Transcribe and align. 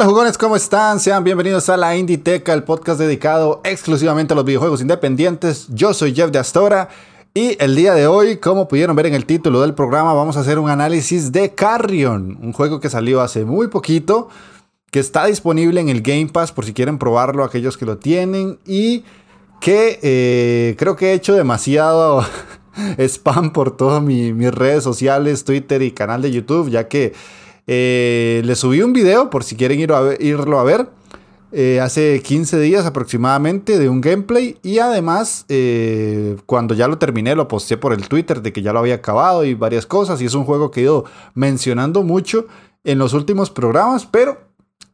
Hola 0.00 0.08
jugones, 0.08 0.38
¿cómo 0.38 0.56
están? 0.56 0.98
Sean 0.98 1.24
bienvenidos 1.24 1.68
a 1.68 1.76
la 1.76 1.94
Inditeca, 1.94 2.54
el 2.54 2.62
podcast 2.62 2.98
dedicado 2.98 3.60
exclusivamente 3.64 4.32
a 4.32 4.36
los 4.36 4.46
videojuegos 4.46 4.80
independientes. 4.80 5.66
Yo 5.68 5.92
soy 5.92 6.14
Jeff 6.14 6.30
de 6.30 6.38
Astora 6.38 6.88
y 7.34 7.62
el 7.62 7.76
día 7.76 7.92
de 7.92 8.06
hoy, 8.06 8.38
como 8.38 8.66
pudieron 8.66 8.96
ver 8.96 9.04
en 9.04 9.14
el 9.14 9.26
título 9.26 9.60
del 9.60 9.74
programa, 9.74 10.14
vamos 10.14 10.38
a 10.38 10.40
hacer 10.40 10.58
un 10.58 10.70
análisis 10.70 11.32
de 11.32 11.54
Carrion, 11.54 12.38
un 12.40 12.54
juego 12.54 12.80
que 12.80 12.88
salió 12.88 13.20
hace 13.20 13.44
muy 13.44 13.68
poquito, 13.68 14.30
que 14.90 15.00
está 15.00 15.26
disponible 15.26 15.82
en 15.82 15.90
el 15.90 16.00
Game 16.00 16.28
Pass 16.28 16.50
por 16.50 16.64
si 16.64 16.72
quieren 16.72 16.96
probarlo 16.96 17.44
aquellos 17.44 17.76
que 17.76 17.84
lo 17.84 17.98
tienen 17.98 18.58
y 18.64 19.04
que 19.60 19.98
eh, 20.00 20.76
creo 20.78 20.96
que 20.96 21.10
he 21.10 21.12
hecho 21.12 21.34
demasiado 21.34 22.24
spam 22.96 23.52
por 23.52 23.76
todas 23.76 24.02
mis 24.02 24.54
redes 24.54 24.82
sociales, 24.82 25.44
Twitter 25.44 25.82
y 25.82 25.90
canal 25.90 26.22
de 26.22 26.30
YouTube, 26.30 26.70
ya 26.70 26.88
que 26.88 27.12
eh, 27.66 28.42
le 28.44 28.54
subí 28.56 28.82
un 28.82 28.92
video 28.92 29.30
por 29.30 29.44
si 29.44 29.56
quieren 29.56 29.80
irlo 29.80 30.58
a 30.58 30.64
ver. 30.64 30.88
Eh, 31.52 31.80
hace 31.80 32.22
15 32.22 32.60
días 32.60 32.86
aproximadamente 32.86 33.76
de 33.76 33.88
un 33.88 34.00
gameplay 34.00 34.56
y 34.62 34.78
además 34.78 35.46
eh, 35.48 36.36
cuando 36.46 36.74
ya 36.74 36.86
lo 36.86 36.98
terminé 36.98 37.34
lo 37.34 37.48
posté 37.48 37.76
por 37.76 37.92
el 37.92 38.06
Twitter 38.06 38.40
de 38.40 38.52
que 38.52 38.62
ya 38.62 38.72
lo 38.72 38.78
había 38.78 38.94
acabado 38.94 39.44
y 39.44 39.54
varias 39.54 39.84
cosas 39.84 40.22
y 40.22 40.26
es 40.26 40.34
un 40.34 40.44
juego 40.44 40.70
que 40.70 40.78
he 40.78 40.82
ido 40.84 41.06
mencionando 41.34 42.04
mucho 42.04 42.46
en 42.84 42.98
los 42.98 43.14
últimos 43.14 43.50
programas 43.50 44.06
pero 44.06 44.38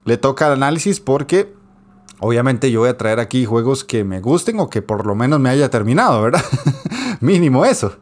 le 0.07 0.17
toca 0.17 0.47
el 0.47 0.55
análisis 0.55 0.99
porque 0.99 1.53
obviamente 2.21 2.71
yo 2.71 2.81
voy 2.81 2.89
a 2.89 2.97
traer 2.97 3.21
aquí 3.21 3.45
juegos 3.45 3.85
que 3.85 4.05
me 4.05 4.21
gusten 4.21 4.59
o 4.59 4.71
que 4.71 4.81
por 4.81 5.05
lo 5.05 5.15
menos 5.15 5.39
me 5.39 5.51
haya 5.51 5.69
terminado, 5.69 6.23
¿verdad? 6.23 6.43
Mínimo 7.21 7.67
eso. 7.67 7.99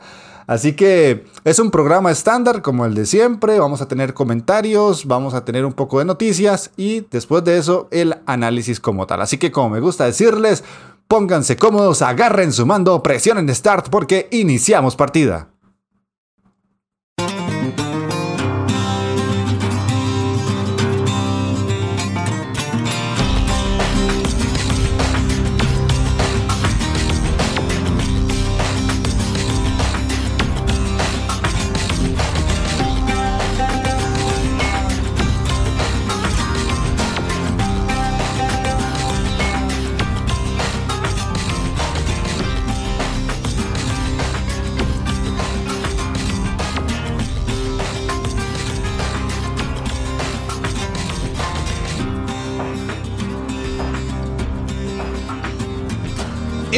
Así 0.47 0.75
que 0.75 1.25
es 1.45 1.59
un 1.59 1.70
programa 1.70 2.11
estándar 2.11 2.62
como 2.62 2.84
el 2.84 2.95
de 2.95 3.06
siempre. 3.06 3.59
Vamos 3.59 3.81
a 3.81 3.89
tener 3.89 4.14
comentarios, 4.14 5.06
vamos 5.06 5.34
a 5.34 5.45
tener 5.45 5.64
un 5.64 5.73
poco 5.73 5.98
de 5.98 6.05
noticias 6.05 6.70
y 6.77 7.01
después 7.11 7.45
de 7.45 7.59
eso 7.59 7.89
el 7.91 8.17
análisis 8.27 8.81
como 8.81 9.06
tal. 9.06 9.23
Así 9.23 9.39
que 9.39 9.51
como 9.51 9.70
me 9.70 9.81
gusta 9.81 10.05
decirles, 10.05 10.64
pónganse 11.09 11.56
cómodos, 11.56 12.03
agarren 12.03 12.53
su 12.53 12.67
mando, 12.67 13.03
presionen 13.03 13.53
Start 13.55 13.89
porque 13.89 14.28
iniciamos 14.31 14.97
partida. 14.97 15.53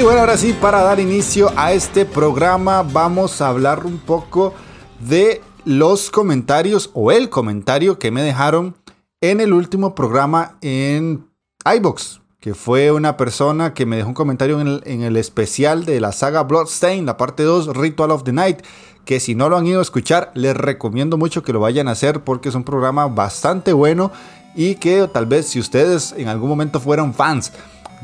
Bueno, 0.07 0.21
ahora 0.21 0.37
sí, 0.37 0.53
para 0.53 0.83
dar 0.83 1.01
inicio 1.01 1.51
a 1.57 1.73
este 1.73 2.05
programa, 2.05 2.85
vamos 2.85 3.41
a 3.41 3.49
hablar 3.49 3.85
un 3.85 3.99
poco 3.99 4.55
de 5.01 5.41
los 5.65 6.13
comentarios 6.13 6.91
o 6.95 7.11
el 7.11 7.29
comentario 7.29 7.99
que 7.99 8.13
me 8.13 8.23
dejaron 8.23 8.77
en 9.21 9.41
el 9.41 9.53
último 9.53 9.97
programa 9.97 10.59
en 10.61 11.27
iBox, 11.65 12.21
que 12.39 12.55
fue 12.55 12.93
una 12.93 13.17
persona 13.17 13.75
que 13.75 13.85
me 13.85 13.97
dejó 13.97 14.11
un 14.11 14.15
comentario 14.15 14.61
en 14.61 14.69
el, 14.69 14.83
en 14.87 15.03
el 15.03 15.17
especial 15.17 15.85
de 15.85 15.99
la 15.99 16.13
saga 16.13 16.45
Bloodstain, 16.45 17.05
la 17.05 17.17
parte 17.17 17.43
2, 17.43 17.77
Ritual 17.77 18.13
of 18.13 18.23
the 18.23 18.33
Night, 18.33 18.61
que 19.05 19.19
si 19.19 19.35
no 19.35 19.49
lo 19.49 19.57
han 19.57 19.67
ido 19.67 19.81
a 19.81 19.83
escuchar, 19.83 20.31
les 20.35 20.57
recomiendo 20.57 21.17
mucho 21.17 21.43
que 21.43 21.53
lo 21.53 21.59
vayan 21.59 21.89
a 21.89 21.93
hacer 21.93 22.23
porque 22.23 22.51
es 22.51 22.55
un 22.55 22.63
programa 22.63 23.09
bastante 23.09 23.73
bueno 23.73 24.13
y 24.55 24.77
que 24.77 25.09
tal 25.13 25.27
vez 25.27 25.49
si 25.49 25.59
ustedes 25.59 26.15
en 26.17 26.29
algún 26.29 26.49
momento 26.49 26.79
fueron 26.79 27.13
fans 27.13 27.53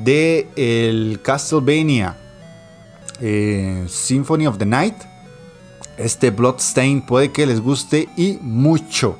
de 0.04 0.48
el 0.56 1.20
Castlevania 1.22 2.16
eh, 3.20 3.86
Symphony 3.88 4.46
of 4.46 4.58
the 4.58 4.66
Night. 4.66 4.96
Este 5.96 6.30
Bloodstain 6.30 7.02
puede 7.02 7.30
que 7.30 7.46
les 7.46 7.60
guste 7.60 8.08
y 8.16 8.38
mucho. 8.40 9.18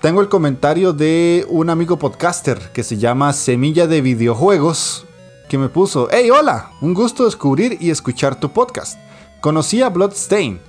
Tengo 0.00 0.20
el 0.20 0.28
comentario 0.28 0.92
de 0.92 1.44
un 1.48 1.68
amigo 1.68 1.98
podcaster 1.98 2.58
que 2.72 2.82
se 2.82 2.96
llama 2.96 3.32
Semilla 3.32 3.86
de 3.86 4.00
Videojuegos 4.00 5.06
que 5.48 5.58
me 5.58 5.68
puso, 5.68 6.08
hey 6.12 6.30
hola, 6.30 6.70
un 6.80 6.94
gusto 6.94 7.24
descubrir 7.24 7.76
y 7.80 7.90
escuchar 7.90 8.38
tu 8.38 8.52
podcast. 8.52 8.98
Conocí 9.40 9.82
a 9.82 9.88
Bloodstain, 9.88 10.60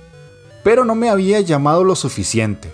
pero 0.64 0.84
no 0.84 0.96
me 0.96 1.08
había 1.08 1.40
llamado 1.40 1.84
lo 1.84 1.94
suficiente. 1.94 2.72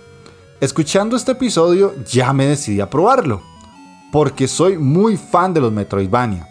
Escuchando 0.59 1.15
este 1.15 1.33
episodio 1.33 1.93
ya 2.03 2.33
me 2.33 2.47
decidí 2.47 2.81
a 2.81 2.89
probarlo 2.89 3.43
porque 4.11 4.47
soy 4.47 4.77
muy 4.77 5.17
fan 5.17 5.53
de 5.53 5.61
los 5.61 5.71
Metroidvania. 5.71 6.47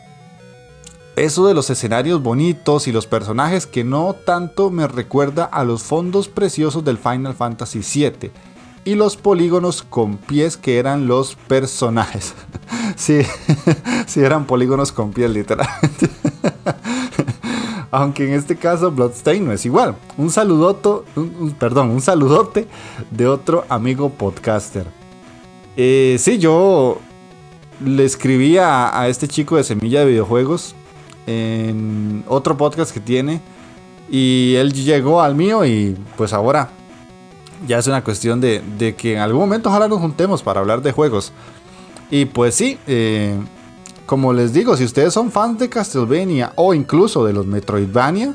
Eso 1.17 1.47
de 1.49 1.55
los 1.55 1.69
escenarios 1.69 2.23
bonitos 2.23 2.87
y 2.87 2.93
los 2.93 3.07
personajes 3.07 3.67
que 3.67 3.83
no 3.83 4.15
tanto 4.15 4.71
me 4.71 4.87
recuerda 4.87 5.45
a 5.45 5.65
los 5.65 5.83
fondos 5.83 6.29
preciosos 6.29 6.85
del 6.85 6.97
Final 6.97 7.35
Fantasy 7.35 7.81
VII 7.81 8.31
y 8.85 8.95
los 8.95 9.17
polígonos 9.17 9.83
con 9.83 10.17
pies 10.17 10.57
que 10.57 10.79
eran 10.79 11.09
los 11.09 11.35
personajes. 11.35 12.35
sí, 12.97 13.23
sí 14.07 14.21
eran 14.21 14.45
polígonos 14.45 14.93
con 14.93 15.13
pies 15.13 15.31
literalmente. 15.31 16.09
Aunque 17.91 18.29
en 18.29 18.35
este 18.35 18.55
caso 18.55 18.93
Bloodstain 18.93 19.45
no 19.45 19.53
es 19.53 19.67
igual. 19.67 19.97
Un 20.17 20.31
saludoto, 20.31 21.05
perdón, 21.59 21.91
un 21.91 22.01
saludote 22.01 22.69
de 23.11 23.27
otro 23.27 23.65
amigo 23.69 24.11
podcaster. 24.11 24.87
Eh, 25.77 26.17
sí, 26.21 26.39
yo 26.39 26.99
le 27.85 28.05
escribí 28.05 28.59
a, 28.59 29.07
este 29.09 29.29
chico 29.29 29.57
de 29.57 29.65
Semilla 29.65 30.01
de 30.01 30.07
Videojuegos 30.07 30.75
en 31.27 32.25
otro 32.27 32.57
podcast 32.57 32.93
que 32.93 33.01
tiene. 33.01 33.41
Y 34.11 34.55
él 34.57 34.73
llegó 34.73 35.21
al 35.21 35.35
mío 35.35 35.67
y 35.67 35.97
pues 36.17 36.33
ahora 36.33 36.71
ya 37.67 37.79
es 37.79 37.87
una 37.87 38.03
cuestión 38.03 38.41
de, 38.41 38.95
que 38.97 39.15
en 39.15 39.19
algún 39.21 39.41
momento 39.41 39.69
ojalá 39.69 39.89
nos 39.89 40.01
juntemos 40.01 40.43
para 40.43 40.61
hablar 40.61 40.83
de 40.83 40.93
juegos. 40.93 41.33
Y 42.11 42.25
pues 42.25 42.55
sí, 42.55 42.79
eh, 42.87 43.39
como 44.07 44.33
les 44.33 44.53
digo, 44.53 44.77
si 44.77 44.85
ustedes 44.85 45.13
son 45.13 45.31
fans 45.31 45.59
de 45.59 45.69
Castlevania 45.69 46.53
o 46.57 46.73
incluso 46.73 47.25
de 47.27 47.35
los 47.35 47.47
Metroidvania, 47.47 48.35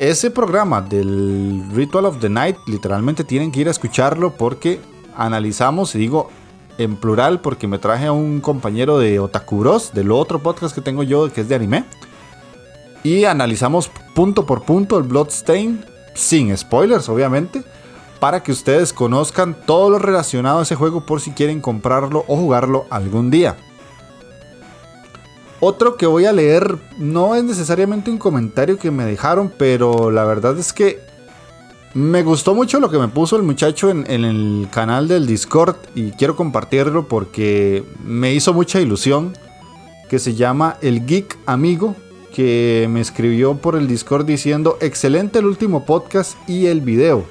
ese 0.00 0.32
programa 0.32 0.80
del 0.80 1.62
Ritual 1.72 2.06
of 2.06 2.18
the 2.18 2.28
Night 2.28 2.56
literalmente 2.66 3.22
tienen 3.22 3.52
que 3.52 3.60
ir 3.60 3.68
a 3.68 3.70
escucharlo 3.70 4.32
porque 4.36 4.80
analizamos, 5.16 5.94
y 5.94 5.98
digo 5.98 6.30
en 6.78 6.96
plural 6.96 7.40
porque 7.40 7.66
me 7.66 7.78
traje 7.78 8.06
a 8.06 8.12
un 8.12 8.40
compañero 8.40 8.98
de 8.98 9.18
Otaku 9.20 9.58
Bros, 9.58 9.92
del 9.92 10.10
otro 10.10 10.40
podcast 10.40 10.74
que 10.74 10.80
tengo 10.80 11.02
yo 11.02 11.32
que 11.32 11.42
es 11.42 11.48
de 11.48 11.54
anime. 11.54 11.84
Y 13.02 13.24
analizamos 13.24 13.90
punto 14.14 14.46
por 14.46 14.62
punto 14.62 14.96
el 14.96 15.04
Bloodstain, 15.04 15.84
sin 16.14 16.56
spoilers 16.56 17.08
obviamente, 17.08 17.62
para 18.18 18.42
que 18.42 18.52
ustedes 18.52 18.92
conozcan 18.92 19.54
todo 19.66 19.90
lo 19.90 19.98
relacionado 19.98 20.60
a 20.60 20.62
ese 20.62 20.74
juego 20.74 21.04
por 21.04 21.20
si 21.20 21.32
quieren 21.32 21.60
comprarlo 21.60 22.24
o 22.26 22.36
jugarlo 22.36 22.86
algún 22.88 23.30
día. 23.30 23.56
Otro 25.60 25.96
que 25.96 26.06
voy 26.06 26.26
a 26.26 26.32
leer 26.32 26.78
no 26.98 27.34
es 27.34 27.44
necesariamente 27.44 28.10
un 28.10 28.18
comentario 28.18 28.78
que 28.78 28.90
me 28.90 29.04
dejaron, 29.04 29.52
pero 29.56 30.10
la 30.10 30.24
verdad 30.24 30.58
es 30.58 30.72
que 30.72 31.03
me 31.94 32.24
gustó 32.24 32.56
mucho 32.56 32.80
lo 32.80 32.90
que 32.90 32.98
me 32.98 33.06
puso 33.06 33.36
el 33.36 33.44
muchacho 33.44 33.88
en, 33.88 34.04
el 34.08 34.68
canal 34.72 35.06
del 35.06 35.28
Discord 35.28 35.76
y 35.94 36.10
quiero 36.10 36.34
compartirlo 36.34 37.06
porque 37.06 37.84
me 38.02 38.34
hizo 38.34 38.52
mucha 38.52 38.80
ilusión. 38.80 39.32
Que 40.10 40.18
se 40.18 40.34
llama 40.34 40.76
El 40.82 41.06
Geek 41.06 41.38
Amigo, 41.46 41.96
que 42.32 42.86
me 42.90 43.00
escribió 43.00 43.56
por 43.56 43.74
el 43.74 43.88
Discord 43.88 44.26
diciendo, 44.26 44.76
excelente 44.80 45.38
el 45.38 45.46
último 45.46 45.86
podcast 45.86 46.36
y 46.48 46.66
el 46.66 46.82
video. 46.82 47.24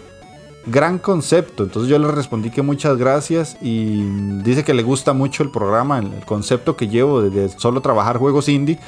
gran 0.65 0.97
concepto. 0.97 1.63
Entonces 1.63 1.89
yo 1.89 1.99
le 1.99 2.07
respondí 2.07 2.49
que 2.49 2.61
muchas 2.61 2.97
gracias 2.97 3.57
y 3.61 4.01
dice 4.43 4.63
que 4.63 4.73
le 4.73 4.81
gusta 4.81 5.11
mucho 5.11 5.43
el 5.43 5.51
programa, 5.51 5.99
el, 5.99 6.25
concepto 6.25 6.77
que 6.77 6.87
llevo 6.87 7.21
de, 7.21 7.49
solo 7.49 7.81
trabajar 7.81 8.17
juegos 8.17 8.47
indie. 8.47 8.79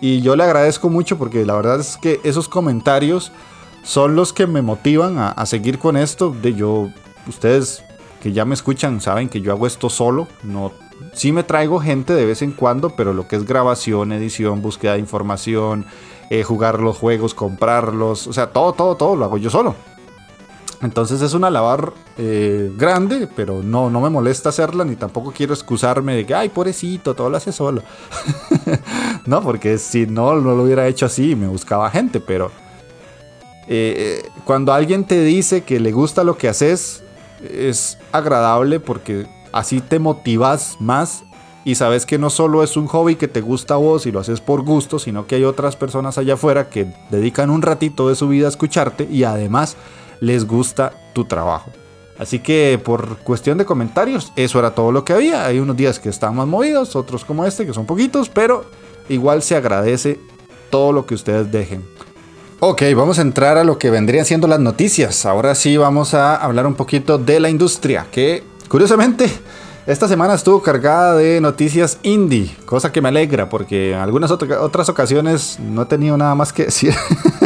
Y 0.00 0.20
yo 0.20 0.36
le 0.36 0.44
agradezco 0.44 0.90
mucho 0.90 1.16
porque 1.16 1.44
la 1.46 1.54
verdad 1.54 1.80
es 1.80 1.96
que 1.96 2.20
esos 2.22 2.48
comentarios 2.48 3.32
son 3.82 4.14
los 4.14 4.32
que 4.32 4.46
me 4.46 4.62
motivan 4.62 5.18
a, 5.18 5.46
seguir 5.46 5.78
con 5.78 5.96
esto. 5.96 6.30
De 6.30 6.54
yo, 6.54 6.90
ustedes 7.26 7.84
que 8.20 8.32
ya 8.32 8.44
me 8.44 8.54
escuchan 8.54 9.00
saben 9.00 9.28
que 9.28 9.40
yo 9.40 9.52
hago 9.52 9.66
esto 9.66 9.90
solo. 9.90 10.28
No, 10.42 10.72
sí 11.12 11.32
me 11.32 11.42
traigo 11.42 11.80
gente 11.80 12.14
de 12.14 12.24
vez 12.24 12.42
en 12.42 12.52
cuando, 12.52 12.90
pero 12.90 13.12
lo 13.12 13.26
que 13.28 13.36
es 13.36 13.44
grabación, 13.44 14.12
edición, 14.12 14.62
búsqueda 14.62 14.94
de 14.94 15.00
información, 15.00 15.86
eh, 16.30 16.42
jugar 16.44 16.80
los 16.80 16.96
juegos, 16.96 17.34
comprarlos, 17.34 18.26
o 18.26 18.32
sea, 18.32 18.48
todo, 18.48 18.72
todo, 18.72 18.96
todo 18.96 19.16
lo 19.16 19.24
hago 19.24 19.38
yo 19.38 19.50
solo. 19.50 19.74
Entonces 20.82 21.22
es 21.22 21.32
una 21.32 21.48
labor 21.48 21.94
eh, 22.18 22.72
grande, 22.76 23.28
pero 23.36 23.62
no, 23.62 23.88
no 23.88 24.00
me 24.00 24.10
molesta 24.10 24.48
hacerla, 24.48 24.84
ni 24.84 24.96
tampoco 24.96 25.32
quiero 25.32 25.54
excusarme 25.54 26.16
de 26.16 26.26
que, 26.26 26.34
ay, 26.34 26.48
pobrecito, 26.48 27.14
todo 27.14 27.30
lo 27.30 27.36
hace 27.36 27.52
solo. 27.52 27.82
no, 29.26 29.42
porque 29.42 29.78
si 29.78 30.06
no, 30.06 30.34
no 30.40 30.56
lo 30.56 30.64
hubiera 30.64 30.88
hecho 30.88 31.06
así, 31.06 31.36
me 31.36 31.46
buscaba 31.46 31.88
gente, 31.88 32.18
pero 32.18 32.50
eh, 33.68 34.28
cuando 34.44 34.72
alguien 34.72 35.04
te 35.04 35.22
dice 35.22 35.62
que 35.62 35.80
le 35.80 35.92
gusta 35.92 36.24
lo 36.24 36.36
que 36.36 36.48
haces, 36.48 37.02
es 37.42 37.98
agradable 38.12 38.80
porque 38.80 39.26
así 39.52 39.80
te 39.80 39.98
motivas 39.98 40.76
más 40.80 41.24
y 41.64 41.76
sabes 41.76 42.06
que 42.06 42.18
no 42.18 42.28
solo 42.30 42.62
es 42.62 42.76
un 42.76 42.86
hobby 42.86 43.14
que 43.14 43.28
te 43.28 43.40
gusta 43.40 43.74
a 43.74 43.76
vos 43.76 44.06
y 44.06 44.12
lo 44.12 44.20
haces 44.20 44.40
por 44.40 44.62
gusto, 44.62 44.98
sino 44.98 45.26
que 45.26 45.36
hay 45.36 45.44
otras 45.44 45.76
personas 45.76 46.18
allá 46.18 46.34
afuera 46.34 46.68
que 46.68 46.92
dedican 47.10 47.50
un 47.50 47.62
ratito 47.62 48.08
de 48.08 48.16
su 48.16 48.28
vida 48.28 48.46
a 48.46 48.50
escucharte 48.50 49.06
y 49.10 49.24
además 49.24 49.76
les 50.20 50.46
gusta 50.46 50.92
tu 51.12 51.24
trabajo. 51.24 51.70
Así 52.18 52.40
que 52.40 52.80
por 52.82 53.18
cuestión 53.18 53.58
de 53.58 53.64
comentarios, 53.64 54.32
eso 54.36 54.58
era 54.58 54.74
todo 54.74 54.92
lo 54.92 55.04
que 55.04 55.12
había. 55.12 55.46
Hay 55.46 55.58
unos 55.58 55.76
días 55.76 55.98
que 55.98 56.08
están 56.08 56.36
más 56.36 56.46
movidos, 56.46 56.94
otros 56.94 57.24
como 57.24 57.44
este, 57.44 57.66
que 57.66 57.72
son 57.72 57.86
poquitos, 57.86 58.28
pero 58.28 58.64
igual 59.08 59.42
se 59.42 59.56
agradece 59.56 60.20
todo 60.70 60.92
lo 60.92 61.06
que 61.06 61.14
ustedes 61.14 61.50
dejen. 61.50 61.84
Ok, 62.64 62.80
vamos 62.94 63.18
a 63.18 63.22
entrar 63.22 63.58
a 63.58 63.64
lo 63.64 63.76
que 63.76 63.90
vendrían 63.90 64.24
siendo 64.24 64.46
las 64.46 64.60
noticias. 64.60 65.26
Ahora 65.26 65.56
sí 65.56 65.76
vamos 65.76 66.14
a 66.14 66.36
hablar 66.36 66.64
un 66.64 66.74
poquito 66.74 67.18
de 67.18 67.40
la 67.40 67.50
industria, 67.50 68.06
que 68.12 68.44
curiosamente 68.68 69.28
esta 69.84 70.06
semana 70.06 70.34
estuvo 70.34 70.62
cargada 70.62 71.16
de 71.16 71.40
noticias 71.40 71.98
indie, 72.04 72.54
cosa 72.64 72.92
que 72.92 73.00
me 73.00 73.08
alegra 73.08 73.48
porque 73.48 73.94
en 73.94 73.98
algunas 73.98 74.30
otras 74.30 74.88
ocasiones 74.88 75.58
no 75.58 75.82
he 75.82 75.86
tenido 75.86 76.16
nada 76.16 76.36
más 76.36 76.52
que 76.52 76.66
decir. 76.66 76.94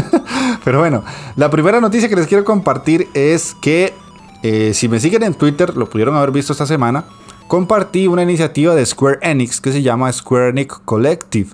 Pero 0.64 0.80
bueno, 0.80 1.02
la 1.34 1.48
primera 1.48 1.80
noticia 1.80 2.10
que 2.10 2.16
les 2.16 2.26
quiero 2.26 2.44
compartir 2.44 3.08
es 3.14 3.56
que 3.62 3.94
eh, 4.42 4.74
si 4.74 4.86
me 4.86 5.00
siguen 5.00 5.22
en 5.22 5.32
Twitter, 5.32 5.78
lo 5.78 5.88
pudieron 5.88 6.14
haber 6.14 6.30
visto 6.30 6.52
esta 6.52 6.66
semana, 6.66 7.06
compartí 7.48 8.06
una 8.06 8.22
iniciativa 8.22 8.74
de 8.74 8.84
Square 8.84 9.20
Enix 9.22 9.62
que 9.62 9.72
se 9.72 9.80
llama 9.80 10.12
Square 10.12 10.50
Enix 10.50 10.78
Collective. 10.84 11.52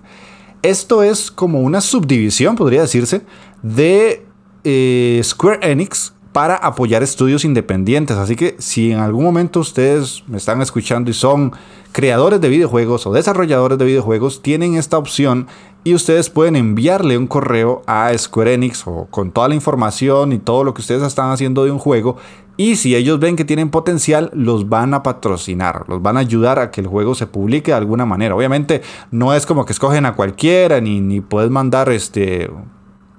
Esto 0.62 1.03
es 1.03 1.32
como 1.32 1.61
una 1.61 1.81
subdivisión, 1.81 2.55
podría 2.55 2.82
decirse, 2.82 3.23
de 3.62 4.26
eh, 4.64 5.20
Square 5.23 5.59
Enix 5.62 6.12
para 6.32 6.56
apoyar 6.56 7.03
estudios 7.03 7.44
independientes. 7.44 8.17
Así 8.17 8.37
que 8.37 8.56
si 8.59 8.91
en 8.91 9.00
algún 9.00 9.25
momento 9.25 9.61
ustedes 9.61 10.25
me 10.26 10.38
están 10.38 10.62
escuchando 10.62 11.11
y 11.11 11.14
son 11.14 11.53
creadores 11.93 12.41
de 12.41 12.49
videojuegos 12.49 13.06
o 13.06 13.12
desarrolladores 13.12 13.79
de 13.79 13.85
videojuegos, 13.85 14.41
tienen 14.41 14.75
esta 14.75 14.97
opción 14.97 15.47
y 15.85 15.94
ustedes 15.94 16.31
pueden 16.31 16.56
enviarle 16.56 17.19
un 17.19 17.26
correo 17.26 17.82
a 17.87 18.17
Square 18.17 18.55
Enix 18.55 18.87
o 18.87 19.09
con 19.11 19.31
toda 19.31 19.49
la 19.49 19.55
información 19.55 20.32
y 20.32 20.38
todo 20.38 20.65
lo 20.65 20.73
que 20.73 20.81
ustedes 20.81 21.03
están 21.03 21.31
haciendo 21.31 21.65
de 21.65 21.70
un 21.70 21.79
juego 21.79 22.17
y 22.56 22.76
si 22.76 22.94
ellos 22.94 23.19
ven 23.19 23.37
que 23.37 23.44
tienen 23.44 23.70
potencial, 23.70 24.31
los 24.35 24.69
van 24.69 24.93
a 24.94 25.03
patrocinar, 25.03 25.85
los 25.88 26.03
van 26.03 26.17
a 26.17 26.20
ayudar 26.20 26.58
a 26.58 26.70
que 26.70 26.82
el 26.82 26.87
juego 26.87 27.15
se 27.15 27.26
publique 27.26 27.70
de 27.70 27.76
alguna 27.76 28.05
manera. 28.05 28.37
Obviamente 28.37 28.82
no 29.11 29.35
es 29.35 29.47
como 29.47 29.65
que 29.65 29.73
escogen 29.73 30.05
a 30.05 30.15
cualquiera 30.15 30.81
ni, 30.81 31.00
ni 31.00 31.20
puedes 31.20 31.50
mandar 31.50 31.88
este, 31.88 32.50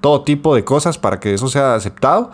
todo 0.04 0.24
tipo 0.24 0.54
de 0.54 0.66
cosas 0.66 0.98
para 0.98 1.22
que 1.22 1.34
eso 1.34 1.48
sea 1.48 1.76
aceptado. 1.76 2.30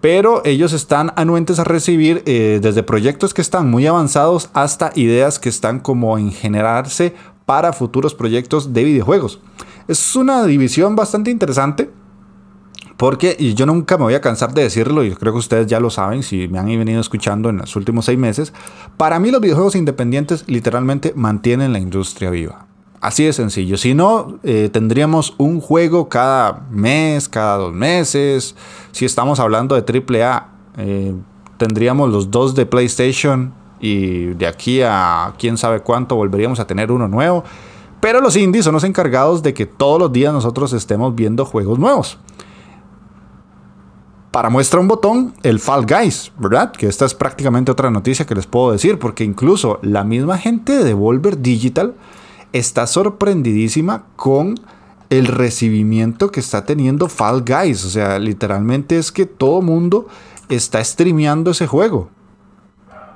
Pero 0.00 0.42
ellos 0.44 0.72
están 0.72 1.12
anuentes 1.14 1.60
a 1.60 1.64
recibir 1.64 2.24
eh, 2.26 2.58
desde 2.60 2.82
proyectos 2.82 3.32
que 3.34 3.40
están 3.40 3.70
muy 3.70 3.86
avanzados 3.86 4.50
hasta 4.52 4.90
ideas 4.96 5.38
que 5.38 5.48
están 5.48 5.78
como 5.78 6.18
en 6.18 6.32
generarse 6.32 7.14
para 7.46 7.72
futuros 7.72 8.16
proyectos 8.16 8.72
de 8.72 8.82
videojuegos. 8.82 9.40
Es 9.86 10.16
una 10.16 10.44
división 10.44 10.96
bastante 10.96 11.30
interesante. 11.30 11.88
Porque, 12.96 13.36
y 13.38 13.54
yo 13.54 13.64
nunca 13.64 13.96
me 13.96 14.02
voy 14.02 14.14
a 14.14 14.20
cansar 14.20 14.52
de 14.52 14.62
decirlo, 14.62 15.04
y 15.04 15.12
creo 15.12 15.32
que 15.32 15.38
ustedes 15.38 15.68
ya 15.68 15.78
lo 15.78 15.90
saben 15.90 16.24
si 16.24 16.48
me 16.48 16.58
han 16.58 16.66
venido 16.66 17.00
escuchando 17.00 17.48
en 17.48 17.58
los 17.58 17.76
últimos 17.76 18.06
seis 18.06 18.18
meses, 18.18 18.52
para 18.96 19.20
mí 19.20 19.30
los 19.30 19.40
videojuegos 19.40 19.76
independientes 19.76 20.42
literalmente 20.48 21.12
mantienen 21.14 21.72
la 21.72 21.78
industria 21.78 22.30
viva. 22.30 22.67
Así 23.00 23.24
de 23.24 23.32
sencillo. 23.32 23.76
Si 23.76 23.94
no, 23.94 24.38
eh, 24.42 24.70
tendríamos 24.72 25.34
un 25.38 25.60
juego 25.60 26.08
cada 26.08 26.66
mes, 26.70 27.28
cada 27.28 27.56
dos 27.56 27.72
meses. 27.72 28.56
Si 28.90 29.04
estamos 29.04 29.38
hablando 29.38 29.80
de 29.80 29.82
AAA, 29.82 30.48
eh, 30.78 31.14
tendríamos 31.58 32.10
los 32.10 32.30
dos 32.30 32.54
de 32.56 32.66
PlayStation 32.66 33.54
y 33.80 34.26
de 34.34 34.46
aquí 34.48 34.82
a 34.82 35.32
quién 35.38 35.56
sabe 35.56 35.80
cuánto 35.80 36.16
volveríamos 36.16 36.58
a 36.58 36.66
tener 36.66 36.90
uno 36.90 37.06
nuevo. 37.06 37.44
Pero 38.00 38.20
los 38.20 38.36
indies 38.36 38.64
son 38.64 38.74
los 38.74 38.84
encargados 38.84 39.42
de 39.42 39.54
que 39.54 39.66
todos 39.66 40.00
los 40.00 40.12
días 40.12 40.32
nosotros 40.32 40.72
estemos 40.72 41.14
viendo 41.14 41.44
juegos 41.44 41.78
nuevos. 41.78 42.18
Para 44.32 44.50
muestra 44.50 44.78
un 44.78 44.88
botón, 44.88 45.34
el 45.42 45.58
Fall 45.58 45.86
Guys, 45.86 46.32
¿verdad? 46.36 46.72
Que 46.72 46.86
esta 46.86 47.04
es 47.04 47.14
prácticamente 47.14 47.72
otra 47.72 47.90
noticia 47.90 48.26
que 48.26 48.34
les 48.34 48.46
puedo 48.46 48.72
decir, 48.72 48.98
porque 48.98 49.24
incluso 49.24 49.78
la 49.82 50.04
misma 50.04 50.36
gente 50.36 50.76
de 50.76 50.84
Devolver 50.84 51.40
Digital 51.40 51.94
está 52.52 52.86
sorprendidísima 52.86 54.06
con 54.16 54.54
el 55.10 55.26
recibimiento 55.26 56.30
que 56.30 56.40
está 56.40 56.64
teniendo 56.64 57.08
Fall 57.08 57.42
Guys. 57.42 57.84
O 57.84 57.90
sea, 57.90 58.18
literalmente 58.18 58.98
es 58.98 59.12
que 59.12 59.26
todo 59.26 59.62
mundo 59.62 60.06
está 60.48 60.82
streameando 60.82 61.50
ese 61.50 61.66
juego 61.66 62.10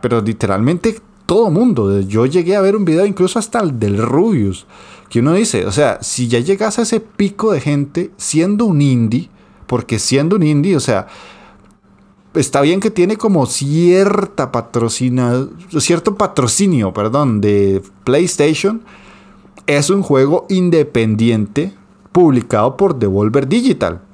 pero 0.03 0.21
literalmente 0.21 1.01
todo 1.25 1.51
mundo. 1.51 2.01
Yo 2.01 2.27
llegué 2.27 2.57
a 2.57 2.61
ver 2.61 2.77
un 2.77 2.85
video 2.85 3.07
incluso 3.07 3.39
hasta 3.39 3.61
el 3.61 3.79
del 3.79 3.97
Rubius, 3.97 4.67
que 5.09 5.21
uno 5.21 5.33
dice, 5.33 5.65
o 5.65 5.73
sea, 5.73 5.99
si 6.03 6.29
ya 6.29 6.41
llegas 6.41 6.79
a 6.79 6.83
ese 6.83 7.01
pico 7.01 7.53
de 7.53 7.61
gente 7.61 8.11
siendo 8.19 8.67
un 8.67 8.83
indie, 8.83 9.31
porque 9.67 9.99
siendo 9.99 10.37
un 10.37 10.43
indie, 10.43 10.77
o 10.77 10.81
sea, 10.81 11.07
está 12.35 12.61
bien 12.61 12.81
que 12.81 12.91
tiene 12.91 13.17
como 13.17 13.47
cierta 13.47 14.51
patrocina, 14.51 15.47
cierto 15.79 16.17
patrocinio, 16.17 16.93
perdón, 16.93 17.41
de 17.41 17.81
PlayStation. 18.05 18.83
Es 19.67 19.91
un 19.91 20.03
juego 20.03 20.47
independiente 20.49 21.75
publicado 22.13 22.77
por 22.77 22.99
Devolver 22.99 23.49
Digital. 23.49 24.01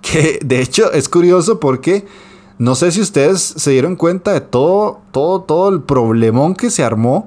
Que 0.00 0.38
de 0.44 0.62
hecho 0.62 0.92
es 0.92 1.08
curioso 1.08 1.58
porque 1.58 2.06
no 2.58 2.74
sé 2.74 2.92
si 2.92 3.00
ustedes 3.00 3.40
se 3.40 3.72
dieron 3.72 3.96
cuenta 3.96 4.32
de 4.32 4.40
todo, 4.40 5.00
todo, 5.10 5.42
todo 5.42 5.68
el 5.68 5.82
problemón 5.82 6.54
que 6.54 6.70
se 6.70 6.84
armó 6.84 7.26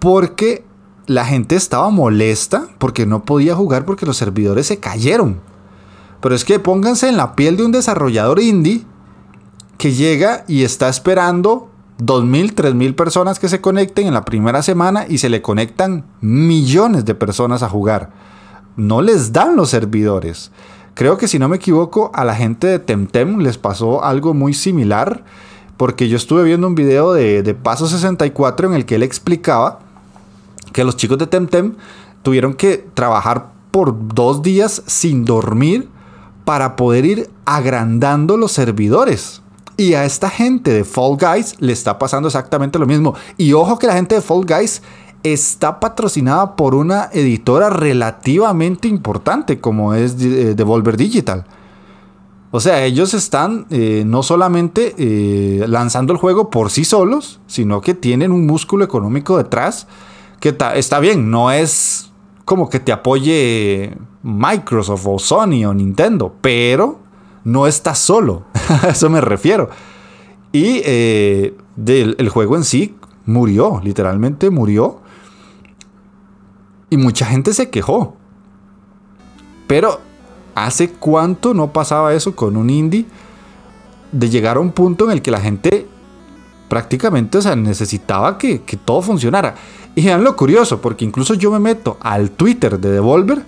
porque 0.00 0.64
la 1.06 1.24
gente 1.24 1.56
estaba 1.56 1.90
molesta 1.90 2.68
porque 2.78 3.06
no 3.06 3.24
podía 3.24 3.54
jugar 3.54 3.84
porque 3.84 4.06
los 4.06 4.16
servidores 4.16 4.66
se 4.66 4.78
cayeron. 4.78 5.40
Pero 6.20 6.34
es 6.34 6.44
que 6.44 6.58
pónganse 6.58 7.08
en 7.08 7.16
la 7.16 7.34
piel 7.34 7.56
de 7.56 7.64
un 7.64 7.72
desarrollador 7.72 8.40
indie 8.40 8.84
que 9.78 9.92
llega 9.92 10.44
y 10.46 10.62
está 10.64 10.88
esperando 10.88 11.69
2.000, 12.00 12.54
3.000 12.54 12.94
personas 12.94 13.38
que 13.38 13.48
se 13.48 13.60
conecten 13.60 14.06
en 14.06 14.14
la 14.14 14.24
primera 14.24 14.62
semana 14.62 15.04
y 15.08 15.18
se 15.18 15.28
le 15.28 15.42
conectan 15.42 16.04
millones 16.20 17.04
de 17.04 17.14
personas 17.14 17.62
a 17.62 17.68
jugar. 17.68 18.10
No 18.76 19.02
les 19.02 19.32
dan 19.32 19.56
los 19.56 19.70
servidores. 19.70 20.50
Creo 20.94 21.18
que 21.18 21.28
si 21.28 21.38
no 21.38 21.48
me 21.48 21.56
equivoco, 21.56 22.10
a 22.14 22.24
la 22.24 22.34
gente 22.34 22.66
de 22.66 22.78
Temtem 22.78 23.38
les 23.38 23.58
pasó 23.58 24.02
algo 24.02 24.34
muy 24.34 24.54
similar, 24.54 25.24
porque 25.76 26.08
yo 26.08 26.16
estuve 26.16 26.44
viendo 26.44 26.66
un 26.66 26.74
video 26.74 27.12
de, 27.12 27.42
de 27.42 27.54
Paso 27.54 27.86
64 27.86 28.68
en 28.68 28.74
el 28.74 28.86
que 28.86 28.96
él 28.96 29.02
explicaba 29.02 29.80
que 30.72 30.84
los 30.84 30.96
chicos 30.96 31.18
de 31.18 31.26
Temtem 31.26 31.74
tuvieron 32.22 32.54
que 32.54 32.86
trabajar 32.94 33.52
por 33.70 34.14
dos 34.14 34.42
días 34.42 34.82
sin 34.86 35.24
dormir 35.24 35.88
para 36.44 36.76
poder 36.76 37.04
ir 37.04 37.30
agrandando 37.44 38.36
los 38.36 38.52
servidores. 38.52 39.42
Y 39.80 39.94
a 39.94 40.04
esta 40.04 40.28
gente 40.28 40.70
de 40.70 40.84
Fall 40.84 41.16
Guys 41.16 41.54
le 41.58 41.72
está 41.72 41.98
pasando 41.98 42.28
exactamente 42.28 42.78
lo 42.78 42.84
mismo. 42.86 43.14
Y 43.38 43.54
ojo 43.54 43.78
que 43.78 43.86
la 43.86 43.94
gente 43.94 44.14
de 44.14 44.20
Fall 44.20 44.44
Guys 44.44 44.82
está 45.22 45.80
patrocinada 45.80 46.54
por 46.54 46.74
una 46.74 47.08
editora 47.14 47.70
relativamente 47.70 48.88
importante 48.88 49.58
como 49.58 49.94
es 49.94 50.16
eh, 50.20 50.54
Devolver 50.54 50.98
Digital. 50.98 51.46
O 52.50 52.60
sea, 52.60 52.84
ellos 52.84 53.14
están 53.14 53.64
eh, 53.70 54.02
no 54.06 54.22
solamente 54.22 54.94
eh, 54.98 55.64
lanzando 55.66 56.12
el 56.12 56.18
juego 56.18 56.50
por 56.50 56.68
sí 56.68 56.84
solos, 56.84 57.40
sino 57.46 57.80
que 57.80 57.94
tienen 57.94 58.32
un 58.32 58.44
músculo 58.44 58.84
económico 58.84 59.38
detrás 59.38 59.86
que 60.40 60.54
está 60.74 61.00
bien, 61.00 61.30
no 61.30 61.50
es 61.50 62.12
como 62.44 62.68
que 62.68 62.80
te 62.80 62.92
apoye 62.92 63.96
Microsoft 64.22 65.06
o 65.06 65.18
Sony 65.18 65.64
o 65.64 65.72
Nintendo, 65.72 66.34
pero 66.42 66.98
no 67.44 67.66
está 67.66 67.94
solo, 67.94 68.44
a 68.82 68.88
eso 68.88 69.10
me 69.10 69.20
refiero. 69.20 69.70
Y 70.52 70.82
eh, 70.84 71.54
el 71.86 72.28
juego 72.28 72.56
en 72.56 72.64
sí 72.64 72.96
murió, 73.26 73.80
literalmente 73.82 74.50
murió. 74.50 75.00
Y 76.90 76.96
mucha 76.96 77.26
gente 77.26 77.54
se 77.54 77.70
quejó. 77.70 78.16
Pero, 79.68 80.00
¿hace 80.56 80.90
cuánto 80.90 81.54
no 81.54 81.72
pasaba 81.72 82.14
eso 82.14 82.34
con 82.34 82.56
un 82.56 82.68
indie? 82.68 83.06
De 84.10 84.28
llegar 84.28 84.56
a 84.56 84.60
un 84.60 84.72
punto 84.72 85.04
en 85.04 85.12
el 85.12 85.22
que 85.22 85.30
la 85.30 85.40
gente 85.40 85.86
prácticamente, 86.68 87.38
o 87.38 87.56
necesitaba 87.56 88.38
que, 88.38 88.62
que 88.62 88.76
todo 88.76 89.02
funcionara. 89.02 89.54
Y 89.94 90.04
vean 90.04 90.24
lo 90.24 90.36
curioso, 90.36 90.80
porque 90.80 91.04
incluso 91.04 91.34
yo 91.34 91.50
me 91.50 91.58
meto 91.58 91.96
al 92.00 92.30
Twitter 92.30 92.78
de 92.78 92.90
Devolver 92.90 93.44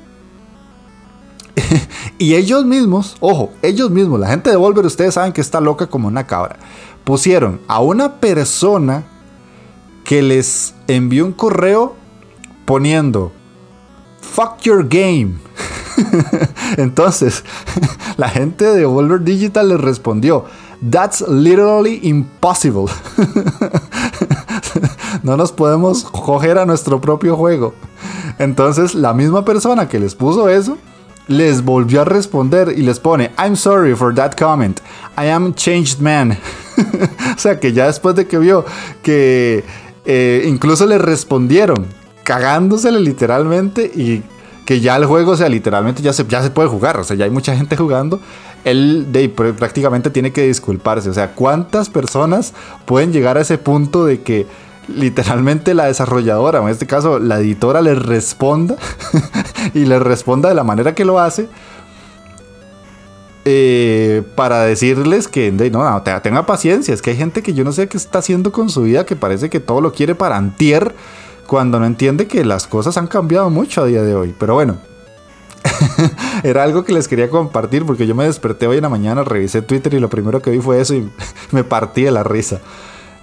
y 2.19 2.35
ellos 2.35 2.65
mismos, 2.65 3.17
ojo, 3.21 3.51
ellos 3.63 3.91
mismos, 3.91 4.21
la 4.21 4.29
gente 4.29 4.51
de 4.51 4.57
Devolver, 4.57 4.87
ustedes 4.87 5.15
saben 5.15 5.33
que 5.33 5.41
está 5.41 5.61
loca 5.61 5.87
como 5.87 6.09
una 6.09 6.27
cabra, 6.27 6.57
pusieron 7.05 7.61
a 7.69 7.81
una 7.81 8.21
persona 8.21 9.05
que 10.05 10.23
les 10.23 10.75
envió 10.89 11.25
un 11.25 11.33
correo 11.33 11.95
poniendo 12.65 13.33
fuck 14.21 14.61
your 14.63 14.87
game. 14.89 15.35
Entonces, 16.77 17.45
la 18.17 18.29
gente 18.29 18.65
de 18.65 18.79
Devolver 18.79 19.21
Digital 19.21 19.69
les 19.69 19.81
respondió, 19.81 20.47
that's 20.91 21.21
literally 21.29 22.01
impossible. 22.03 22.87
no 25.23 25.37
nos 25.37 25.53
podemos 25.53 26.05
coger 26.05 26.59
a 26.59 26.67
nuestro 26.67 27.01
propio 27.01 27.37
juego. 27.37 27.75
Entonces, 28.39 28.95
la 28.95 29.13
misma 29.13 29.45
persona 29.45 29.89
que 29.89 30.01
les 30.01 30.15
puso 30.15 30.49
eso, 30.49 30.79
les 31.29 31.65
volvió 31.65 32.03
a 32.03 32.05
responder 32.05 32.75
y 32.77 32.83
les 32.83 32.99
pone, 32.99 33.31
I'm 33.39 33.57
sorry 33.57 33.95
for 33.95 34.15
that 34.15 34.33
comment. 34.39 34.81
I 35.17 35.29
am 35.29 35.55
changed 35.55 36.01
man. 36.01 36.39
o 37.37 37.39
sea 37.39 37.61
que 37.61 37.73
ya 37.73 37.87
después 37.87 38.15
de 38.15 38.27
que 38.27 38.39
vio 38.39 38.65
que 39.03 39.65
eh, 40.05 40.45
incluso 40.47 40.87
le 40.87 40.99
respondieron, 40.99 41.87
cagándosele 42.25 43.01
literalmente 43.01 43.85
y 43.95 44.23
que 44.65 44.81
ya 44.81 44.97
el 44.97 45.07
juego, 45.07 45.33
o 45.33 45.37
sea, 45.37 45.49
literalmente 45.49 46.03
ya 46.03 46.13
se, 46.13 46.25
ya 46.27 46.43
se 46.43 46.51
puede 46.51 46.69
jugar, 46.69 46.97
o 46.99 47.05
sea, 47.05 47.17
ya 47.17 47.25
hay 47.25 47.31
mucha 47.31 47.57
gente 47.57 47.77
jugando, 47.77 48.21
él 48.65 49.09
de, 49.11 49.29
prácticamente 49.29 50.11
tiene 50.11 50.33
que 50.33 50.47
disculparse, 50.47 51.11
o 51.11 51.15
sea, 51.15 51.35
¿cuántas 51.35 51.89
personas 51.89 52.55
pueden 52.85 53.13
llegar 53.13 53.37
a 53.39 53.41
ese 53.41 53.59
punto 53.59 54.05
de 54.05 54.23
que 54.23 54.47
literalmente 54.89 55.75
la 55.75 55.87
desarrolladora, 55.87 56.61
en 56.61 56.69
este 56.69 56.87
caso 56.87 57.19
la 57.19 57.39
editora, 57.39 57.81
le 57.81 57.95
responda 57.95 58.77
y 59.75 59.85
le 59.85 59.99
responda 59.99 60.49
de 60.49 60.55
la 60.55 60.65
manera 60.65 60.95
que 60.95 61.05
lo 61.05 61.19
hace? 61.19 61.49
Eh, 63.45 64.23
para 64.37 64.63
decirles 64.63 65.27
que 65.27 65.51
no, 65.51 65.89
no, 65.89 66.03
tenga 66.03 66.47
paciencia. 66.47 66.95
Es 66.95 67.03
que 67.03 67.11
hay 67.11 67.17
gente 67.17 67.43
que 67.43 67.55
yo 67.55 67.65
no 67.65 67.73
sé 67.73 67.89
qué 67.89 67.97
está 67.97 68.21
haciendo 68.21 68.53
con 68.53 68.71
su 68.71 68.83
vida, 68.83 69.05
que 69.05 69.17
parece 69.17 69.51
que 69.51 69.61
todo 69.61 69.81
lo 69.81 69.93
quiere 69.93 70.15
para 70.15 70.37
antier, 70.37 70.95
cuando 71.47 71.81
no 71.81 71.87
entiende 71.87 72.27
que 72.27 72.45
las 72.45 72.67
cosas 72.67 72.97
han 72.97 73.09
cambiado 73.09 73.51
mucho 73.51 73.83
a 73.83 73.87
día 73.87 74.03
de 74.03 74.15
hoy. 74.15 74.35
Pero 74.39 74.55
bueno, 74.55 74.79
era 76.45 76.63
algo 76.63 76.85
que 76.85 76.93
les 76.93 77.09
quería 77.09 77.29
compartir 77.29 77.85
porque 77.85 78.07
yo 78.07 78.15
me 78.15 78.25
desperté 78.25 78.67
hoy 78.67 78.77
en 78.77 78.83
la 78.83 78.89
mañana, 78.89 79.25
revisé 79.25 79.63
Twitter 79.63 79.95
y 79.95 80.01
lo 80.01 80.09
primero 80.09 80.41
que 80.41 80.51
vi 80.51 80.61
fue 80.61 80.81
eso 80.81 80.95
y 80.95 81.11
me 81.51 81.65
partí 81.65 82.03
de 82.03 82.13
la 82.13 82.23
risa. 82.23 82.61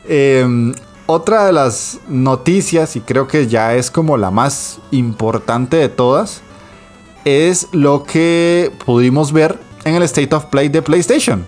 Em, 0.06 0.74
otra 1.12 1.46
de 1.46 1.54
las 1.54 1.98
noticias, 2.08 2.96
y 2.96 3.01
creo 3.01 3.28
que 3.28 3.48
ya 3.48 3.74
es 3.74 3.89
como 3.89 4.16
la 4.16 4.30
más 4.30 4.78
importante 4.92 5.78
de 5.78 5.89
todas, 5.89 6.42
es 7.25 7.68
lo 7.72 8.04
que 8.04 8.72
pudimos 8.86 9.34
ver 9.34 9.60
en 9.86 9.96
el 9.96 10.04
State 10.04 10.36
of 10.36 10.46
Play 10.46 10.70
de 10.70 10.84
PlayStation, 10.84 11.48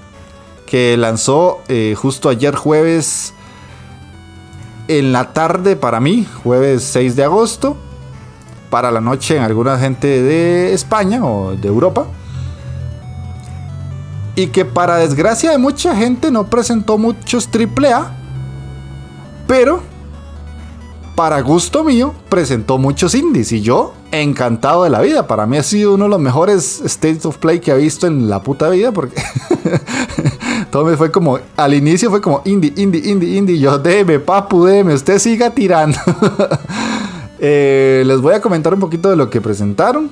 que 0.65 0.97
lanzó 0.97 1.61
eh, 1.67 1.93
justo 1.95 2.27
ayer 2.29 2.55
jueves 2.55 3.35
en 4.87 5.13
la 5.13 5.31
tarde 5.31 5.75
para 5.75 5.99
mí, 5.99 6.27
jueves 6.41 6.81
6 6.85 7.15
de 7.15 7.23
agosto, 7.23 7.77
para 8.71 8.89
la 8.89 8.99
noche 8.99 9.37
en 9.37 9.43
alguna 9.43 9.77
gente 9.77 10.23
de 10.23 10.73
España 10.73 11.23
o 11.23 11.55
de 11.55 11.67
Europa. 11.67 12.07
Y 14.35 14.47
que 14.47 14.65
para 14.65 14.97
desgracia 14.97 15.51
de 15.51 15.59
mucha 15.59 15.95
gente 15.95 16.31
no 16.31 16.47
presentó 16.47 16.97
muchos 16.97 17.47
AAA, 17.47 18.20
pero 19.51 19.81
para 21.13 21.41
gusto 21.41 21.83
mío 21.83 22.13
presentó 22.29 22.77
muchos 22.77 23.13
indies 23.13 23.51
y 23.51 23.59
yo 23.59 23.93
encantado 24.09 24.85
de 24.85 24.89
la 24.89 25.01
vida. 25.01 25.27
Para 25.27 25.45
mí 25.45 25.57
ha 25.57 25.63
sido 25.63 25.95
uno 25.95 26.05
de 26.05 26.09
los 26.09 26.21
mejores 26.21 26.79
States 26.85 27.25
of 27.25 27.35
Play 27.35 27.59
que 27.59 27.71
he 27.71 27.77
visto 27.77 28.07
en 28.07 28.29
la 28.29 28.41
puta 28.41 28.69
vida 28.69 28.93
porque 28.93 29.21
todo 30.71 30.85
me 30.85 30.95
fue 30.95 31.11
como, 31.11 31.37
al 31.57 31.73
inicio 31.73 32.09
fue 32.09 32.21
como 32.21 32.41
indie, 32.45 32.71
indie, 32.77 33.01
indie, 33.03 33.35
indie. 33.35 33.59
Yo, 33.59 33.77
deme, 33.77 34.19
papu, 34.19 34.63
deme, 34.63 34.93
usted 34.93 35.19
siga 35.19 35.49
tirando. 35.49 35.99
Eh, 37.43 38.03
les 38.05 38.21
voy 38.21 38.35
a 38.35 38.39
comentar 38.39 38.71
un 38.71 38.79
poquito 38.79 39.09
de 39.09 39.15
lo 39.15 39.31
que 39.31 39.41
presentaron. 39.41 40.11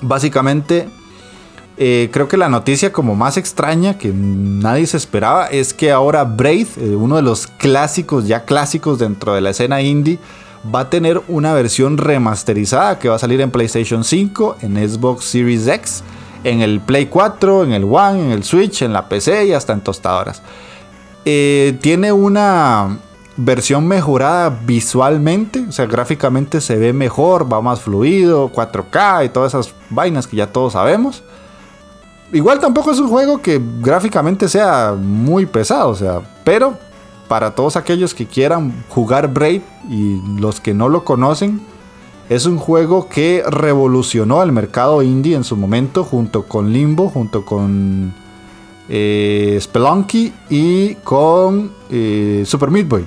Básicamente, 0.00 0.88
eh, 1.78 2.08
creo 2.10 2.26
que 2.28 2.36
la 2.36 2.48
noticia 2.48 2.92
como 2.92 3.14
más 3.14 3.36
extraña 3.36 3.98
que 3.98 4.10
nadie 4.12 4.86
se 4.86 4.96
esperaba 4.96 5.46
es 5.46 5.74
que 5.74 5.92
ahora 5.92 6.24
Braid, 6.24 6.68
eh, 6.78 6.96
uno 6.96 7.16
de 7.16 7.22
los 7.22 7.46
clásicos, 7.46 8.26
ya 8.26 8.44
clásicos 8.44 8.98
dentro 8.98 9.34
de 9.34 9.42
la 9.42 9.50
escena 9.50 9.82
indie, 9.82 10.18
va 10.74 10.80
a 10.80 10.90
tener 10.90 11.20
una 11.28 11.52
versión 11.52 11.98
remasterizada 11.98 12.98
que 12.98 13.08
va 13.08 13.16
a 13.16 13.18
salir 13.18 13.40
en 13.40 13.50
PlayStation 13.50 14.04
5, 14.04 14.56
en 14.62 14.88
Xbox 14.88 15.26
Series 15.26 15.66
X, 15.66 16.02
en 16.44 16.62
el 16.62 16.80
Play 16.80 17.06
4, 17.06 17.64
en 17.64 17.72
el 17.72 17.84
One, 17.84 18.24
en 18.24 18.30
el 18.30 18.42
Switch, 18.42 18.82
en 18.82 18.92
la 18.92 19.08
PC 19.08 19.46
y 19.46 19.52
hasta 19.52 19.72
en 19.72 19.80
tostadoras. 19.80 20.42
Eh, 21.24 21.76
tiene 21.82 22.10
una 22.10 22.98
versión 23.36 23.86
mejorada 23.86 24.48
visualmente, 24.64 25.64
o 25.68 25.72
sea, 25.72 25.86
gráficamente 25.86 26.60
se 26.60 26.76
ve 26.76 26.92
mejor, 26.92 27.52
va 27.52 27.60
más 27.60 27.80
fluido, 27.80 28.50
4K 28.50 29.26
y 29.26 29.28
todas 29.28 29.52
esas 29.52 29.74
vainas 29.90 30.26
que 30.26 30.36
ya 30.36 30.46
todos 30.46 30.72
sabemos. 30.72 31.22
Igual 32.32 32.58
tampoco 32.58 32.90
es 32.90 32.98
un 32.98 33.08
juego 33.08 33.40
que 33.40 33.60
gráficamente 33.80 34.48
sea 34.48 34.94
muy 34.98 35.46
pesado, 35.46 35.90
o 35.90 35.94
sea, 35.94 36.20
pero 36.44 36.76
para 37.28 37.54
todos 37.54 37.76
aquellos 37.76 38.14
que 38.14 38.26
quieran 38.26 38.84
jugar 38.88 39.32
Braid 39.32 39.62
y 39.88 40.20
los 40.38 40.60
que 40.60 40.74
no 40.74 40.88
lo 40.88 41.04
conocen, 41.04 41.60
es 42.28 42.46
un 42.46 42.58
juego 42.58 43.08
que 43.08 43.44
revolucionó 43.48 44.42
el 44.42 44.50
mercado 44.50 45.02
indie 45.02 45.36
en 45.36 45.44
su 45.44 45.56
momento, 45.56 46.02
junto 46.02 46.44
con 46.44 46.72
Limbo, 46.72 47.08
junto 47.08 47.44
con 47.44 48.12
eh, 48.88 49.56
Spelunky 49.60 50.32
y 50.50 50.94
con 50.96 51.70
eh, 51.90 52.42
Super 52.44 52.70
Meat 52.70 52.88
Boy. 52.88 53.04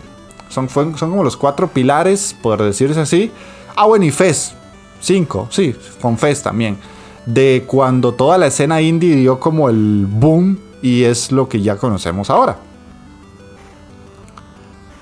Son, 0.47 0.69
son 0.69 0.93
como 0.93 1.23
los 1.23 1.35
cuatro 1.35 1.67
pilares, 1.67 2.35
por 2.41 2.63
decirse 2.63 3.01
así. 3.01 3.31
Ah, 3.75 3.85
bueno, 3.85 4.05
y 4.05 4.11
Fez. 4.11 4.53
Cinco, 5.01 5.47
sí, 5.49 5.75
con 6.01 6.17
Fez 6.17 6.41
también. 6.41 6.77
De 7.25 7.63
cuando 7.67 8.13
toda 8.13 8.38
la 8.38 8.47
escena 8.47 8.81
indie 8.81 9.15
dio 9.15 9.39
como 9.39 9.69
el 9.69 10.07
boom 10.09 10.59
y 10.81 11.03
es 11.03 11.31
lo 11.31 11.47
que 11.47 11.61
ya 11.61 11.77
conocemos 11.77 12.29
ahora. 12.29 12.57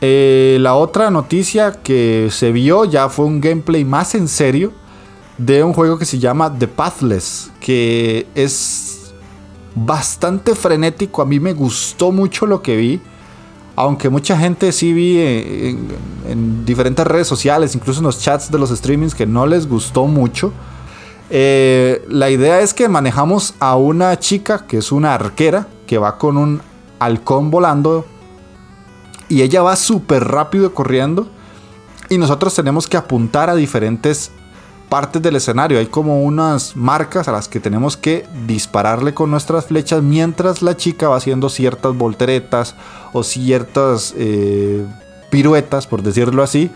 Eh, 0.02 0.58
la 0.62 0.76
otra 0.76 1.10
noticia 1.10 1.72
que 1.72 2.30
se 2.32 2.52
vio 2.52 2.86
ya 2.86 3.10
fue 3.10 3.26
un 3.26 3.42
gameplay 3.42 3.84
más 3.84 4.14
en 4.14 4.28
serio 4.28 4.72
de 5.38 5.64
un 5.64 5.74
juego 5.74 5.98
que 5.98 6.06
se 6.06 6.20
llama 6.20 6.54
The 6.56 6.68
Pathless, 6.68 7.52
que 7.60 8.28
es 8.36 9.14
bastante 9.76 10.56
frenético. 10.56 11.22
A 11.22 11.26
mí 11.26 11.40
me 11.40 11.54
gustó 11.54 12.12
mucho 12.12 12.46
lo 12.46 12.62
que 12.62 12.76
vi. 12.76 13.02
Aunque 13.76 14.10
mucha 14.10 14.36
gente 14.36 14.72
sí 14.72 14.92
vi 14.92 15.20
en, 15.20 16.66
diferentes 16.66 17.06
redes 17.06 17.28
sociales, 17.28 17.76
incluso 17.76 18.00
en 18.00 18.06
los 18.06 18.20
chats 18.20 18.50
de 18.50 18.58
los 18.58 18.72
streamings, 18.72 19.14
que 19.14 19.28
no 19.28 19.46
les 19.46 19.68
gustó 19.68 20.08
mucho. 20.08 20.52
Eh, 21.30 22.06
la 22.10 22.30
idea 22.30 22.62
es 22.62 22.74
que 22.74 22.88
manejamos 22.88 23.54
a 23.60 23.76
una 23.76 24.18
chica 24.18 24.66
que 24.66 24.78
es 24.78 24.92
una 24.92 25.14
arquera 25.14 25.68
que 25.86 25.98
va 25.98 26.18
con 26.18 26.38
un 26.38 26.62
halcón 27.00 27.52
volando 27.52 28.06
y 29.30 29.42
ella 29.42 29.62
va 29.62 29.76
súper 29.76 30.24
rápido 30.24 30.74
corriendo 30.74 31.28
y 32.10 32.18
nosotros 32.18 32.56
tenemos 32.56 32.88
que 32.88 32.98
apuntar 32.98 33.50
a 33.50 33.56
diferentes 33.56 34.32
partes 34.88 35.22
del 35.22 35.36
escenario. 35.36 35.80
Hay 35.80 35.88
como 35.88 36.24
unas 36.24 36.76
marcas 36.76 37.28
a 37.28 37.34
las 37.34 37.50
que 37.50 37.60
tenemos 37.60 37.98
que 37.98 38.26
dispararle 38.46 39.14
con 39.14 39.30
nuestras 39.30 39.66
flechas 39.66 40.02
mientras 40.02 40.62
la 40.62 40.78
chica 40.78 41.10
va 41.10 41.18
haciendo 41.18 41.50
ciertas 41.50 41.96
volteretas 41.96 42.76
o 43.12 43.24
ciertas 43.24 44.14
eh, 44.18 44.86
piruetas, 45.30 45.88
por 45.88 46.02
decirlo 46.02 46.42
así. 46.42 46.72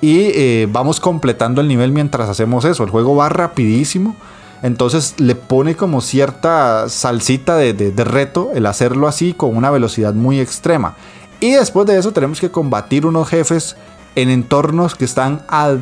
Y 0.00 0.30
eh, 0.34 0.68
vamos 0.70 1.00
completando 1.00 1.60
el 1.60 1.68
nivel 1.68 1.92
mientras 1.92 2.28
hacemos 2.28 2.64
eso. 2.64 2.84
El 2.84 2.90
juego 2.90 3.16
va 3.16 3.28
rapidísimo. 3.28 4.16
Entonces 4.62 5.14
le 5.18 5.34
pone 5.34 5.74
como 5.74 6.00
cierta 6.00 6.88
salsita 6.88 7.56
de, 7.56 7.72
de 7.72 8.04
reto 8.04 8.50
el 8.54 8.66
hacerlo 8.66 9.08
así 9.08 9.32
con 9.32 9.56
una 9.56 9.70
velocidad 9.70 10.12
muy 10.12 10.38
extrema. 10.38 10.96
Y 11.40 11.52
después 11.52 11.86
de 11.86 11.98
eso 11.98 12.12
tenemos 12.12 12.40
que 12.40 12.50
combatir 12.50 13.06
unos 13.06 13.28
jefes 13.28 13.76
en 14.14 14.28
entornos 14.28 14.94
que 14.94 15.06
están 15.06 15.42
al 15.48 15.80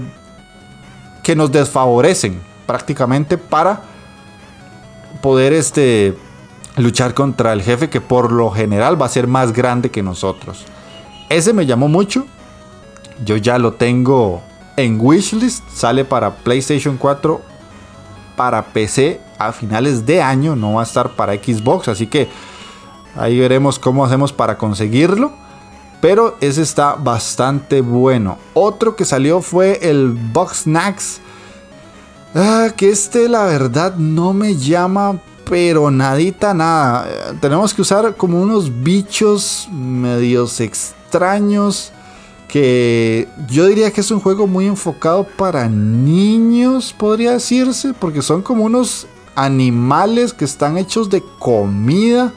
que 1.25 1.34
nos 1.34 1.50
desfavorecen 1.50 2.40
prácticamente 2.66 3.37
para 3.37 3.82
poder 5.20 5.52
este 5.52 6.16
luchar 6.76 7.12
contra 7.14 7.52
el 7.52 7.62
jefe 7.62 7.90
que 7.90 8.00
por 8.00 8.30
lo 8.30 8.50
general 8.50 9.00
va 9.00 9.06
a 9.06 9.08
ser 9.08 9.26
más 9.26 9.52
grande 9.52 9.90
que 9.90 10.02
nosotros. 10.02 10.64
Ese 11.28 11.52
me 11.52 11.66
llamó 11.66 11.88
mucho. 11.88 12.26
Yo 13.25 13.37
ya 13.37 13.58
lo 13.58 13.75
tengo 13.75 14.42
en 14.76 14.98
wishlist. 15.00 15.68
Sale 15.70 16.04
para 16.04 16.37
PlayStation 16.37 16.96
4, 16.96 17.40
para 18.37 18.62
PC 18.66 19.20
a 19.38 19.52
finales 19.52 20.06
de 20.06 20.22
año. 20.22 20.56
No 20.56 20.75
va 20.75 20.82
a 20.82 20.84
estar 20.84 21.10
para 21.10 21.34
Xbox. 21.34 21.88
Así 21.88 22.06
que 22.06 22.28
ahí 23.16 23.38
veremos 23.38 23.78
cómo 23.78 24.04
hacemos 24.04 24.32
para 24.32 24.56
conseguirlo. 24.56 25.32
Pero 26.00 26.37
ese 26.40 26.62
está 26.62 26.94
bastante 26.94 27.80
bueno. 27.80 28.38
Otro 28.54 28.94
que 28.94 29.04
salió 29.04 29.42
fue 29.42 29.80
el 29.82 30.10
Box 30.10 30.62
Snacks. 30.62 31.20
Ah, 32.34 32.68
que 32.76 32.90
este 32.90 33.28
la 33.28 33.44
verdad 33.44 33.96
no 33.96 34.32
me 34.32 34.54
llama 34.56 35.18
pero 35.48 35.90
nadita 35.90 36.54
nada. 36.54 37.08
Tenemos 37.40 37.72
que 37.72 37.82
usar 37.82 38.14
como 38.16 38.40
unos 38.40 38.82
bichos 38.82 39.68
medios 39.72 40.60
extraños 40.60 41.92
que 42.49 43.28
yo 43.49 43.67
diría 43.67 43.93
que 43.93 44.00
es 44.00 44.11
un 44.11 44.21
juego 44.21 44.47
muy 44.47 44.67
enfocado 44.67 45.25
para 45.25 45.69
niños, 45.69 46.95
podría 46.99 47.33
decirse, 47.33 47.93
porque 47.93 48.23
son 48.23 48.43
como 48.43 48.64
unos 48.64 49.07
animales 49.35 50.33
que 50.33 50.47
están 50.47 50.78
hechos 50.78 51.11
de 51.11 51.23
comida. 51.38 52.33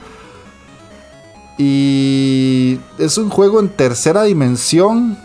Y 1.57 2.79
es 2.97 3.17
un 3.17 3.29
juego 3.29 3.59
en 3.59 3.69
tercera 3.69 4.23
dimensión 4.23 5.17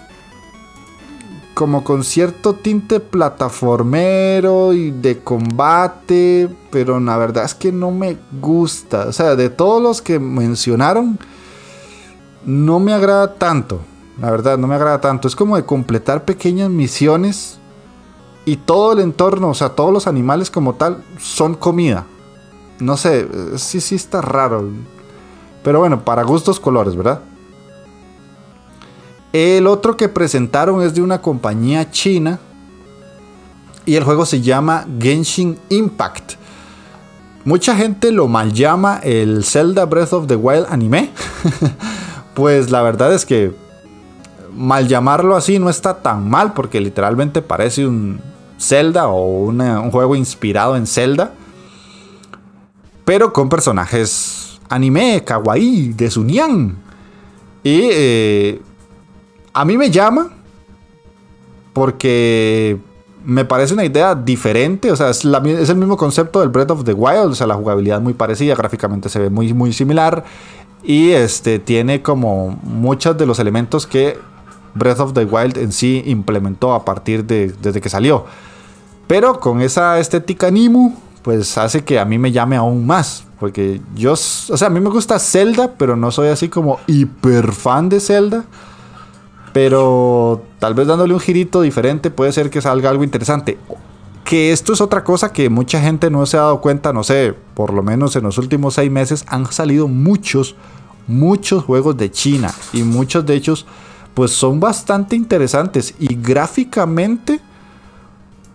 como 1.54 1.84
con 1.84 2.04
cierto 2.04 2.52
tinte 2.52 3.00
plataformero 3.00 4.74
y 4.74 4.90
de 4.90 5.20
combate, 5.20 6.50
pero 6.70 7.00
la 7.00 7.16
verdad 7.16 7.44
es 7.44 7.54
que 7.54 7.72
no 7.72 7.90
me 7.90 8.18
gusta. 8.42 9.06
O 9.08 9.12
sea, 9.12 9.34
de 9.36 9.48
todos 9.48 9.82
los 9.82 10.02
que 10.02 10.18
mencionaron, 10.18 11.18
no 12.44 12.78
me 12.78 12.92
agrada 12.92 13.34
tanto. 13.34 13.80
La 14.20 14.30
verdad, 14.30 14.56
no 14.58 14.66
me 14.66 14.74
agrada 14.74 15.00
tanto. 15.00 15.28
Es 15.28 15.36
como 15.36 15.56
de 15.56 15.64
completar 15.64 16.24
pequeñas 16.24 16.70
misiones 16.70 17.58
y 18.44 18.56
todo 18.56 18.92
el 18.92 19.00
entorno, 19.00 19.50
o 19.50 19.54
sea, 19.54 19.70
todos 19.70 19.92
los 19.92 20.06
animales 20.06 20.50
como 20.50 20.74
tal, 20.74 21.02
son 21.18 21.54
comida. 21.54 22.06
No 22.78 22.96
sé, 22.96 23.28
sí, 23.56 23.80
sí 23.80 23.94
está 23.94 24.22
raro. 24.22 24.68
Pero 25.62 25.80
bueno, 25.80 26.04
para 26.04 26.22
gustos 26.22 26.60
colores, 26.60 26.96
¿verdad? 26.96 27.20
El 29.32 29.66
otro 29.66 29.96
que 29.96 30.08
presentaron 30.08 30.80
es 30.82 30.94
de 30.94 31.02
una 31.02 31.20
compañía 31.20 31.90
china 31.90 32.38
y 33.84 33.96
el 33.96 34.04
juego 34.04 34.24
se 34.24 34.40
llama 34.40 34.86
Genshin 34.98 35.58
Impact. 35.68 36.34
Mucha 37.44 37.76
gente 37.76 38.12
lo 38.12 38.28
mal 38.28 38.52
llama 38.52 38.98
el 39.02 39.44
Zelda 39.44 39.84
Breath 39.84 40.12
of 40.12 40.26
the 40.26 40.36
Wild 40.36 40.66
anime. 40.70 41.10
pues 42.34 42.70
la 42.70 42.82
verdad 42.82 43.12
es 43.12 43.26
que 43.26 43.65
mal 44.56 44.88
llamarlo 44.88 45.36
así 45.36 45.58
no 45.58 45.70
está 45.70 45.98
tan 45.98 46.28
mal 46.28 46.52
porque 46.52 46.80
literalmente 46.80 47.42
parece 47.42 47.86
un 47.86 48.20
Zelda 48.58 49.08
o 49.08 49.46
un 49.46 49.90
juego 49.90 50.16
inspirado 50.16 50.76
en 50.76 50.86
Zelda. 50.86 51.32
Pero 53.04 53.32
con 53.32 53.48
personajes 53.48 54.58
anime, 54.68 55.22
kawaii, 55.24 55.92
de 55.92 56.10
Sunyan. 56.10 56.76
Y 57.62 57.88
eh, 57.92 58.62
a 59.52 59.64
mí 59.64 59.76
me 59.76 59.90
llama 59.90 60.30
porque 61.72 62.78
me 63.24 63.44
parece 63.44 63.74
una 63.74 63.84
idea 63.84 64.14
diferente, 64.14 64.90
o 64.90 64.96
sea, 64.96 65.10
es, 65.10 65.24
el 65.24 65.76
mismo 65.76 65.96
concepto 65.96 66.40
del 66.40 66.48
Breath 66.48 66.70
of 66.70 66.84
the 66.84 66.92
Wild, 66.92 67.32
o 67.32 67.34
sea, 67.34 67.46
la 67.46 67.54
jugabilidad 67.54 68.00
muy 68.00 68.14
parecida, 68.14 68.54
gráficamente 68.54 69.08
se 69.08 69.18
ve 69.18 69.30
muy, 69.30 69.52
muy 69.52 69.72
similar 69.72 70.24
y 70.84 71.10
este, 71.10 71.58
tiene 71.58 72.02
como 72.02 72.58
muchos 72.62 73.18
de 73.18 73.26
los 73.26 73.40
elementos 73.40 73.86
que 73.86 74.16
Breath 74.76 75.00
of 75.00 75.12
the 75.14 75.24
Wild 75.24 75.58
en 75.58 75.72
sí 75.72 76.02
implementó 76.06 76.74
a 76.74 76.84
partir 76.84 77.24
de 77.24 77.52
desde 77.60 77.80
que 77.80 77.88
salió. 77.88 78.26
Pero 79.06 79.40
con 79.40 79.60
esa 79.60 79.98
estética 79.98 80.50
Nimu, 80.50 80.94
pues 81.22 81.56
hace 81.58 81.84
que 81.84 81.98
a 81.98 82.04
mí 82.04 82.18
me 82.18 82.32
llame 82.32 82.56
aún 82.56 82.86
más. 82.86 83.24
Porque 83.38 83.80
yo, 83.94 84.12
o 84.12 84.16
sea, 84.16 84.68
a 84.68 84.70
mí 84.70 84.80
me 84.80 84.90
gusta 84.90 85.18
Zelda, 85.18 85.72
pero 85.76 85.96
no 85.96 86.10
soy 86.10 86.28
así 86.28 86.48
como 86.48 86.80
hiper 86.86 87.52
fan 87.52 87.88
de 87.88 88.00
Zelda. 88.00 88.44
Pero 89.52 90.42
tal 90.58 90.74
vez 90.74 90.86
dándole 90.86 91.14
un 91.14 91.20
girito 91.20 91.62
diferente 91.62 92.10
puede 92.10 92.32
ser 92.32 92.50
que 92.50 92.60
salga 92.60 92.90
algo 92.90 93.04
interesante. 93.04 93.58
Que 94.24 94.52
esto 94.52 94.72
es 94.72 94.80
otra 94.80 95.04
cosa 95.04 95.32
que 95.32 95.48
mucha 95.50 95.80
gente 95.80 96.10
no 96.10 96.26
se 96.26 96.36
ha 96.36 96.40
dado 96.40 96.60
cuenta, 96.60 96.92
no 96.92 97.04
sé, 97.04 97.34
por 97.54 97.72
lo 97.72 97.82
menos 97.82 98.16
en 98.16 98.24
los 98.24 98.38
últimos 98.38 98.74
seis 98.74 98.90
meses 98.90 99.24
han 99.28 99.50
salido 99.52 99.86
muchos, 99.86 100.56
muchos 101.06 101.64
juegos 101.64 101.96
de 101.96 102.10
China. 102.10 102.52
Y 102.72 102.82
muchos 102.82 103.24
de 103.24 103.34
ellos 103.34 103.66
pues 104.16 104.30
son 104.30 104.60
bastante 104.60 105.14
interesantes 105.14 105.94
y 105.98 106.14
gráficamente 106.14 107.38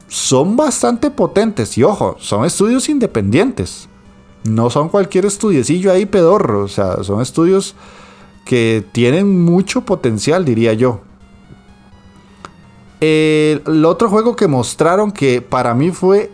son 0.08 0.58
bastante 0.58 1.12
potentes. 1.12 1.78
Y 1.78 1.84
ojo, 1.84 2.16
son 2.20 2.46
estudios 2.46 2.90
independientes. 2.90 3.88
No 4.44 4.72
son 4.72 4.90
cualquier 4.90 5.28
estudiecillo 5.28 5.92
ahí 5.92 6.08
pedorro. 6.08 6.64
O 6.64 6.68
sea, 6.68 7.04
son 7.04 7.22
estudios 7.22 7.76
que 8.44 8.84
tienen 8.92 9.46
mucho 9.46 9.82
potencial, 9.82 10.46
diría 10.46 10.74
yo. 10.74 11.02
El 13.00 13.86
otro 13.86 14.10
juego 14.10 14.36
que 14.36 14.48
mostraron 14.48 15.12
que 15.12 15.44
para 15.44 15.76
mí 15.76 15.92
fue 15.92 16.32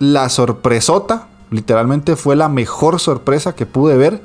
la 0.00 0.28
sorpresota, 0.28 1.28
literalmente 1.52 2.16
fue 2.16 2.34
la 2.34 2.48
mejor 2.48 2.98
sorpresa 2.98 3.54
que 3.54 3.64
pude 3.64 3.96
ver, 3.96 4.24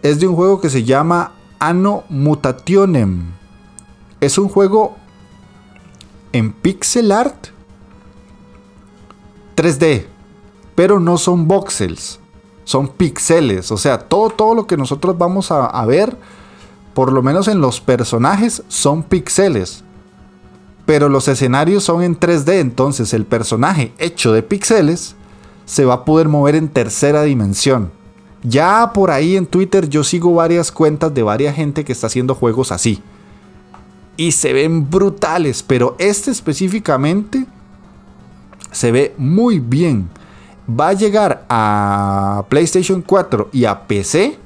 es 0.00 0.20
de 0.20 0.26
un 0.26 0.36
juego 0.36 0.58
que 0.58 0.70
se 0.70 0.84
llama 0.84 1.32
Anno 1.58 2.04
Mutationem. 2.08 3.41
Es 4.22 4.38
un 4.38 4.48
juego 4.48 4.96
en 6.32 6.54
pixel 6.54 7.12
art 7.12 7.48
3D, 9.56 10.06
pero 10.74 10.98
no 10.98 11.18
son 11.18 11.46
voxels 11.46 12.22
son 12.64 12.88
píxeles. 12.88 13.70
O 13.72 13.76
sea, 13.76 13.98
todo, 13.98 14.30
todo 14.30 14.54
lo 14.54 14.66
que 14.66 14.76
nosotros 14.76 15.16
vamos 15.18 15.50
a, 15.50 15.84
ver, 15.86 16.16
por 16.94 17.12
lo 17.12 17.22
menos 17.22 17.48
en 17.48 17.60
los 17.60 17.80
personajes, 17.80 18.62
son 18.68 19.02
píxeles. 19.02 19.84
Pero 20.86 21.08
los 21.08 21.28
escenarios 21.28 21.84
son 21.84 22.02
en 22.02 22.18
3D, 22.18 22.60
entonces 22.60 23.14
el 23.14 23.24
personaje 23.24 23.92
hecho 23.98 24.32
de 24.32 24.42
píxeles 24.42 25.14
se 25.64 25.84
va 25.84 25.94
a 25.94 26.04
poder 26.04 26.28
mover 26.28 26.56
en 26.56 26.68
tercera 26.68 27.22
dimensión. 27.22 27.90
Ya 28.42 28.90
por 28.92 29.12
ahí 29.12 29.36
en 29.36 29.46
Twitter 29.46 29.88
yo 29.88 30.02
sigo 30.02 30.34
varias 30.34 30.72
cuentas 30.72 31.14
de 31.14 31.22
varias 31.22 31.54
gente 31.54 31.84
que 31.84 31.92
está 31.92 32.08
haciendo 32.08 32.34
juegos 32.34 32.72
así. 32.72 33.00
Y 34.16 34.32
se 34.32 34.52
ven 34.52 34.90
brutales, 34.90 35.62
pero 35.62 35.96
este 35.98 36.30
específicamente 36.30 37.46
se 38.70 38.92
ve 38.92 39.14
muy 39.16 39.58
bien 39.58 40.08
va 40.68 40.88
a 40.88 40.92
llegar 40.92 41.44
a 41.48 42.44
PlayStation 42.48 43.02
4 43.02 43.50
y 43.52 43.64
a 43.64 43.80
PC 43.86 44.38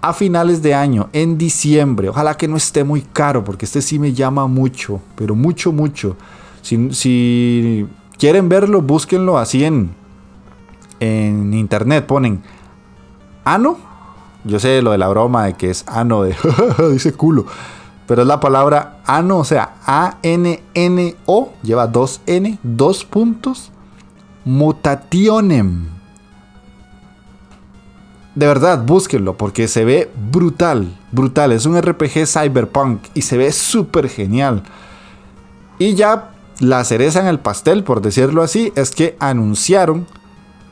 a 0.00 0.12
finales 0.12 0.62
de 0.62 0.74
año, 0.74 1.08
en 1.12 1.36
diciembre. 1.36 2.08
Ojalá 2.08 2.36
que 2.36 2.46
no 2.46 2.56
esté 2.56 2.84
muy 2.84 3.02
caro, 3.02 3.42
porque 3.42 3.64
este 3.64 3.82
sí 3.82 3.98
me 3.98 4.12
llama 4.12 4.46
mucho, 4.46 5.00
pero 5.16 5.34
mucho, 5.34 5.72
mucho. 5.72 6.16
Si, 6.62 7.86
quieren 8.18 8.48
verlo, 8.48 8.82
búsquenlo 8.82 9.38
así 9.38 9.64
en, 9.64 9.90
en 11.00 11.54
internet. 11.54 12.06
Ponen 12.06 12.42
ano. 13.44 13.78
Yo 14.44 14.60
sé 14.60 14.80
lo 14.80 14.92
de 14.92 14.98
la 14.98 15.08
broma 15.08 15.46
de 15.46 15.54
que 15.54 15.70
es 15.70 15.84
ano 15.88 16.22
de 16.22 16.36
dice 16.92 17.12
culo. 17.12 17.46
Pero 18.06 18.22
es 18.22 18.28
la 18.28 18.40
palabra 18.40 19.00
ano, 19.04 19.38
o 19.38 19.44
sea, 19.44 19.76
A-N-N-O, 19.84 21.52
lleva 21.62 21.86
dos 21.86 22.20
N, 22.26 22.58
dos 22.62 23.04
puntos, 23.04 23.70
Mutationem. 24.44 25.88
De 28.36 28.46
verdad, 28.46 28.84
búsquenlo 28.84 29.36
porque 29.36 29.66
se 29.66 29.84
ve 29.84 30.10
brutal, 30.30 30.94
brutal. 31.10 31.52
Es 31.52 31.64
un 31.66 31.80
RPG 31.80 32.26
cyberpunk 32.26 33.00
y 33.14 33.22
se 33.22 33.38
ve 33.38 33.50
súper 33.50 34.08
genial. 34.08 34.62
Y 35.78 35.94
ya 35.94 36.32
la 36.60 36.84
cereza 36.84 37.20
en 37.20 37.26
el 37.26 37.38
pastel, 37.38 37.82
por 37.82 38.02
decirlo 38.02 38.42
así, 38.42 38.72
es 38.76 38.90
que 38.90 39.16
anunciaron 39.20 40.06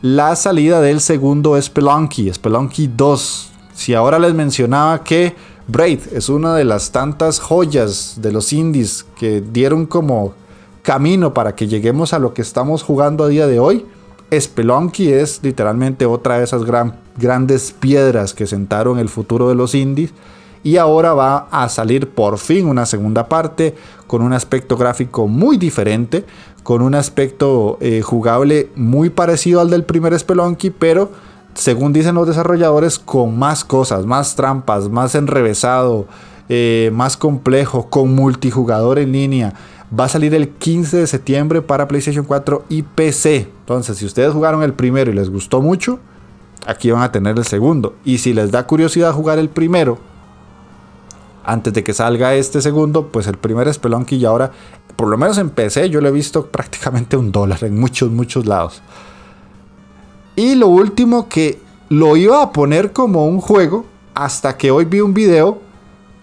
la 0.02 0.36
salida 0.36 0.82
del 0.82 1.00
segundo 1.00 1.60
Spelunky, 1.60 2.32
Spelunky 2.32 2.90
2. 2.94 3.50
Si 3.74 3.94
ahora 3.94 4.18
les 4.18 4.34
mencionaba 4.34 5.02
que 5.02 5.34
Braid 5.66 6.00
es 6.12 6.28
una 6.28 6.54
de 6.54 6.64
las 6.64 6.92
tantas 6.92 7.40
joyas 7.40 8.18
de 8.18 8.32
los 8.32 8.52
indies 8.52 9.06
que 9.18 9.40
dieron 9.40 9.86
como 9.86 10.34
camino 10.82 11.32
para 11.32 11.54
que 11.54 11.66
lleguemos 11.66 12.12
a 12.12 12.18
lo 12.18 12.34
que 12.34 12.42
estamos 12.42 12.82
jugando 12.82 13.24
a 13.24 13.28
día 13.28 13.46
de 13.46 13.58
hoy, 13.58 13.86
Spelunky 14.40 15.12
es 15.12 15.40
literalmente 15.42 16.06
otra 16.06 16.38
de 16.38 16.44
esas 16.44 16.62
grandes 16.64 17.72
piedras 17.72 18.34
que 18.34 18.46
sentaron 18.46 18.98
el 18.98 19.08
futuro 19.08 19.48
de 19.48 19.54
los 19.54 19.74
indies. 19.74 20.12
Y 20.62 20.78
ahora 20.78 21.12
va 21.12 21.46
a 21.50 21.68
salir 21.68 22.08
por 22.08 22.38
fin 22.38 22.66
una 22.66 22.86
segunda 22.86 23.28
parte 23.28 23.74
con 24.06 24.22
un 24.22 24.32
aspecto 24.32 24.78
gráfico 24.78 25.28
muy 25.28 25.58
diferente, 25.58 26.24
con 26.62 26.80
un 26.80 26.94
aspecto 26.94 27.76
eh, 27.80 28.00
jugable 28.00 28.70
muy 28.74 29.10
parecido 29.10 29.60
al 29.60 29.68
del 29.68 29.84
primer 29.84 30.18
Spelunky, 30.18 30.70
pero 30.70 31.10
según 31.54 31.92
dicen 31.92 32.14
los 32.14 32.26
desarrolladores, 32.26 32.98
con 32.98 33.38
más 33.38 33.64
cosas, 33.64 34.06
más 34.06 34.36
trampas, 34.36 34.88
más 34.88 35.14
enrevesado, 35.14 36.06
eh, 36.48 36.90
más 36.92 37.16
complejo, 37.16 37.88
con 37.88 38.14
multijugador 38.14 38.98
en 38.98 39.12
línea. 39.12 39.54
Va 39.98 40.04
a 40.04 40.08
salir 40.08 40.34
el 40.34 40.48
15 40.48 40.98
de 40.98 41.06
septiembre 41.06 41.62
para 41.62 41.86
PlayStation 41.86 42.24
4 42.24 42.64
y 42.68 42.82
PC. 42.82 43.48
Entonces, 43.60 43.98
si 43.98 44.06
ustedes 44.06 44.32
jugaron 44.32 44.62
el 44.62 44.72
primero 44.72 45.10
y 45.10 45.14
les 45.14 45.30
gustó 45.30 45.62
mucho, 45.62 46.00
aquí 46.66 46.90
van 46.90 47.02
a 47.02 47.12
tener 47.12 47.38
el 47.38 47.44
segundo. 47.44 47.94
Y 48.04 48.18
si 48.18 48.32
les 48.32 48.50
da 48.50 48.66
curiosidad 48.66 49.12
jugar 49.12 49.38
el 49.38 49.48
primero, 49.48 49.98
antes 51.44 51.72
de 51.72 51.84
que 51.84 51.92
salga 51.92 52.34
este 52.34 52.60
segundo, 52.60 53.08
pues 53.08 53.26
el 53.26 53.36
primer 53.36 53.72
Spelunky 53.72 54.16
y 54.16 54.24
ahora, 54.24 54.50
por 54.96 55.08
lo 55.08 55.16
menos 55.16 55.38
en 55.38 55.50
PC, 55.50 55.90
yo 55.90 56.00
lo 56.00 56.08
he 56.08 56.12
visto 56.12 56.46
prácticamente 56.46 57.16
un 57.16 57.30
dólar 57.30 57.62
en 57.64 57.78
muchos, 57.78 58.10
muchos 58.10 58.46
lados. 58.46 58.82
Y 60.36 60.54
lo 60.54 60.68
último 60.68 61.28
que 61.28 61.60
lo 61.88 62.16
iba 62.16 62.42
a 62.42 62.52
poner 62.52 62.92
como 62.92 63.26
un 63.26 63.40
juego 63.40 63.84
hasta 64.14 64.56
que 64.56 64.70
hoy 64.70 64.84
vi 64.84 65.00
un 65.00 65.14
video 65.14 65.60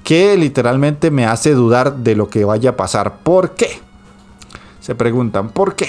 que 0.03 0.35
literalmente 0.37 1.11
me 1.11 1.25
hace 1.25 1.53
dudar 1.53 1.97
de 1.97 2.15
lo 2.15 2.29
que 2.29 2.43
vaya 2.43 2.71
a 2.71 2.77
pasar. 2.77 3.19
¿Por 3.19 3.51
qué? 3.51 3.79
Se 4.79 4.95
preguntan, 4.95 5.49
¿por 5.49 5.75
qué? 5.75 5.87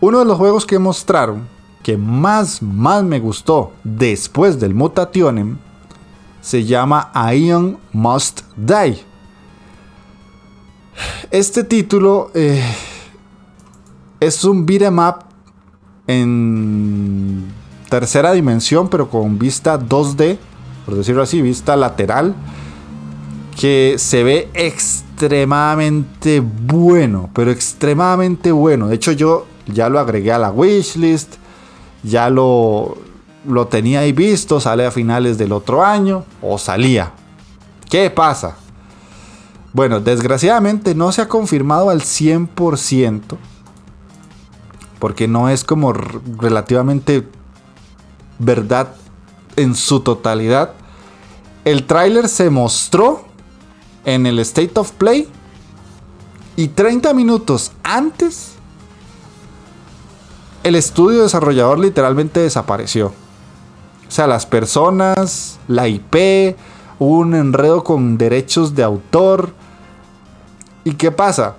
Uno 0.00 0.18
de 0.18 0.24
los 0.24 0.36
juegos 0.36 0.66
que 0.66 0.78
mostraron 0.78 1.48
que 1.82 1.96
más, 1.96 2.62
más 2.62 3.02
me 3.04 3.20
gustó 3.20 3.72
después 3.84 4.58
del 4.58 4.74
Mutationem 4.74 5.58
se 6.40 6.64
llama 6.64 7.10
Ion 7.34 7.78
Must 7.92 8.42
Die. 8.56 9.02
Este 11.30 11.64
título 11.64 12.30
eh, 12.34 12.62
es 14.20 14.44
un 14.44 14.64
beat'em 14.64 14.98
up 14.98 15.33
en 16.06 17.44
tercera 17.88 18.32
dimensión, 18.32 18.88
pero 18.88 19.08
con 19.08 19.38
vista 19.38 19.78
2D, 19.78 20.38
por 20.84 20.96
decirlo 20.96 21.22
así, 21.22 21.40
vista 21.42 21.76
lateral, 21.76 22.34
que 23.58 23.94
se 23.98 24.24
ve 24.24 24.48
extremadamente 24.54 26.40
bueno, 26.40 27.30
pero 27.32 27.50
extremadamente 27.50 28.52
bueno. 28.52 28.88
De 28.88 28.96
hecho, 28.96 29.12
yo 29.12 29.46
ya 29.66 29.88
lo 29.88 29.98
agregué 29.98 30.32
a 30.32 30.38
la 30.38 30.50
wishlist, 30.50 31.34
ya 32.02 32.28
lo, 32.30 32.98
lo 33.48 33.66
tenía 33.68 34.00
ahí 34.00 34.12
visto, 34.12 34.60
sale 34.60 34.84
a 34.84 34.90
finales 34.90 35.38
del 35.38 35.52
otro 35.52 35.84
año, 35.84 36.24
o 36.42 36.58
salía. 36.58 37.12
¿Qué 37.88 38.10
pasa? 38.10 38.56
Bueno, 39.72 40.00
desgraciadamente 40.00 40.94
no 40.94 41.12
se 41.12 41.22
ha 41.22 41.28
confirmado 41.28 41.90
al 41.90 42.00
100%, 42.00 43.20
porque 45.04 45.28
no 45.28 45.50
es 45.50 45.64
como 45.64 45.92
relativamente 45.92 47.28
verdad 48.38 48.94
en 49.54 49.74
su 49.74 50.00
totalidad. 50.00 50.72
El 51.66 51.84
tráiler 51.84 52.26
se 52.26 52.48
mostró 52.48 53.26
en 54.06 54.24
el 54.24 54.38
State 54.38 54.72
of 54.76 54.92
Play 54.92 55.28
y 56.56 56.68
30 56.68 57.12
minutos 57.12 57.72
antes 57.82 58.52
el 60.62 60.74
estudio 60.74 61.24
desarrollador 61.24 61.80
literalmente 61.80 62.40
desapareció. 62.40 63.08
O 63.08 64.10
sea, 64.10 64.26
las 64.26 64.46
personas, 64.46 65.58
la 65.68 65.86
IP, 65.86 66.56
un 66.98 67.34
enredo 67.34 67.84
con 67.84 68.16
derechos 68.16 68.74
de 68.74 68.84
autor. 68.84 69.52
¿Y 70.82 70.94
qué 70.94 71.12
pasa? 71.12 71.56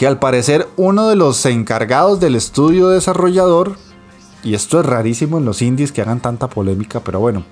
Que 0.00 0.06
al 0.06 0.18
parecer 0.18 0.66
uno 0.78 1.10
de 1.10 1.14
los 1.14 1.44
encargados 1.44 2.20
del 2.20 2.34
estudio 2.34 2.88
desarrollador, 2.88 3.76
y 4.42 4.54
esto 4.54 4.80
es 4.80 4.86
rarísimo 4.86 5.36
en 5.36 5.44
los 5.44 5.60
indies 5.60 5.92
que 5.92 6.00
hagan 6.00 6.20
tanta 6.20 6.48
polémica, 6.48 7.00
pero 7.00 7.20
bueno, 7.20 7.44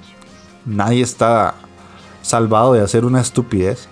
nadie 0.64 1.02
está 1.02 1.56
salvado 2.22 2.72
de 2.72 2.80
hacer 2.80 3.04
una 3.04 3.20
estupidez. 3.20 3.86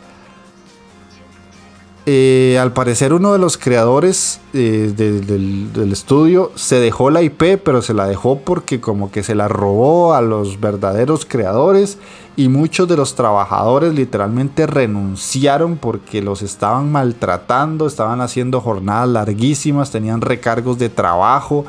Eh, 2.09 2.57
al 2.61 2.73
parecer 2.73 3.13
uno 3.13 3.33
de 3.33 3.41
los 3.41 3.59
creadores 3.59 4.41
eh, 4.55 4.93
del, 4.97 5.93
estudio 5.93 6.53
se 6.55 6.79
dejó 6.79 7.11
la 7.11 7.21
IP, 7.21 7.59
pero 7.65 7.83
se 7.83 7.95
la 7.95 8.07
dejó 8.07 8.39
porque 8.39 8.81
como 8.81 9.11
que 9.11 9.25
se 9.25 9.35
la 9.35 9.49
robó 9.49 10.15
a 10.15 10.21
los 10.21 10.61
verdaderos 10.61 11.27
creadores 11.27 11.99
y 12.37 12.49
muchos 12.49 12.87
de 12.87 12.97
los 12.97 13.17
trabajadores 13.17 13.93
literalmente 13.93 14.69
renunciaron 14.69 15.79
porque 15.79 16.23
los 16.23 16.43
estaban 16.43 16.93
maltratando, 16.93 17.89
estaban 17.89 18.21
haciendo 18.21 18.61
jornadas 18.61 19.09
larguísimas, 19.09 19.91
tenían 19.91 20.21
recargos 20.21 20.79
de 20.79 20.89
trabajo, 20.89 21.65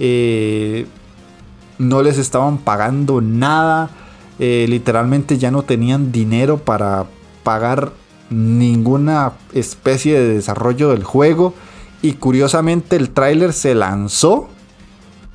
eh, 0.00 0.88
no 1.78 2.02
les 2.02 2.18
estaban 2.18 2.58
pagando 2.58 3.20
nada, 3.20 3.90
literalmente 4.38 5.38
ya 5.38 5.52
no 5.52 5.62
tenían 5.62 6.10
dinero 6.10 6.58
para 6.58 7.06
pagar 7.44 7.92
ninguna 8.30 9.32
especie 9.52 10.18
de 10.18 10.34
desarrollo 10.34 10.90
del 10.90 11.04
juego. 11.04 11.54
Y 12.02 12.14
curiosamente 12.14 12.96
el 12.96 13.10
tráiler 13.10 13.52
se 13.52 13.74
lanzó 13.74 14.48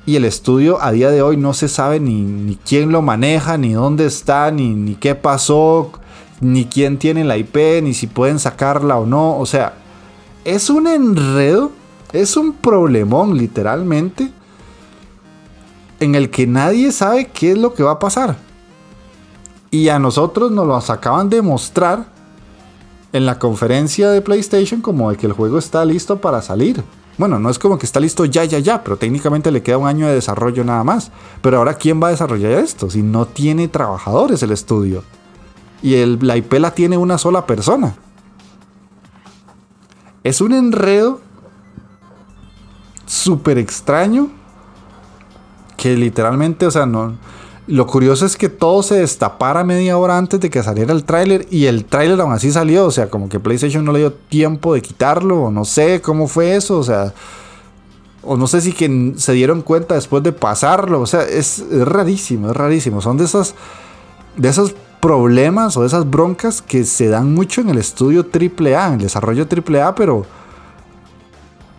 y 0.04 0.16
el 0.16 0.24
estudio 0.24 0.82
a 0.82 0.90
día 0.90 1.10
de 1.10 1.22
hoy 1.22 1.36
no 1.36 1.54
se 1.54 1.68
sabe 1.68 2.00
ni, 2.00 2.58
quién 2.66 2.90
lo 2.90 3.02
maneja, 3.02 3.56
ni 3.56 3.72
dónde 3.72 4.06
está, 4.06 4.50
ni, 4.50 4.74
ni, 4.74 4.96
qué 4.96 5.14
pasó, 5.14 5.92
ni 6.40 6.64
quién 6.64 6.98
tiene 6.98 7.22
la 7.22 7.36
IP, 7.36 7.56
ni 7.82 7.94
si 7.94 8.08
pueden 8.08 8.40
sacarla 8.40 8.98
o 8.98 9.06
no. 9.06 9.38
O 9.38 9.46
sea, 9.46 9.74
es 10.44 10.70
un 10.70 10.88
enredo, 10.88 11.70
es 12.12 12.36
un 12.36 12.52
problemón 12.52 13.38
literalmente, 13.38 14.32
en 16.00 16.16
el 16.16 16.30
que 16.30 16.48
nadie 16.48 16.90
sabe 16.90 17.26
qué 17.26 17.52
es 17.52 17.58
lo 17.58 17.74
que 17.74 17.84
va 17.84 17.92
a 17.92 17.98
pasar. 18.00 18.36
Y 19.70 19.88
a 19.88 20.00
nosotros 20.00 20.50
nos 20.50 20.66
lo 20.66 20.76
acaban 20.76 21.30
de 21.30 21.42
mostrar 21.42 22.06
en 23.12 23.26
la 23.26 23.38
conferencia 23.38 24.10
de 24.10 24.22
PlayStation 24.22 24.80
como 24.80 25.10
de 25.10 25.16
que 25.16 25.26
el 25.26 25.32
juego 25.32 25.58
está 25.58 25.84
listo 25.84 26.20
para 26.20 26.42
salir. 26.42 26.82
Bueno, 27.18 27.38
no 27.38 27.50
es 27.50 27.58
como 27.58 27.78
que 27.78 27.84
está 27.84 28.00
listo 28.00 28.24
ya, 28.24 28.44
ya, 28.44 28.58
ya, 28.58 28.82
pero 28.82 28.96
técnicamente 28.96 29.50
le 29.50 29.62
queda 29.62 29.78
un 29.78 29.86
año 29.86 30.06
de 30.06 30.14
desarrollo 30.14 30.64
nada 30.64 30.82
más. 30.82 31.10
Pero 31.42 31.58
ahora, 31.58 31.74
¿quién 31.74 32.02
va 32.02 32.08
a 32.08 32.10
desarrollar 32.10 32.52
esto 32.52 32.88
si 32.88 33.02
no 33.02 33.26
tiene 33.26 33.68
trabajadores 33.68 34.42
el 34.42 34.50
estudio? 34.50 35.04
Y 35.82 35.94
el, 35.96 36.18
la 36.22 36.36
IP 36.36 36.54
la 36.54 36.72
tiene 36.72 36.96
una 36.96 37.18
sola 37.18 37.46
persona. 37.46 37.94
Es 40.24 40.40
un 40.40 40.52
enredo 40.52 41.20
súper 43.04 43.58
extraño 43.58 44.30
que 45.76 45.96
literalmente, 45.96 46.64
o 46.64 46.70
sea, 46.70 46.86
no, 46.86 47.16
lo 47.68 47.86
curioso 47.86 48.26
es 48.26 48.36
que 48.36 48.48
todo 48.48 48.82
se 48.82 48.96
destapara 48.96 49.62
media 49.62 49.96
hora 49.96 50.18
antes 50.18 50.40
de 50.40 50.50
que 50.50 50.62
saliera 50.62 50.92
el 50.92 51.04
tráiler 51.04 51.46
y 51.50 51.66
el 51.66 51.84
tráiler 51.84 52.20
aún 52.20 52.32
así 52.32 52.50
salió, 52.50 52.86
o 52.86 52.90
sea, 52.90 53.08
como 53.08 53.28
que 53.28 53.38
PlayStation 53.38 53.84
no 53.84 53.92
le 53.92 54.00
dio 54.00 54.12
tiempo 54.12 54.74
de 54.74 54.82
quitarlo, 54.82 55.44
o 55.44 55.50
no 55.50 55.64
sé 55.64 56.00
cómo 56.00 56.26
fue 56.26 56.56
eso, 56.56 56.78
o 56.78 56.82
sea, 56.82 57.14
o 58.22 58.36
no 58.36 58.48
sé 58.48 58.60
si 58.60 58.72
que 58.72 59.14
se 59.16 59.32
dieron 59.32 59.62
cuenta 59.62 59.94
después 59.94 60.24
de 60.24 60.32
pasarlo, 60.32 61.00
o 61.00 61.06
sea, 61.06 61.22
es, 61.22 61.64
rarísimo, 61.70 62.50
es 62.50 62.56
rarísimo, 62.56 63.00
son 63.00 63.16
de 63.16 63.24
esas 63.24 63.54
de 64.36 64.48
esos 64.48 64.74
problemas 65.00 65.76
o 65.76 65.82
de 65.82 65.88
esas 65.88 66.08
broncas 66.08 66.62
que 66.62 66.84
se 66.84 67.08
dan 67.08 67.32
mucho 67.34 67.60
en 67.60 67.68
el 67.68 67.78
estudio 67.78 68.26
AAA, 68.32 68.88
en 68.88 68.94
el 68.94 69.00
desarrollo 69.02 69.46
AAA, 69.46 69.94
pero 69.94 70.26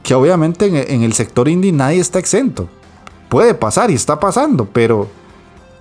que 0.01 0.13
obviamente 0.13 0.67
en, 0.67 0.75
en 0.75 1.03
el 1.03 1.13
sector 1.13 1.49
indie 1.49 1.71
nadie 1.71 1.99
está 1.99 2.19
exento. 2.19 2.69
Puede 3.29 3.53
pasar 3.55 3.89
y 3.89 3.95
está 3.95 4.19
pasando, 4.19 4.65
pero 4.71 5.07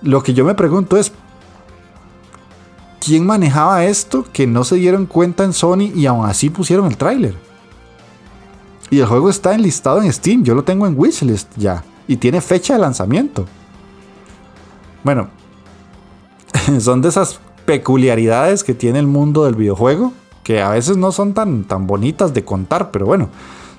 lo 0.03 0.21
que 0.21 0.33
yo 0.33 0.45
me 0.45 0.53
pregunto 0.53 0.97
es, 0.97 1.11
¿quién 2.99 3.25
manejaba 3.25 3.85
esto 3.85 4.25
que 4.31 4.45
no 4.45 4.63
se 4.63 4.75
dieron 4.75 5.05
cuenta 5.05 5.43
en 5.43 5.53
Sony 5.53 5.91
y 5.95 6.05
aún 6.05 6.25
así 6.25 6.49
pusieron 6.49 6.87
el 6.87 6.97
tráiler? 6.97 7.35
Y 8.89 8.99
el 8.99 9.07
juego 9.07 9.29
está 9.29 9.55
enlistado 9.55 10.01
en 10.01 10.11
Steam, 10.11 10.43
yo 10.43 10.53
lo 10.53 10.63
tengo 10.63 10.85
en 10.85 10.95
wishlist 10.97 11.49
ya, 11.57 11.83
y 12.07 12.17
tiene 12.17 12.41
fecha 12.41 12.73
de 12.73 12.79
lanzamiento. 12.79 13.45
Bueno, 15.03 15.29
son 16.79 17.01
de 17.01 17.09
esas 17.09 17.39
peculiaridades 17.65 18.63
que 18.63 18.73
tiene 18.73 18.99
el 18.99 19.07
mundo 19.07 19.45
del 19.45 19.55
videojuego, 19.55 20.13
que 20.43 20.61
a 20.61 20.69
veces 20.69 20.97
no 20.97 21.11
son 21.11 21.33
tan, 21.33 21.63
tan 21.63 21.87
bonitas 21.87 22.33
de 22.33 22.43
contar, 22.43 22.91
pero 22.91 23.05
bueno, 23.05 23.29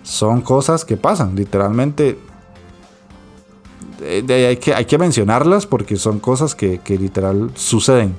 son 0.02 0.40
cosas 0.40 0.84
que 0.84 0.96
pasan, 0.96 1.36
literalmente 1.36 2.18
hay, 4.02 4.56
que, 4.56 4.74
hay 4.74 4.84
que 4.84 4.98
mencionarlas 4.98 5.66
porque 5.66 5.96
son 5.96 6.18
cosas 6.18 6.54
que, 6.54 6.78
que 6.78 6.98
literal 6.98 7.50
suceden. 7.54 8.14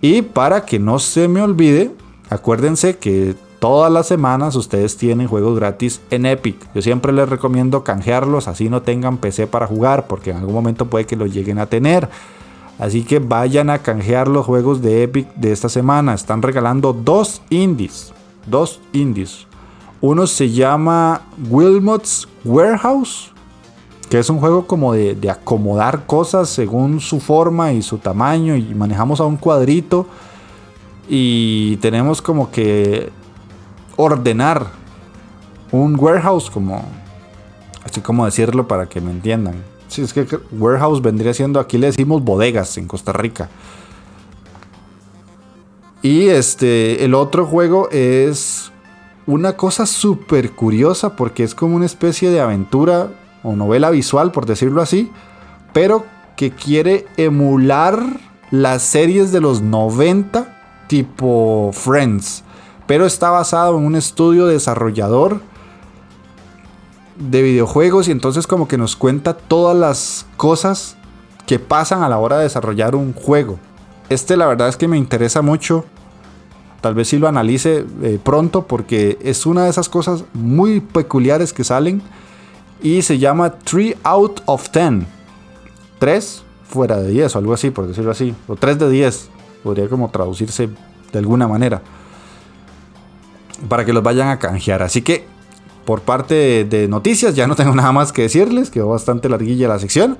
Y 0.00 0.22
para 0.22 0.64
que 0.64 0.78
no 0.78 0.98
se 0.98 1.28
me 1.28 1.42
olvide, 1.42 1.90
acuérdense 2.30 2.98
que 2.98 3.34
todas 3.58 3.90
las 3.90 4.06
semanas 4.06 4.54
ustedes 4.56 4.96
tienen 4.96 5.28
juegos 5.28 5.58
gratis 5.58 6.00
en 6.10 6.26
Epic. 6.26 6.56
Yo 6.74 6.82
siempre 6.82 7.12
les 7.12 7.28
recomiendo 7.28 7.84
canjearlos, 7.84 8.48
así 8.48 8.68
no 8.68 8.82
tengan 8.82 9.18
PC 9.18 9.46
para 9.46 9.66
jugar, 9.66 10.06
porque 10.06 10.30
en 10.30 10.38
algún 10.38 10.54
momento 10.54 10.86
puede 10.86 11.06
que 11.06 11.16
lo 11.16 11.26
lleguen 11.26 11.58
a 11.58 11.66
tener. 11.66 12.08
Así 12.78 13.04
que 13.04 13.18
vayan 13.18 13.70
a 13.70 13.78
canjear 13.78 14.28
los 14.28 14.44
juegos 14.44 14.82
de 14.82 15.02
Epic 15.02 15.34
de 15.34 15.52
esta 15.52 15.68
semana. 15.68 16.12
Están 16.12 16.42
regalando 16.42 16.92
dos 16.92 17.40
indies. 17.48 18.12
Dos 18.46 18.80
indies. 18.92 19.46
Uno 20.02 20.26
se 20.26 20.50
llama 20.50 21.22
Wilmot's 21.48 22.28
Warehouse 22.44 23.32
que 24.08 24.18
es 24.18 24.30
un 24.30 24.38
juego 24.38 24.66
como 24.66 24.92
de, 24.92 25.30
acomodar 25.30 26.06
cosas 26.06 26.48
según 26.48 27.00
su 27.00 27.20
forma 27.20 27.72
y 27.72 27.82
su 27.82 27.98
tamaño 27.98 28.56
y 28.56 28.74
manejamos 28.74 29.20
a 29.20 29.24
un 29.24 29.36
cuadrito 29.36 30.06
y 31.08 31.76
tenemos 31.78 32.22
como 32.22 32.50
que 32.50 33.10
ordenar 33.96 34.66
un 35.72 35.98
warehouse 35.98 36.50
como 36.50 36.84
así 37.84 38.00
como 38.00 38.24
decirlo 38.24 38.68
para 38.68 38.88
que 38.88 39.00
me 39.00 39.10
entiendan. 39.10 39.62
Si 39.88 40.02
es 40.02 40.12
que 40.12 40.26
warehouse 40.52 41.00
vendría 41.02 41.34
siendo 41.34 41.60
aquí 41.60 41.78
le 41.78 41.88
decimos 41.88 42.22
bodegas 42.22 42.76
en 42.78 42.86
Costa 42.86 43.12
Rica. 43.12 43.48
Y 46.02 46.28
este 46.28 47.04
el 47.04 47.14
otro 47.14 47.46
juego 47.46 47.88
es 47.90 48.70
una 49.26 49.56
cosa 49.56 49.86
súper 49.86 50.52
curiosa 50.52 51.16
porque 51.16 51.42
es 51.42 51.54
como 51.54 51.74
una 51.74 51.86
especie 51.86 52.30
de 52.30 52.40
aventura 52.40 53.10
o 53.46 53.54
novela 53.54 53.90
visual, 53.90 54.32
por 54.32 54.44
decirlo 54.44 54.82
así, 54.82 55.10
pero 55.72 56.04
que 56.36 56.50
quiere 56.50 57.06
emular 57.16 58.02
las 58.50 58.82
series 58.82 59.30
de 59.30 59.40
los 59.40 59.62
90 59.62 60.84
tipo 60.88 61.70
Friends, 61.72 62.42
pero 62.86 63.06
está 63.06 63.30
basado 63.30 63.78
en 63.78 63.84
un 63.84 63.94
estudio 63.94 64.46
desarrollador 64.46 65.40
de 67.16 67.42
videojuegos 67.42 68.08
y 68.08 68.10
entonces 68.10 68.46
como 68.46 68.66
que 68.68 68.78
nos 68.78 68.96
cuenta 68.96 69.34
todas 69.34 69.76
las 69.76 70.26
cosas 70.36 70.96
que 71.46 71.58
pasan 71.58 72.02
a 72.02 72.08
la 72.08 72.18
hora 72.18 72.38
de 72.38 72.44
desarrollar 72.44 72.96
un 72.96 73.12
juego. 73.12 73.58
Este 74.08 74.36
la 74.36 74.46
verdad 74.46 74.68
es 74.68 74.76
que 74.76 74.88
me 74.88 74.98
interesa 74.98 75.40
mucho. 75.40 75.84
Tal 76.80 76.94
vez 76.94 77.08
si 77.08 77.18
lo 77.18 77.28
analice 77.28 77.84
eh, 78.02 78.18
pronto 78.22 78.66
porque 78.66 79.18
es 79.22 79.46
una 79.46 79.64
de 79.64 79.70
esas 79.70 79.88
cosas 79.88 80.24
muy 80.34 80.80
peculiares 80.80 81.52
que 81.52 81.64
salen 81.64 82.02
y 82.82 83.02
se 83.02 83.18
llama 83.18 83.50
3 83.50 83.96
out 84.02 84.40
of 84.46 84.70
10. 84.70 85.06
3 85.98 86.42
fuera 86.68 86.96
de 86.98 87.10
10 87.10 87.34
o 87.34 87.38
algo 87.38 87.54
así, 87.54 87.70
por 87.70 87.86
decirlo 87.86 88.10
así. 88.10 88.34
O 88.48 88.56
3 88.56 88.78
de 88.78 88.90
10. 88.90 89.28
Podría 89.62 89.88
como 89.88 90.10
traducirse 90.10 90.68
de 91.12 91.18
alguna 91.18 91.48
manera. 91.48 91.82
Para 93.68 93.84
que 93.84 93.92
los 93.92 94.02
vayan 94.02 94.28
a 94.28 94.38
canjear. 94.38 94.82
Así 94.82 95.02
que 95.02 95.26
por 95.84 96.02
parte 96.02 96.64
de, 96.64 96.88
noticias 96.88 97.34
ya 97.34 97.46
no 97.46 97.54
tengo 97.54 97.74
nada 97.74 97.92
más 97.92 98.12
que 98.12 98.22
decirles. 98.22 98.70
Quedó 98.70 98.88
bastante 98.88 99.28
larguilla 99.28 99.68
la 99.68 99.78
sección. 99.78 100.18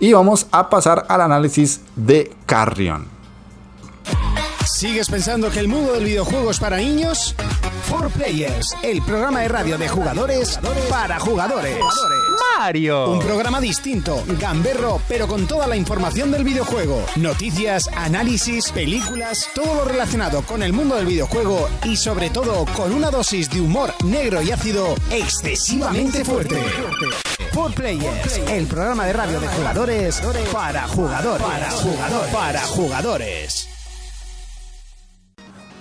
Y 0.00 0.12
vamos 0.12 0.46
a 0.52 0.70
pasar 0.70 1.06
al 1.08 1.20
análisis 1.20 1.82
de 1.96 2.32
Carrion. 2.46 3.17
¿Sigues 4.68 5.08
pensando 5.08 5.50
que 5.50 5.60
el 5.60 5.66
mundo 5.66 5.94
del 5.94 6.04
videojuego 6.04 6.50
es 6.50 6.60
para 6.60 6.76
niños? 6.76 7.34
For 7.88 8.10
Players, 8.10 8.76
el 8.82 9.02
programa 9.02 9.40
de 9.40 9.48
radio 9.48 9.78
de 9.78 9.88
jugadores 9.88 10.60
para 10.90 11.18
jugadores. 11.18 11.76
Mario. 12.56 13.12
Un 13.12 13.18
programa 13.18 13.60
distinto, 13.60 14.22
gamberro, 14.38 15.00
pero 15.08 15.26
con 15.26 15.46
toda 15.46 15.66
la 15.66 15.74
información 15.74 16.30
del 16.30 16.44
videojuego. 16.44 17.04
Noticias, 17.16 17.88
análisis, 17.96 18.70
películas, 18.70 19.48
todo 19.54 19.74
lo 19.74 19.84
relacionado 19.84 20.42
con 20.42 20.62
el 20.62 20.72
mundo 20.72 20.96
del 20.96 21.06
videojuego 21.06 21.68
y 21.84 21.96
sobre 21.96 22.30
todo 22.30 22.66
con 22.76 22.92
una 22.92 23.10
dosis 23.10 23.50
de 23.50 23.60
humor 23.60 23.92
negro 24.04 24.42
y 24.42 24.52
ácido 24.52 24.94
excesivamente 25.10 26.24
fuerte. 26.24 26.62
For 27.52 27.72
Players, 27.72 28.38
el 28.48 28.66
programa 28.66 29.06
de 29.06 29.12
radio 29.14 29.40
de 29.40 29.48
jugadores 29.48 30.20
para 30.52 30.86
jugadores. 30.86 31.46
Para 31.46 31.70
jugadores. 31.70 32.34
Para 32.34 32.60
jugadores. 32.66 33.77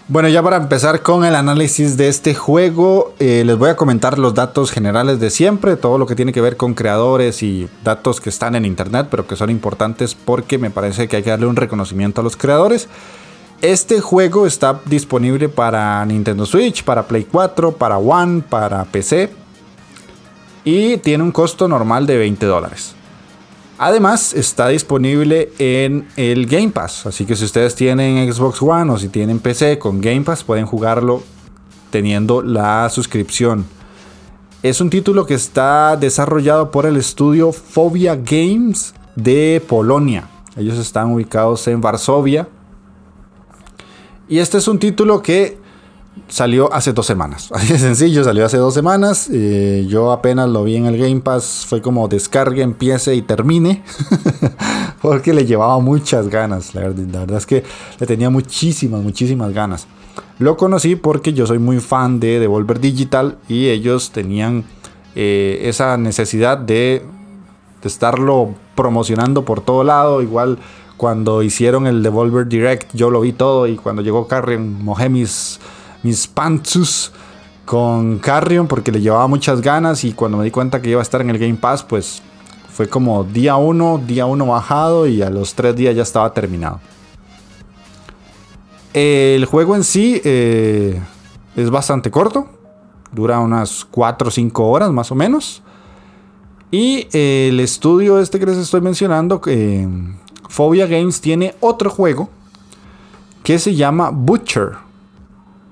Bueno, 0.10 0.30
ya 0.30 0.42
para 0.42 0.56
empezar 0.56 1.02
con 1.02 1.26
el 1.26 1.36
análisis 1.36 1.98
de 1.98 2.08
este 2.08 2.34
juego, 2.34 3.14
eh, 3.20 3.44
les 3.46 3.58
voy 3.58 3.70
a 3.70 3.76
comentar 3.76 4.18
los 4.18 4.34
datos 4.34 4.72
generales 4.72 5.20
de 5.20 5.30
siempre, 5.30 5.76
todo 5.76 5.98
lo 5.98 6.06
que 6.06 6.16
tiene 6.16 6.32
que 6.32 6.40
ver 6.40 6.56
con 6.56 6.76
creadores 6.76 7.44
y 7.44 7.68
datos 7.84 8.22
que 8.22 8.30
están 8.30 8.56
en 8.56 8.64
internet, 8.64 9.08
pero 9.12 9.28
que 9.28 9.36
son 9.36 9.50
importantes 9.50 10.16
porque 10.16 10.58
me 10.58 10.70
parece 10.70 11.10
que 11.10 11.18
hay 11.18 11.24
que 11.24 11.32
darle 11.32 11.48
un 11.48 11.58
reconocimiento 11.58 12.22
a 12.22 12.24
los 12.24 12.38
creadores. 12.38 12.88
Este 13.62 14.00
juego 14.00 14.48
está 14.48 14.80
disponible 14.86 15.50
para 15.50 16.06
Nintendo 16.06 16.46
Switch, 16.46 16.86
para 16.86 17.06
Play 17.06 17.28
4, 17.30 17.74
para 17.74 17.98
One, 17.98 18.44
para 18.50 18.86
PC 18.86 19.30
y 20.64 20.96
tiene 20.98 21.22
un 21.26 21.34
costo 21.34 21.68
normal 21.68 22.08
de 22.08 22.18
20 22.18 22.46
dólares. 22.46 22.97
Además, 23.80 24.34
está 24.34 24.70
disponible 24.70 25.52
en 25.60 26.08
el 26.16 26.48
Game 26.48 26.70
Pass. 26.70 27.06
Así 27.06 27.26
que 27.26 27.36
si 27.36 27.46
ustedes 27.46 27.76
tienen 27.76 28.32
Xbox 28.32 28.62
One 28.62 28.92
o 28.92 28.98
si 28.98 29.10
tienen 29.10 29.40
PC 29.40 29.78
con 29.78 30.02
Game 30.02 30.22
Pass, 30.22 30.44
pueden 30.44 30.66
jugarlo 30.66 31.22
teniendo 31.92 32.42
la 32.42 32.90
suscripción. 32.90 33.66
Es 34.64 34.82
un 34.82 34.90
título 34.90 35.28
que 35.28 35.36
está 35.36 35.96
desarrollado 35.96 36.72
por 36.72 36.88
el 36.88 36.98
estudio 36.98 37.52
Phobia 37.52 38.16
Games 38.16 38.96
de 39.16 39.62
Polonia. 39.68 40.28
Ellos 40.56 40.80
están 40.80 41.14
ubicados 41.14 41.68
en 41.68 41.80
Varsovia. 41.80 42.48
Y 44.28 44.40
este 44.40 44.58
es 44.58 44.68
un 44.68 44.80
título 44.80 45.22
que 45.22 45.60
salió 46.28 46.72
hace 46.74 46.94
dos 46.94 47.06
semanas. 47.06 47.50
Así 47.54 47.74
de 47.74 47.80
sencillo, 47.80 48.24
salió 48.24 48.46
hace 48.46 48.58
dos 48.58 48.74
semanas. 48.74 49.30
Eh, 49.32 49.86
yo 49.90 50.12
apenas 50.12 50.50
lo 50.50 50.64
vi 50.64 50.76
en 50.76 50.86
el 50.86 50.98
Game 50.98 51.22
Pass. 51.22 51.66
Fue 51.68 51.82
como 51.82 52.08
descargue, 52.08 52.62
empiece 52.62 53.16
y 53.16 53.22
termine. 53.22 53.84
Porque 55.02 55.34
le 55.34 55.46
llevaba 55.46 55.80
muchas 55.80 56.28
ganas. 56.28 56.74
La 56.76 56.82
verdad, 56.82 57.38
es 57.38 57.46
que 57.46 57.64
le 58.00 58.08
tenía 58.08 58.30
muchísimas, 58.30 59.02
muchísimas 59.02 59.54
ganas. 59.54 59.88
Lo 60.40 60.58
conocí 60.58 60.96
porque 60.96 61.34
yo 61.34 61.48
soy 61.48 61.60
muy 61.60 61.80
fan 61.80 62.20
de 62.20 62.40
Devolver 62.40 62.80
Digital 62.80 63.38
y 63.48 63.70
ellos 63.70 64.12
tenían 64.12 64.66
eh, 65.16 65.62
esa 65.64 65.98
necesidad 65.98 66.58
de, 66.58 67.04
de 67.82 67.88
estarlo 67.88 68.56
promocionando 68.76 69.46
por 69.46 69.62
todo 69.62 69.84
lado. 69.84 70.22
Igual 70.22 70.58
cuando 70.98 71.44
hicieron 71.44 71.88
el 71.88 72.04
Devolver 72.04 72.48
Direct 72.48 72.94
yo 72.94 73.12
lo 73.12 73.22
vi 73.22 73.32
todo 73.32 73.68
y 73.68 73.78
cuando 73.78 74.02
llegó 74.02 74.28
Carrion 74.28 74.84
mojé 74.84 75.10
mis 76.04 76.28
pantsus 76.28 77.12
con 77.66 78.20
Carrion 78.20 78.68
porque 78.68 78.92
le 78.92 79.02
llevaba 79.02 79.28
muchas 79.28 79.62
ganas 79.62 80.04
y 80.04 80.14
cuando 80.14 80.38
me 80.38 80.46
di 80.46 80.52
cuenta 80.52 80.82
que 80.82 80.90
iba 80.90 81.02
a 81.02 81.04
estar 81.04 81.22
en 81.22 81.30
el 81.30 81.38
Game 81.38 81.56
Pass, 81.56 81.84
pues 81.84 82.22
fue 82.72 82.88
como 82.88 83.24
día 83.24 83.56
1, 83.58 84.04
día 84.06 84.26
1 84.26 84.46
bajado 84.46 85.08
y 85.08 85.22
a 85.22 85.30
los 85.30 85.54
3 85.54 85.76
días 85.76 85.96
ya 85.96 86.04
estaba 86.04 86.34
terminado. 86.34 86.80
El 88.94 89.46
juego 89.46 89.76
en 89.76 89.84
sí 89.84 90.22
eh, 90.24 91.02
es 91.56 91.70
bastante 91.70 92.10
corto, 92.10 92.48
dura 93.12 93.40
unas 93.40 93.86
4 93.86 94.28
o 94.28 94.32
5 94.32 94.68
horas 94.68 94.92
más 94.92 95.12
o 95.12 95.16
menos. 95.16 95.62
Y 96.72 97.08
el 97.14 97.60
estudio 97.60 98.20
este 98.20 98.40
que 98.40 98.46
les 98.46 98.58
estoy 98.58 98.82
mencionando, 98.82 99.42
eh, 99.46 99.88
Phobia 100.50 100.86
Games, 100.86 101.22
tiene 101.22 101.56
otro 101.60 101.90
juego 101.90 102.30
que 103.44 103.60
se 103.60 103.76
llama 103.76 104.10
Butcher. 104.10 104.87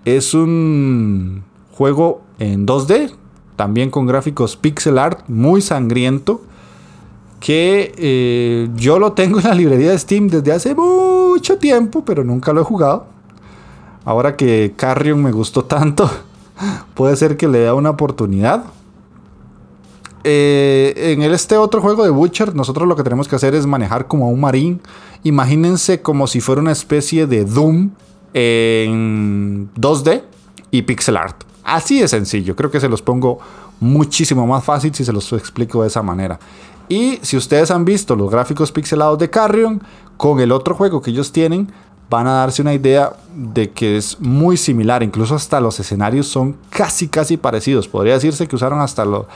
Es 0.05 0.35
un 0.35 1.43
juego 1.71 2.21
en 2.37 2.67
2D, 2.67 3.11
también 3.55 3.89
con 3.89 4.05
gráficos 4.05 4.55
pixel 4.55 4.99
art, 4.99 5.27
muy 5.27 5.61
sangriento. 5.61 6.41
Que 7.39 7.93
eh, 7.97 8.69
yo 8.75 8.97
lo 8.97 9.13
tengo 9.13 9.39
en 9.39 9.45
la 9.45 9.53
librería 9.53 9.91
de 9.91 9.99
Steam 9.99 10.29
desde 10.29 10.51
hace 10.51 10.73
mucho 10.73 11.57
tiempo, 11.57 12.05
pero 12.05 12.23
nunca 12.23 12.53
lo 12.53 12.61
he 12.61 12.63
jugado. 12.63 13.07
Ahora 14.03 14.35
que 14.35 14.73
Carrion 14.75 15.21
me 15.21 15.31
gustó 15.31 15.65
tanto, 15.65 16.09
puede 16.93 17.15
ser 17.15 17.35
que 17.35 17.47
le 17.47 17.59
dé 17.59 17.71
una 17.71 17.89
oportunidad. 17.89 18.65
Eh, 20.23 21.13
en 21.13 21.21
este 21.21 21.57
otro 21.57 21.81
juego 21.81 22.03
de 22.03 22.09
Butcher, 22.09 22.55
nosotros 22.55 22.87
lo 22.87 22.95
que 22.95 23.03
tenemos 23.03 23.27
que 23.27 23.35
hacer 23.35 23.53
es 23.53 23.65
manejar 23.65 24.07
como 24.07 24.25
a 24.25 24.29
un 24.29 24.39
marín. 24.39 24.81
Imagínense 25.23 26.01
como 26.01 26.27
si 26.27 26.41
fuera 26.41 26.61
una 26.61 26.71
especie 26.71 27.27
de 27.27 27.45
Doom 27.45 27.91
en 28.35 29.69
2D 29.75 30.21
y 30.69 30.81
pixel 30.81 31.15
art. 31.15 31.43
Así 31.63 32.01
de 32.01 32.07
sencillo. 32.07 32.55
Creo 32.55 32.69
que 32.69 32.81
se 32.81 32.89
los 32.89 33.01
pongo 33.01 33.39
muchísimo 33.79 34.45
más 34.45 34.63
fácil 34.63 34.93
si 34.93 35.05
se 35.05 35.13
los 35.13 35.31
explico 35.33 35.81
de 35.81 35.87
esa 35.87 36.03
manera. 36.03 36.37
Y 36.89 37.17
si 37.21 37.37
ustedes 37.37 37.71
han 37.71 37.85
visto 37.85 38.15
los 38.15 38.29
gráficos 38.29 38.73
pixelados 38.73 39.17
de 39.17 39.29
Carrion 39.29 39.81
con 40.17 40.41
el 40.41 40.51
otro 40.51 40.75
juego 40.75 41.01
que 41.01 41.11
ellos 41.11 41.31
tienen, 41.31 41.71
van 42.09 42.27
a 42.27 42.33
darse 42.33 42.61
una 42.61 42.73
idea 42.73 43.13
de 43.33 43.71
que 43.71 43.95
es 43.95 44.19
muy 44.19 44.57
similar. 44.57 45.01
Incluso 45.01 45.33
hasta 45.33 45.61
los 45.61 45.79
escenarios 45.79 46.27
son 46.27 46.57
casi, 46.69 47.07
casi 47.07 47.37
parecidos. 47.37 47.87
Podría 47.87 48.15
decirse 48.15 48.47
que 48.49 48.55
usaron 48.57 48.81
hasta 48.81 49.05
lo, 49.05 49.27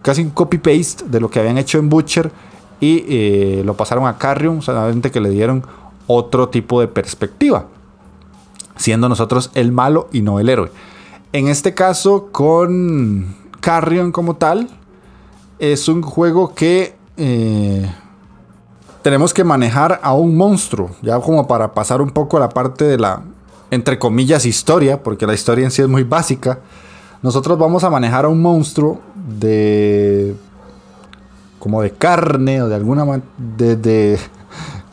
casi 0.00 0.22
un 0.22 0.30
copy-paste 0.30 1.04
de 1.08 1.20
lo 1.20 1.30
que 1.30 1.40
habían 1.40 1.58
hecho 1.58 1.78
en 1.78 1.90
Butcher 1.90 2.32
y 2.80 3.04
eh, 3.06 3.62
lo 3.66 3.74
pasaron 3.74 4.06
a 4.06 4.16
Carrion, 4.16 4.62
solamente 4.62 5.10
que 5.10 5.20
le 5.20 5.28
dieron 5.28 5.62
otro 6.06 6.48
tipo 6.48 6.80
de 6.80 6.88
perspectiva 6.88 7.66
siendo 8.80 9.08
nosotros 9.08 9.50
el 9.54 9.72
malo 9.72 10.08
y 10.10 10.22
no 10.22 10.40
el 10.40 10.48
héroe. 10.48 10.72
En 11.32 11.48
este 11.48 11.74
caso, 11.74 12.30
con 12.32 13.36
Carrion 13.60 14.10
como 14.10 14.36
tal, 14.36 14.68
es 15.58 15.86
un 15.86 16.02
juego 16.02 16.54
que 16.54 16.96
eh, 17.16 17.88
tenemos 19.02 19.34
que 19.34 19.44
manejar 19.44 20.00
a 20.02 20.14
un 20.14 20.36
monstruo, 20.36 20.90
ya 21.02 21.20
como 21.20 21.46
para 21.46 21.74
pasar 21.74 22.00
un 22.00 22.10
poco 22.10 22.38
a 22.38 22.40
la 22.40 22.48
parte 22.48 22.84
de 22.84 22.98
la, 22.98 23.22
entre 23.70 23.98
comillas, 23.98 24.46
historia, 24.46 25.02
porque 25.02 25.26
la 25.26 25.34
historia 25.34 25.64
en 25.66 25.70
sí 25.70 25.82
es 25.82 25.88
muy 25.88 26.02
básica. 26.02 26.60
Nosotros 27.22 27.58
vamos 27.58 27.84
a 27.84 27.90
manejar 27.90 28.24
a 28.24 28.28
un 28.28 28.40
monstruo 28.40 29.00
de 29.14 30.34
como 31.58 31.82
de 31.82 31.90
carne 31.90 32.62
o 32.62 32.68
de 32.68 32.74
alguna 32.74 33.04
manera, 33.04 33.28
de, 33.36 34.18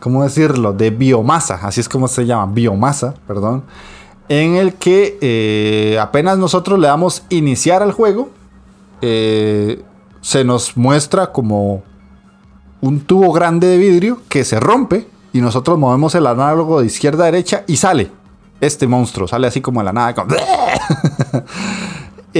¿cómo 0.07 0.23
decirlo? 0.23 0.71
De 0.71 0.89
biomasa, 0.89 1.59
así 1.63 1.81
es 1.81 1.89
como 1.89 2.07
se 2.07 2.25
llama, 2.25 2.45
biomasa, 2.53 3.13
perdón, 3.27 3.63
en 4.29 4.55
el 4.55 4.75
que 4.75 5.17
eh, 5.19 5.99
apenas 5.99 6.37
nosotros 6.37 6.79
le 6.79 6.87
damos 6.87 7.23
iniciar 7.27 7.83
al 7.83 7.91
juego, 7.91 8.29
eh, 9.01 9.83
se 10.21 10.45
nos 10.45 10.77
muestra 10.77 11.33
como 11.33 11.83
un 12.79 13.01
tubo 13.01 13.33
grande 13.33 13.67
de 13.67 13.77
vidrio 13.77 14.21
que 14.29 14.45
se 14.45 14.61
rompe 14.61 15.09
y 15.33 15.41
nosotros 15.41 15.77
movemos 15.77 16.15
el 16.15 16.25
análogo 16.25 16.79
de 16.79 16.85
izquierda 16.85 17.23
a 17.23 17.25
derecha 17.25 17.65
y 17.67 17.75
sale 17.75 18.09
este 18.61 18.87
monstruo, 18.87 19.27
sale 19.27 19.47
así 19.47 19.59
como 19.59 19.81
de 19.81 19.85
la 19.85 19.93
nada. 19.93 20.15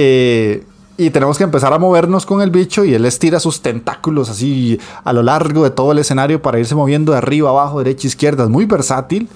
Eh, 0.00 0.64
y 1.00 1.10
tenemos 1.10 1.38
que 1.38 1.44
empezar 1.44 1.72
a 1.72 1.78
movernos 1.78 2.26
con 2.26 2.42
el 2.42 2.50
bicho 2.50 2.84
y 2.84 2.92
él 2.92 3.04
estira 3.04 3.38
sus 3.38 3.62
tentáculos 3.62 4.28
así 4.28 4.80
a 5.04 5.12
lo 5.12 5.22
largo 5.22 5.62
de 5.62 5.70
todo 5.70 5.92
el 5.92 5.98
escenario 6.00 6.42
para 6.42 6.58
irse 6.58 6.74
moviendo 6.74 7.12
de 7.12 7.18
arriba, 7.18 7.50
abajo, 7.50 7.78
derecha, 7.78 8.08
izquierda. 8.08 8.42
Es 8.42 8.50
muy 8.50 8.66
versátil. 8.66 9.28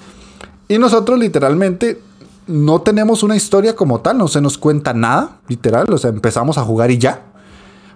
Y 0.67 0.77
nosotros 0.77 1.17
literalmente 1.17 2.01
no 2.47 2.81
tenemos 2.81 3.23
una 3.23 3.37
historia 3.37 3.77
como 3.77 4.01
tal, 4.01 4.17
no 4.17 4.27
se 4.27 4.41
nos 4.41 4.57
cuenta 4.57 4.93
nada, 4.93 5.37
literal. 5.47 5.91
O 5.93 5.97
sea, 5.97 6.09
empezamos 6.09 6.57
a 6.57 6.63
jugar 6.63 6.91
y 6.91 6.97
ya. 6.97 7.21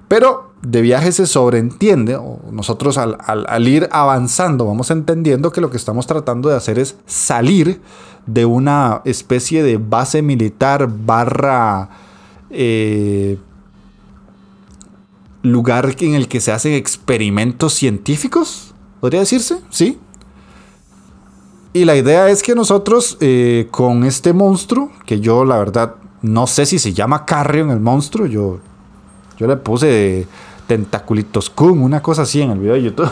Pero 0.08 0.54
de 0.62 0.82
viaje 0.82 1.12
se 1.12 1.28
sobreentiende, 1.28 2.16
o 2.16 2.40
nosotros 2.50 2.98
al, 2.98 3.68
ir 3.68 3.90
avanzando 3.92 4.66
vamos 4.66 4.92
entendiendo 4.92 5.52
que 5.52 5.60
lo 5.60 5.70
que 5.70 5.78
estamos 5.78 6.08
tratando 6.08 6.48
de 6.48 6.56
hacer 6.56 6.80
es 6.80 6.96
salir 7.06 7.82
de 8.26 8.46
una 8.46 9.02
especie 9.04 9.62
de 9.62 9.76
base 9.76 10.22
militar 10.22 10.88
barra 10.90 11.90
eh, 12.50 13.38
lugar 15.52 15.96
en 16.00 16.16
el 16.16 16.28
que 16.28 16.42
se 16.42 16.52
hacen 16.52 16.74
experimentos 16.74 17.74
científicos, 17.74 18.74
podría 19.00 19.22
decirse, 19.22 19.60
¿sí? 19.70 20.00
Y 21.74 21.86
la 21.86 21.96
idea 21.96 22.30
es 22.30 22.42
que 22.42 22.56
nosotros 22.56 23.18
eh, 23.20 23.68
con 23.72 24.04
este 24.04 24.34
monstruo, 24.34 24.92
que 25.06 25.20
yo 25.20 25.46
la 25.46 25.58
verdad 25.58 25.96
no 26.22 26.48
sé 26.48 26.66
si 26.66 26.80
se 26.80 26.94
llama 26.94 27.26
Carrion 27.26 27.70
el 27.70 27.80
monstruo, 27.80 28.26
yo 28.26 28.60
yo 29.38 29.46
le 29.46 29.56
puse 29.58 30.28
Tentaculitos 30.66 31.50
Kun, 31.50 31.80
una 31.80 32.02
cosa 32.02 32.24
así 32.24 32.42
en 32.42 32.52
el 32.52 32.60
video 32.60 32.74
de 32.74 32.84
YouTube. 32.84 33.12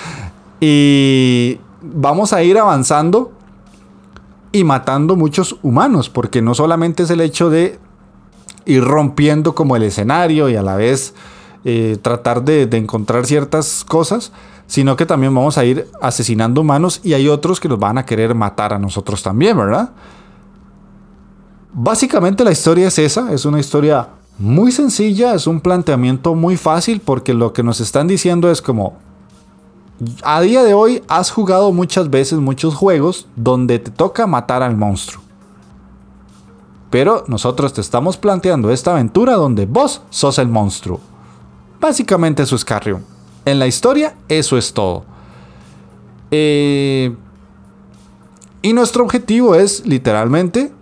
y 0.60 1.58
vamos 1.80 2.32
a 2.32 2.42
ir 2.42 2.58
avanzando 2.58 3.32
y 4.52 4.62
matando 4.62 5.16
muchos 5.16 5.56
humanos, 5.62 6.10
porque 6.10 6.42
no 6.42 6.54
solamente 6.54 7.04
es 7.04 7.10
el 7.10 7.20
hecho 7.20 7.50
de 7.50 7.78
ir 8.66 8.84
rompiendo 8.84 9.54
como 9.54 9.76
el 9.76 9.82
escenario 9.82 10.48
y 10.48 10.56
a 10.56 10.62
la 10.62 10.76
vez 10.76 11.14
eh, 11.64 11.96
tratar 12.00 12.44
de, 12.44 12.66
de 12.66 12.76
encontrar 12.76 13.26
ciertas 13.26 13.84
cosas, 13.84 14.32
sino 14.66 14.96
que 14.96 15.06
también 15.06 15.34
vamos 15.34 15.58
a 15.58 15.64
ir 15.64 15.88
asesinando 16.00 16.60
humanos 16.60 17.00
y 17.02 17.14
hay 17.14 17.28
otros 17.28 17.60
que 17.60 17.68
nos 17.68 17.78
van 17.78 17.98
a 17.98 18.06
querer 18.06 18.34
matar 18.34 18.72
a 18.72 18.78
nosotros 18.78 19.22
también, 19.22 19.56
¿verdad? 19.56 19.90
Básicamente 21.72 22.44
la 22.44 22.52
historia 22.52 22.88
es 22.88 22.98
esa, 22.98 23.32
es 23.32 23.44
una 23.44 23.58
historia 23.58 24.08
muy 24.38 24.72
sencilla, 24.72 25.34
es 25.34 25.46
un 25.46 25.60
planteamiento 25.60 26.34
muy 26.34 26.56
fácil 26.56 27.00
porque 27.00 27.34
lo 27.34 27.52
que 27.52 27.62
nos 27.62 27.80
están 27.80 28.06
diciendo 28.06 28.50
es 28.50 28.62
como, 28.62 28.98
a 30.22 30.40
día 30.40 30.62
de 30.62 30.74
hoy 30.74 31.02
has 31.08 31.30
jugado 31.30 31.72
muchas 31.72 32.10
veces 32.10 32.38
muchos 32.38 32.74
juegos 32.74 33.26
donde 33.36 33.78
te 33.78 33.90
toca 33.90 34.26
matar 34.26 34.62
al 34.62 34.76
monstruo. 34.76 35.22
Pero 36.90 37.24
nosotros 37.26 37.72
te 37.72 37.80
estamos 37.80 38.16
planteando 38.16 38.70
esta 38.70 38.92
aventura 38.92 39.34
donde 39.34 39.66
vos 39.66 40.02
sos 40.10 40.38
el 40.38 40.48
monstruo. 40.48 41.00
Básicamente 41.84 42.42
eso 42.42 42.56
es 42.56 42.64
Carrion. 42.64 43.04
En 43.44 43.58
la 43.58 43.66
historia 43.66 44.14
eso 44.28 44.56
es 44.56 44.72
todo. 44.72 45.04
Eh, 46.30 47.14
y 48.62 48.72
nuestro 48.72 49.04
objetivo 49.04 49.54
es 49.54 49.86
literalmente 49.86 50.72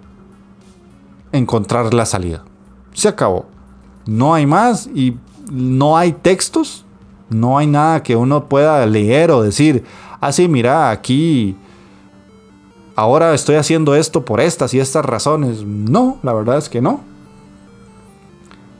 encontrar 1.33 1.93
la 1.93 2.07
salida 2.07 2.45
se 2.95 3.09
acabó. 3.09 3.47
No 4.07 4.35
hay 4.35 4.47
más 4.47 4.89
y 4.95 5.17
no 5.51 5.97
hay 5.97 6.13
textos, 6.13 6.85
no 7.29 7.59
hay 7.59 7.67
nada 7.67 8.03
que 8.03 8.17
uno 8.17 8.49
pueda 8.49 8.85
leer 8.87 9.31
o 9.31 9.43
decir, 9.43 9.85
así, 10.21 10.45
ah, 10.45 10.49
mira, 10.49 10.91
aquí 10.91 11.57
ahora 12.97 13.35
estoy 13.35 13.57
haciendo 13.57 13.95
esto 13.95 14.25
por 14.25 14.41
estas 14.41 14.75
y 14.75 14.81
estas 14.81 15.05
razones. 15.05 15.65
No, 15.65 16.19
la 16.23 16.33
verdad 16.33 16.59
es 16.59 16.69
que 16.69 16.81
no. 16.81 17.01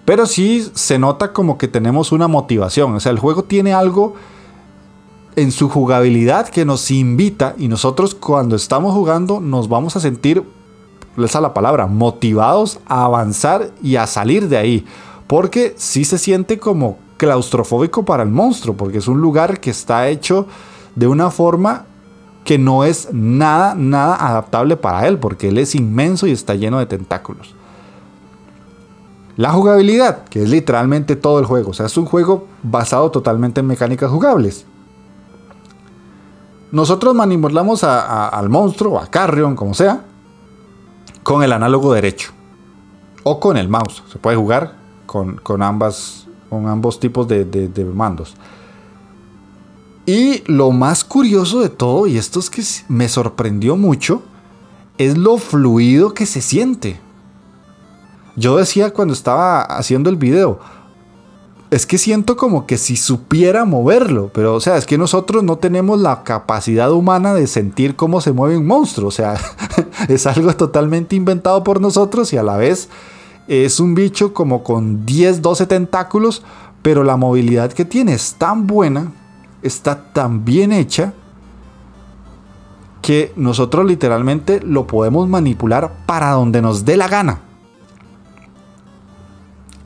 Pero 0.05 0.27
sí 0.27 0.69
se 0.75 0.99
nota 0.99 1.33
como 1.33 1.59
que 1.59 1.69
tenemos 1.69 2.13
una 2.13 2.29
motivación. 2.29 2.95
O 2.95 3.01
sea, 3.01 3.13
el 3.13 3.19
juego 3.19 3.45
tiene 3.45 3.73
algo 3.73 4.15
en 5.37 5.53
su 5.53 5.69
jugabilidad 5.69 6.49
que 6.49 6.65
nos 6.65 6.91
invita 6.91 7.55
y 7.57 7.69
nosotros 7.69 8.15
cuando 8.15 8.57
estamos 8.57 8.93
jugando 8.95 9.41
nos 9.41 9.69
vamos 9.69 9.97
a 9.97 10.01
sentir 10.01 10.45
esa 11.17 11.41
la 11.41 11.55
palabra, 11.55 11.87
motivados 11.87 12.81
a 12.87 13.05
avanzar 13.05 13.71
y 13.83 13.97
a 13.97 14.07
salir 14.07 14.49
de 14.49 14.57
ahí. 14.57 14.87
Porque 15.27 15.75
sí 15.77 16.05
se 16.05 16.19
siente 16.19 16.59
como 16.59 16.99
claustrofóbico 17.17 18.05
para 18.05 18.23
el 18.23 18.31
monstruo, 18.31 18.77
porque 18.77 18.99
es 18.99 19.09
un 19.09 19.21
lugar 19.21 19.61
que 19.61 19.71
está 19.71 20.09
hecho 20.09 20.47
de 20.95 21.07
una 21.07 21.31
forma 21.31 21.87
que 22.45 22.59
no 22.59 22.85
es 22.85 23.09
nada, 23.13 23.75
nada 23.75 24.17
adaptable 24.17 24.77
para 24.77 25.07
él, 25.07 25.19
porque 25.19 25.49
él 25.49 25.59
es 25.59 25.75
inmenso 25.75 26.27
y 26.27 26.33
está 26.33 26.55
lleno 26.55 26.79
de 26.79 26.87
tentáculos. 26.87 27.55
La 29.37 29.53
jugabilidad, 29.53 30.25
que 30.25 30.43
es 30.43 30.51
literalmente 30.51 31.17
todo 31.17 31.39
el 31.39 31.47
juego, 31.47 31.71
o 31.71 31.75
sea, 31.75 31.87
es 31.87 31.97
un 31.97 32.05
juego 32.05 32.47
basado 32.63 33.11
totalmente 33.11 33.61
en 33.61 33.67
mecánicas 33.67 34.11
jugables. 34.11 34.67
Nosotros 36.71 37.15
manipulamos 37.15 37.85
al 37.85 38.49
monstruo, 38.49 38.99
a 38.99 39.07
Carrion, 39.07 39.55
como 39.55 39.75
sea, 39.75 40.05
con 41.23 41.43
el 41.43 41.53
análogo 41.53 41.93
derecho 41.93 42.33
o 43.23 43.39
con 43.39 43.57
el 43.57 43.69
mouse. 43.69 44.03
Se 44.11 44.19
puede 44.19 44.37
jugar 44.37 44.75
con, 45.07 45.63
ambas, 45.63 46.27
con 46.49 46.67
ambos 46.67 46.99
tipos 46.99 47.29
de, 47.29 47.45
de, 47.45 47.85
mandos. 47.85 48.35
Y 50.07 50.43
lo 50.51 50.71
más 50.71 51.05
curioso 51.05 51.61
de 51.61 51.69
todo, 51.69 52.07
y 52.07 52.17
esto 52.17 52.41
es 52.41 52.51
que 52.51 52.63
me 52.89 53.09
sorprendió 53.09 53.77
mucho, 53.77 54.23
es 54.99 55.17
lo 55.17 55.39
fluido 55.39 56.15
que 56.15 56.27
se 56.27 56.41
siente. 56.41 56.99
Yo 58.37 58.57
decía 58.57 58.93
cuando 58.93 59.13
estaba 59.13 59.63
haciendo 59.63 60.09
el 60.09 60.17
video, 60.17 60.59
es 61.71 61.87
que 61.87 61.99
siento 61.99 62.37
como 62.37 62.67
que 62.67 62.79
si 62.79 62.97
supiera 62.97 63.65
moverlo, 63.65 64.31
pero 64.33 64.55
o 64.55 64.61
sea, 64.61 64.77
es 64.77 64.87
que 64.87 64.99
nosotros 64.99 65.43
no 65.43 65.57
tenemos 65.57 66.01
la 66.01 66.23
capacidad 66.23 66.93
humana 66.93 67.35
de 67.35 67.47
sentir 67.47 67.95
cómo 67.97 68.21
se 68.21 68.33
mueve 68.33 68.57
un 68.57 68.67
monstruo, 68.67 69.09
o 69.09 69.11
sea, 69.11 69.37
es 70.09 70.27
algo 70.27 70.55
totalmente 70.55 71.17
inventado 71.17 71.63
por 71.63 71.81
nosotros 71.81 72.33
y 72.33 72.39
a 72.39 72.43
la 72.43 72.57
vez 72.57 72.89
es 73.49 73.81
un 73.81 73.95
bicho 73.95 74.33
como 74.33 74.63
con 74.63 75.05
10, 75.05 75.43
12 75.43 75.67
tentáculos, 75.67 76.43
pero 76.81 77.05
la 77.05 77.17
movilidad 77.17 77.73
que 77.73 77.85
tiene 77.85 78.15
es 78.15 78.35
tan 78.35 78.67
buena, 78.67 79.13
está 79.63 80.13
tan 80.13 80.45
bien 80.45 80.73
hecha, 80.73 81.13
que 83.03 83.33
nosotros 83.37 83.85
literalmente 83.85 84.61
lo 84.61 84.87
podemos 84.87 85.29
manipular 85.29 86.05
para 86.07 86.31
donde 86.31 86.63
nos 86.63 86.85
dé 86.85 86.97
la 86.97 87.09
gana 87.09 87.41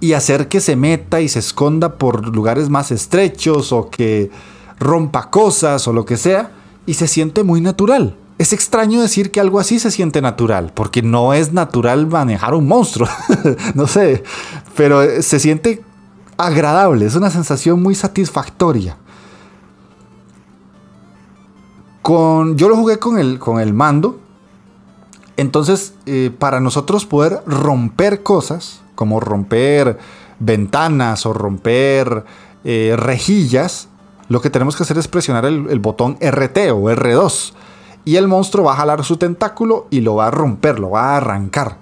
y 0.01 0.13
hacer 0.13 0.49
que 0.49 0.61
se 0.61 0.77
meta 0.77 1.21
y 1.21 1.29
se 1.29 1.39
esconda 1.39 1.97
por 1.97 2.35
lugares 2.35 2.69
más 2.69 2.91
estrechos 2.91 3.73
o 3.73 3.89
que 3.89 4.31
rompa 4.79 5.31
cosas 5.31 5.87
o 5.89 5.93
lo 5.93 6.05
que 6.05 6.17
sea 6.17 6.51
y 6.87 6.95
se 6.95 7.09
siente 7.09 7.43
muy 7.43 7.61
natural. 7.61 8.17
Es 8.39 8.53
extraño 8.53 9.01
decir 9.01 9.33
que 9.33 9.41
algo 9.41 9.59
así 9.59 9.79
se 9.79 9.91
siente 9.91 10.21
natural, 10.21 10.71
porque 10.75 11.01
no 11.01 11.33
es 11.33 11.53
natural 11.55 12.07
manejar 12.07 12.55
un 12.55 12.69
monstruo, 12.69 13.09
no 13.75 13.87
sé, 13.87 14.23
pero 14.77 15.23
se 15.23 15.41
siente 15.41 15.83
agradable, 16.37 17.07
es 17.07 17.15
una 17.15 17.31
sensación 17.31 17.83
muy 17.83 17.95
satisfactoria. 17.95 18.99
Con, 22.03 22.57
yo 22.57 22.69
lo 22.69 22.77
jugué 22.77 22.99
con 22.99 23.19
el, 23.19 23.39
con 23.39 23.59
el 23.59 23.73
mando, 23.73 24.21
entonces 25.39 25.95
eh, 26.05 26.31
para 26.39 26.61
nosotros 26.61 27.07
poder 27.07 27.43
romper 27.47 28.23
cosas, 28.23 28.83
como 28.97 29.21
romper 29.21 29.99
ventanas 30.41 31.25
o 31.25 31.33
romper 31.33 32.25
eh, 32.65 32.95
rejillas, 32.97 33.89
lo 34.29 34.41
que 34.41 34.51
tenemos 34.51 34.75
que 34.75 34.83
hacer 34.83 34.99
es 34.99 35.07
presionar 35.07 35.45
el, 35.45 35.79
botón 35.79 36.19
RT 36.21 36.73
o 36.73 36.91
R2. 36.91 37.53
Y 38.05 38.17
el 38.17 38.27
monstruo 38.27 38.65
va 38.65 38.73
a 38.73 38.77
jalar 38.77 39.05
su 39.05 39.17
tentáculo 39.17 39.87
y 39.91 40.01
lo 40.01 40.17
va 40.17 40.27
a 40.27 40.31
romper, 40.31 40.81
lo 40.81 40.91
va 40.91 41.15
a 41.15 41.17
arrancar. 41.19 41.79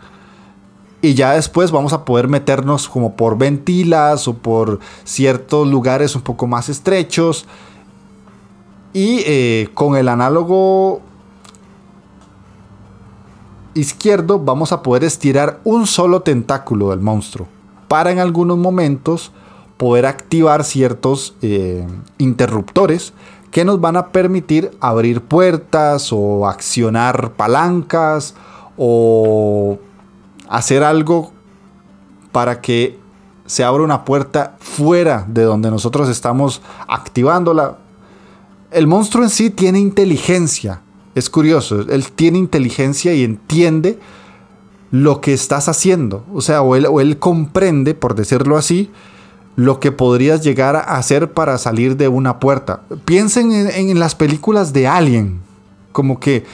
Y 1.01 1.15
ya 1.15 1.33
después 1.33 1.71
vamos 1.71 1.93
a 1.93 2.05
poder 2.05 2.29
meternos 2.29 2.89
como 2.89 3.15
por 3.15 3.37
ventilas 3.37 4.27
o 4.27 4.35
por 4.35 4.79
ciertos 5.05 5.69
lugares 5.69 6.17
un 6.17 6.23
poco 6.23 6.47
más 6.47 6.69
estrechos. 6.69 7.47
Y 8.95 9.23
eh, 9.27 9.69
con 9.75 9.97
el 9.97 10.09
análogo 10.09 11.03
izquierdo 13.75 14.39
vamos 14.39 14.73
a 14.73 14.83
poder 14.83 15.05
estirar 15.05 15.61
un 15.65 15.87
solo 15.87 16.23
tentáculo 16.23 16.91
del 16.91 17.01
monstruo 17.01 17.47
para 17.89 18.11
en 18.11 18.19
algunos 18.19 18.59
momentos 18.59 19.33
poder 19.77 20.07
activar 20.07 20.65
ciertos 20.65 21.35
eh, 21.43 21.87
interruptores 22.19 23.13
que 23.51 23.65
nos 23.65 23.81
van 23.81 23.97
a 23.97 24.09
permitir 24.09 24.71
abrir 24.81 25.21
puertas 25.21 26.13
o 26.13 26.49
accionar 26.49 27.33
palancas 27.33 28.35
o 28.77 29.79
hacer 30.49 30.83
algo 30.83 31.33
para 32.33 32.61
que 32.61 32.99
se 33.47 33.63
abra 33.63 33.85
una 33.85 34.05
puerta 34.05 34.57
fuera 34.59 35.25
de 35.29 35.43
donde 35.43 35.71
nosotros 35.71 36.09
estamos 36.09 36.63
activándola. 36.89 37.79
El 38.71 38.87
monstruo 38.87 39.23
en 39.23 39.31
sí 39.31 39.51
tiene 39.51 39.79
inteligencia. 39.79 40.81
Es 41.15 41.31
curioso, 41.31 41.81
él 41.81 42.07
tiene 42.13 42.39
inteligencia 42.39 43.15
y 43.15 43.23
entiende 43.23 43.99
lo 44.91 45.21
que 45.21 45.33
estás 45.33 45.69
haciendo. 45.69 46.25
O 46.33 46.41
sea, 46.41 46.63
o 46.63 46.77
él, 46.77 47.19
comprende, 47.19 47.95
por 47.95 48.15
decirlo 48.15 48.57
así, 48.57 48.91
lo 49.57 49.79
que 49.79 49.93
podrías 49.93 50.43
llegar 50.43 50.77
a 50.77 50.81
hacer 50.81 51.33
para 51.33 51.59
salir 51.59 51.97
de 51.97 52.09
una 52.09 52.41
puerta. 52.41 52.83
Piensen 53.05 53.53
en, 53.53 53.99
las 53.99 54.15
películas 54.15 54.73
de 54.73 54.89
Alien, 54.89 55.41
como 55.93 56.19
que 56.19 56.45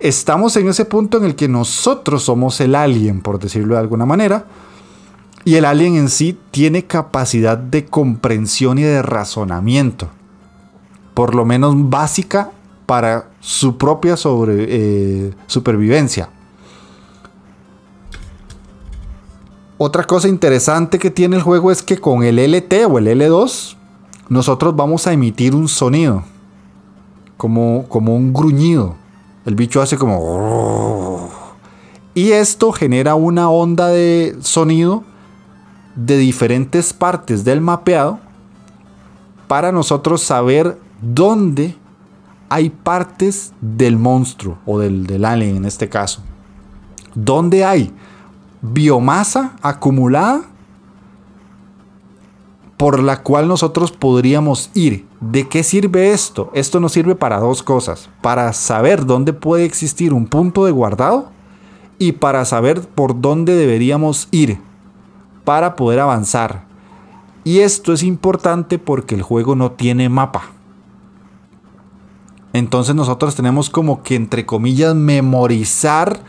estamos 0.00 0.56
en 0.56 0.68
ese 0.68 0.84
punto 0.84 1.18
en 1.18 1.24
el 1.24 1.34
que 1.34 1.48
nosotros 1.48 2.22
somos 2.22 2.60
el 2.60 2.74
alien, 2.74 3.20
por 3.20 3.38
decirlo 3.38 3.74
de 3.74 3.80
alguna 3.80 4.06
manera, 4.06 4.46
y 5.44 5.56
el 5.56 5.64
alien 5.64 5.96
en 5.96 6.08
sí 6.08 6.38
tiene 6.50 6.84
capacidad 6.84 7.58
de 7.58 7.86
comprensión 7.86 8.78
y 8.78 8.82
de 8.82 9.02
razonamiento, 9.02 10.08
por 11.14 11.34
lo 11.34 11.44
menos 11.44 11.74
básica 11.90 12.52
para 12.88 13.28
su 13.40 13.76
propia 13.76 14.14
eh, 14.16 15.30
supervivencia. 15.46 16.30
Otra 19.76 20.04
cosa 20.04 20.26
interesante 20.26 20.98
que 20.98 21.10
tiene 21.10 21.36
el 21.36 21.42
juego 21.42 21.70
es 21.70 21.82
que 21.82 21.98
con 21.98 22.22
el 22.22 22.38
LT 22.38 22.86
o 22.88 22.96
el 22.96 23.08
L2 23.08 23.76
nosotros 24.30 24.74
vamos 24.74 25.06
a 25.06 25.12
emitir 25.12 25.54
un 25.54 25.68
sonido, 25.68 26.24
como, 27.36 27.84
como 27.90 28.16
un 28.16 28.32
gruñido. 28.32 28.96
El 29.44 29.54
bicho 29.54 29.82
hace 29.82 29.98
como... 29.98 31.28
Y 32.14 32.30
esto 32.30 32.72
genera 32.72 33.16
una 33.16 33.50
onda 33.50 33.88
de 33.88 34.34
sonido 34.40 35.04
de 35.94 36.16
diferentes 36.16 36.94
partes 36.94 37.44
del 37.44 37.60
mapeado 37.60 38.18
para 39.46 39.72
nosotros 39.72 40.22
saber 40.22 40.78
dónde 41.02 41.76
hay 42.48 42.70
partes 42.70 43.52
del 43.60 43.98
monstruo 43.98 44.58
o 44.66 44.78
del, 44.78 45.24
alien 45.24 45.56
en 45.56 45.64
este 45.64 45.88
caso. 45.88 46.22
¿Dónde 47.14 47.64
hay 47.64 47.92
biomasa 48.60 49.56
acumulada 49.62 50.42
por 52.76 53.02
la 53.02 53.22
cual 53.22 53.48
nosotros 53.48 53.90
podríamos 53.90 54.70
ir. 54.72 55.06
¿De 55.20 55.48
qué 55.48 55.64
sirve 55.64 56.12
esto? 56.12 56.50
Esto 56.54 56.78
nos 56.78 56.92
sirve 56.92 57.16
para 57.16 57.40
dos 57.40 57.62
cosas. 57.62 58.08
Para 58.22 58.52
saber 58.52 59.04
dónde 59.04 59.32
puede 59.32 59.64
existir 59.64 60.12
un 60.14 60.26
punto 60.26 60.64
de 60.64 60.70
guardado 60.70 61.30
y 61.98 62.12
para 62.12 62.44
saber 62.44 62.80
por 62.82 63.20
dónde 63.20 63.56
deberíamos 63.56 64.28
ir 64.30 64.60
para 65.44 65.74
poder 65.74 65.98
avanzar. 65.98 66.66
Y 67.42 67.60
esto 67.60 67.92
es 67.92 68.04
importante 68.04 68.78
porque 68.78 69.16
el 69.16 69.22
juego 69.22 69.56
no 69.56 69.72
tiene 69.72 70.08
mapa. 70.08 70.52
Entonces 72.58 72.94
nosotros 72.96 73.36
tenemos 73.36 73.70
como 73.70 74.02
que 74.02 74.16
entre 74.16 74.44
comillas 74.44 74.94
memorizar 74.94 76.20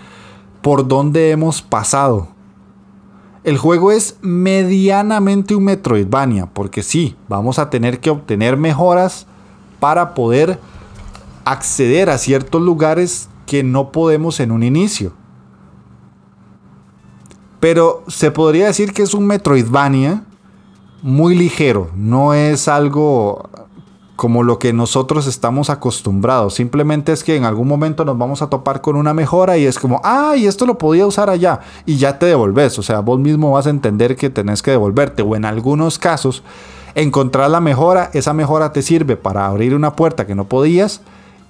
por 0.62 0.88
dónde 0.88 1.32
hemos 1.32 1.64
pasado. 1.64 2.28
El 3.44 3.58
juego 3.58 3.92
es 3.92 4.18
medianamente 4.22 5.56
un 5.56 5.64
Metroidvania, 5.64 6.46
porque 6.46 6.84
sí, 6.84 7.16
vamos 7.28 7.58
a 7.58 7.72
tener 7.72 8.00
que 8.00 8.12
obtener 8.12 8.58
mejoras 8.58 9.26
para 9.80 10.14
poder 10.14 10.60
acceder 11.46 12.12
a 12.12 12.20
ciertos 12.20 12.62
lugares 12.62 13.28
que 13.48 13.64
no 13.64 13.92
podemos 13.92 14.40
en 14.40 14.52
un 14.52 14.62
inicio. 14.62 15.14
Pero 17.60 18.04
se 18.08 18.30
podría 18.30 18.68
decir 18.68 18.94
que 18.94 19.02
es 19.02 19.16
un 19.16 19.26
Metroidvania 19.26 20.24
muy 21.02 21.36
ligero, 21.36 21.90
no 21.96 22.36
es 22.36 22.68
algo 22.68 23.50
como 24.20 24.44
lo 24.44 24.60
que 24.60 24.74
nosotros 24.74 25.28
estamos 25.28 25.70
acostumbrados. 25.70 26.56
Simplemente 26.56 27.14
es 27.14 27.24
que 27.24 27.38
en 27.38 27.46
algún 27.46 27.70
momento 27.70 28.04
nos 28.04 28.18
vamos 28.18 28.42
a 28.42 28.50
topar 28.50 28.82
con 28.82 28.98
una 28.98 29.14
mejora 29.14 29.58
y 29.58 29.66
es 29.66 29.80
como, 29.80 30.02
ah, 30.04 30.36
y 30.36 30.46
esto 30.46 30.66
lo 30.66 30.78
podía 30.78 31.08
usar 31.08 31.30
allá 31.30 31.62
y 31.86 31.96
ya 31.96 32.20
te 32.20 32.26
devolves. 32.26 32.78
O 32.78 32.84
sea, 32.84 33.00
vos 33.00 33.18
mismo 33.18 33.52
vas 33.52 33.66
a 33.66 33.70
entender 33.70 34.18
que 34.18 34.30
tenés 34.30 34.62
que 34.62 34.72
devolverte. 34.72 35.22
O 35.22 35.38
en 35.38 35.46
algunos 35.46 35.98
casos, 35.98 36.44
encontrar 36.96 37.50
la 37.50 37.62
mejora, 37.62 38.10
esa 38.12 38.34
mejora 38.34 38.74
te 38.74 38.82
sirve 38.82 39.16
para 39.16 39.46
abrir 39.46 39.74
una 39.74 39.96
puerta 39.96 40.28
que 40.28 40.36
no 40.36 40.44
podías 40.44 41.00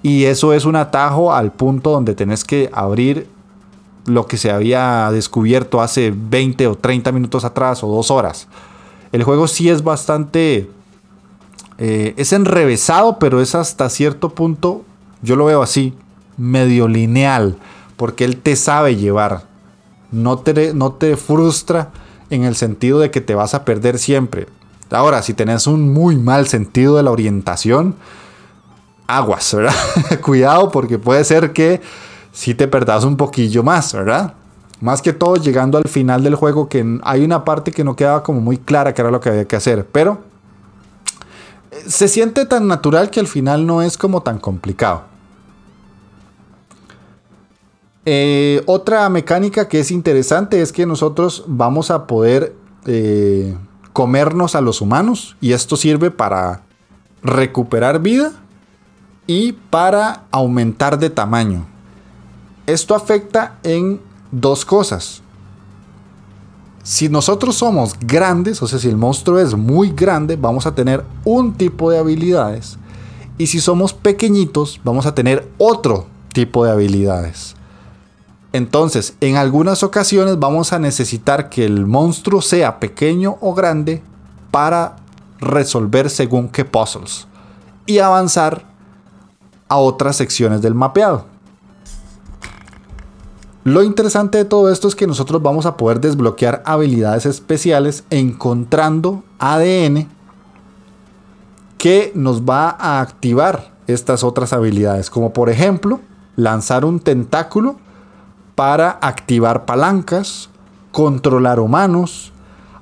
y 0.00 0.26
eso 0.26 0.52
es 0.52 0.64
un 0.64 0.76
atajo 0.76 1.32
al 1.32 1.50
punto 1.50 1.90
donde 1.90 2.14
tenés 2.14 2.44
que 2.44 2.70
abrir 2.72 3.26
lo 4.06 4.28
que 4.28 4.36
se 4.36 4.52
había 4.52 5.10
descubierto 5.10 5.82
hace 5.82 6.14
20 6.16 6.68
o 6.68 6.76
30 6.76 7.10
minutos 7.10 7.44
atrás 7.44 7.82
o 7.82 7.88
dos 7.88 8.12
horas. 8.12 8.46
El 9.10 9.24
juego 9.24 9.48
sí 9.48 9.68
es 9.68 9.82
bastante 9.82 10.70
eh, 11.82 12.12
es 12.18 12.34
enrevesado, 12.34 13.18
pero 13.18 13.40
es 13.40 13.54
hasta 13.54 13.88
cierto 13.88 14.28
punto, 14.28 14.84
yo 15.22 15.34
lo 15.34 15.46
veo 15.46 15.62
así, 15.62 15.94
medio 16.36 16.86
lineal, 16.86 17.56
porque 17.96 18.24
él 18.26 18.36
te 18.36 18.54
sabe 18.54 18.96
llevar. 18.96 19.44
No 20.12 20.38
te, 20.38 20.74
no 20.74 20.92
te 20.92 21.16
frustra 21.16 21.90
en 22.28 22.44
el 22.44 22.54
sentido 22.54 22.98
de 22.98 23.10
que 23.10 23.22
te 23.22 23.34
vas 23.34 23.54
a 23.54 23.64
perder 23.64 23.98
siempre. 23.98 24.46
Ahora, 24.90 25.22
si 25.22 25.32
tenés 25.32 25.66
un 25.66 25.90
muy 25.90 26.16
mal 26.16 26.46
sentido 26.46 26.96
de 26.96 27.02
la 27.02 27.12
orientación, 27.12 27.94
aguas, 29.06 29.54
¿verdad? 29.54 29.74
Cuidado 30.20 30.70
porque 30.70 30.98
puede 30.98 31.24
ser 31.24 31.54
que 31.54 31.80
si 32.30 32.54
te 32.54 32.68
perdas 32.68 33.04
un 33.04 33.16
poquillo 33.16 33.62
más, 33.62 33.94
¿verdad? 33.94 34.34
Más 34.82 35.00
que 35.00 35.14
todo 35.14 35.36
llegando 35.36 35.78
al 35.78 35.88
final 35.88 36.22
del 36.22 36.34
juego 36.34 36.68
que 36.68 36.98
hay 37.04 37.24
una 37.24 37.42
parte 37.42 37.72
que 37.72 37.84
no 37.84 37.96
quedaba 37.96 38.22
como 38.22 38.42
muy 38.42 38.58
clara 38.58 38.92
que 38.92 39.00
era 39.00 39.10
lo 39.10 39.20
que 39.20 39.30
había 39.30 39.46
que 39.46 39.56
hacer, 39.56 39.86
pero 39.90 40.28
se 41.86 42.08
siente 42.08 42.46
tan 42.46 42.66
natural 42.68 43.10
que 43.10 43.20
al 43.20 43.26
final 43.26 43.66
no 43.66 43.82
es 43.82 43.98
como 43.98 44.22
tan 44.22 44.38
complicado. 44.38 45.04
Eh, 48.06 48.62
otra 48.66 49.08
mecánica 49.08 49.68
que 49.68 49.80
es 49.80 49.90
interesante 49.90 50.62
es 50.62 50.72
que 50.72 50.86
nosotros 50.86 51.44
vamos 51.46 51.90
a 51.90 52.06
poder 52.06 52.54
eh, 52.86 53.56
comernos 53.92 54.54
a 54.54 54.60
los 54.60 54.80
humanos 54.80 55.36
y 55.40 55.52
esto 55.52 55.76
sirve 55.76 56.10
para 56.10 56.62
recuperar 57.22 58.00
vida 58.00 58.32
y 59.26 59.52
para 59.52 60.24
aumentar 60.30 60.98
de 60.98 61.10
tamaño. 61.10 61.66
Esto 62.66 62.94
afecta 62.94 63.58
en 63.62 64.00
dos 64.30 64.64
cosas 64.64 65.22
si 66.90 67.08
nosotros 67.08 67.54
somos 67.54 67.94
grandes, 68.00 68.60
o 68.62 68.66
sea, 68.66 68.80
si 68.80 68.88
el 68.88 68.96
monstruo 68.96 69.38
es 69.38 69.54
muy 69.54 69.92
grande, 69.92 70.34
vamos 70.34 70.66
a 70.66 70.74
tener 70.74 71.04
un 71.24 71.54
tipo 71.54 71.88
de 71.88 71.98
habilidades. 71.98 72.78
Y 73.38 73.46
si 73.46 73.60
somos 73.60 73.94
pequeñitos, 73.94 74.80
vamos 74.82 75.06
a 75.06 75.14
tener 75.14 75.48
otro 75.56 76.08
tipo 76.32 76.64
de 76.64 76.72
habilidades. 76.72 77.54
Entonces, 78.52 79.14
en 79.20 79.36
algunas 79.36 79.84
ocasiones 79.84 80.40
vamos 80.40 80.72
a 80.72 80.80
necesitar 80.80 81.48
que 81.48 81.64
el 81.64 81.86
monstruo 81.86 82.42
sea 82.42 82.80
pequeño 82.80 83.38
o 83.40 83.54
grande 83.54 84.02
para 84.50 84.96
resolver 85.38 86.10
según 86.10 86.48
qué 86.48 86.64
puzzles 86.64 87.28
y 87.86 88.00
avanzar 88.00 88.64
a 89.68 89.76
otras 89.76 90.16
secciones 90.16 90.60
del 90.60 90.74
mapeado. 90.74 91.26
Lo 93.62 93.82
interesante 93.82 94.38
de 94.38 94.46
todo 94.46 94.70
esto 94.70 94.88
es 94.88 94.94
que 94.94 95.06
nosotros 95.06 95.42
vamos 95.42 95.66
a 95.66 95.76
poder 95.76 96.00
desbloquear 96.00 96.62
habilidades 96.64 97.26
especiales 97.26 98.04
encontrando 98.08 99.22
ADN 99.38 100.08
que 101.76 102.10
nos 102.14 102.42
va 102.42 102.70
a 102.70 103.00
activar 103.02 103.72
estas 103.86 104.24
otras 104.24 104.54
habilidades, 104.54 105.10
como 105.10 105.34
por 105.34 105.50
ejemplo 105.50 106.00
lanzar 106.36 106.86
un 106.86 107.00
tentáculo 107.00 107.76
para 108.54 108.98
activar 109.02 109.66
palancas, 109.66 110.48
controlar 110.90 111.60
humanos, 111.60 112.32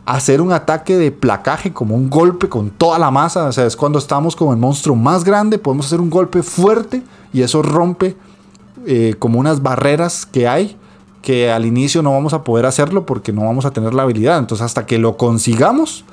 hacer 0.07 0.41
un 0.41 0.53
ataque 0.53 0.97
de 0.97 1.11
placaje 1.11 1.73
como 1.73 1.97
un 1.97 2.09
golpe 2.09 2.49
con 2.49 2.71
toda 2.71 3.01
la 3.01 3.11
masa, 3.11 3.47
o 3.47 3.53
sea, 3.53 3.67
es 3.67 3.77
cuando 3.77 3.99
estamos 3.99 4.37
como 4.37 4.53
el 4.53 4.59
monstruo 4.59 4.95
más 4.95 5.25
grande, 5.25 5.59
podemos 5.59 5.87
hacer 5.87 6.01
un 6.01 6.09
golpe 6.09 6.45
fuerte 6.45 7.03
y 7.33 7.43
eso 7.43 7.63
rompe 7.63 8.17
eh, 8.87 9.15
como 9.19 9.39
unas 9.39 9.63
barreras 9.63 10.27
que 10.27 10.49
hay 10.49 10.77
que 11.23 11.51
al 11.51 11.67
inicio 11.67 12.03
no 12.03 12.13
vamos 12.13 12.33
a 12.33 12.45
poder 12.45 12.65
hacerlo 12.65 13.05
porque 13.05 13.33
no 13.33 13.43
vamos 13.43 13.65
a 13.65 13.71
tener 13.71 13.93
la 13.93 14.05
habilidad. 14.05 14.39
Entonces 14.39 14.65
hasta 14.65 14.87
que 14.87 14.99
lo 14.99 15.17
consigamos, 15.17 16.05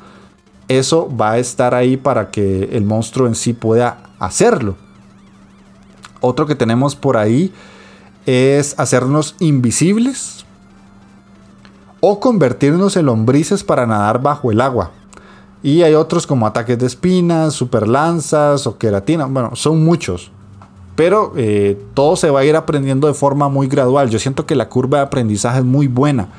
eso 0.68 1.09
va 1.16 1.32
a 1.32 1.38
estar 1.38 1.74
ahí 1.74 1.95
para 1.95 2.32
que 2.32 2.70
el 2.72 2.84
monstruo 2.86 3.28
en 3.28 3.36
sí 3.36 3.53
pueda 3.53 3.99
hacerlo. 4.20 4.76
Otro 6.22 6.47
que 6.47 6.55
tenemos 6.55 6.95
por 6.95 7.18
ahí 7.18 7.53
es 8.26 8.78
hacernos 8.80 9.36
invisibles 9.39 10.45
o 11.99 12.20
convertirnos 12.20 12.97
en 12.97 13.05
lombrices 13.05 13.63
para 13.63 13.86
nadar 13.86 14.22
bajo 14.22 14.51
el 14.51 14.59
agua. 14.59 14.91
Y 15.61 15.84
hay 15.84 15.93
otros 15.93 16.28
como 16.28 16.45
ataques 16.45 16.78
de 16.78 16.86
espinas, 16.86 17.53
super 17.53 17.88
lanzas 17.88 18.68
o 18.68 18.78
queratina. 18.78 19.26
Bueno, 19.26 19.55
son 19.55 19.84
muchos. 19.84 20.32
Pero 20.95 21.33
eh, 21.35 21.77
todo 21.93 22.15
se 22.15 22.29
va 22.29 22.41
a 22.41 22.45
ir 22.45 22.55
aprendiendo 22.55 23.07
de 23.07 23.13
forma 23.13 23.49
muy 23.49 23.67
gradual. 23.67 24.09
Yo 24.09 24.19
siento 24.19 24.45
que 24.45 24.55
la 24.55 24.69
curva 24.69 24.99
de 24.99 25.03
aprendizaje 25.05 25.59
es 25.59 25.65
muy 25.65 25.87
buena 25.87 26.29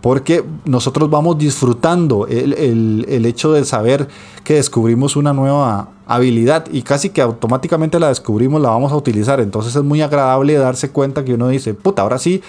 porque 0.00 0.44
nosotros 0.64 1.10
vamos 1.10 1.38
disfrutando 1.38 2.26
el, 2.26 3.24
hecho 3.26 3.52
de 3.52 3.64
saber 3.64 4.08
que 4.44 4.54
descubrimos 4.54 5.14
una 5.16 5.32
nueva 5.32 5.88
habilidad 6.06 6.66
y 6.72 6.82
casi 6.82 7.10
que 7.10 7.20
automáticamente 7.20 8.00
la 8.00 8.08
descubrimos, 8.08 8.62
la 8.62 8.70
vamos 8.70 8.92
a 8.92 8.96
utilizar. 8.96 9.40
Entonces 9.40 9.76
es 9.76 9.82
muy 9.82 10.00
agradable 10.00 10.54
darse 10.54 10.90
cuenta 10.90 11.24
que 11.24 11.34
uno 11.34 11.48
dice, 11.48 11.74
puta, 11.74 12.02
ahora 12.02 12.18
sí, 12.18 12.42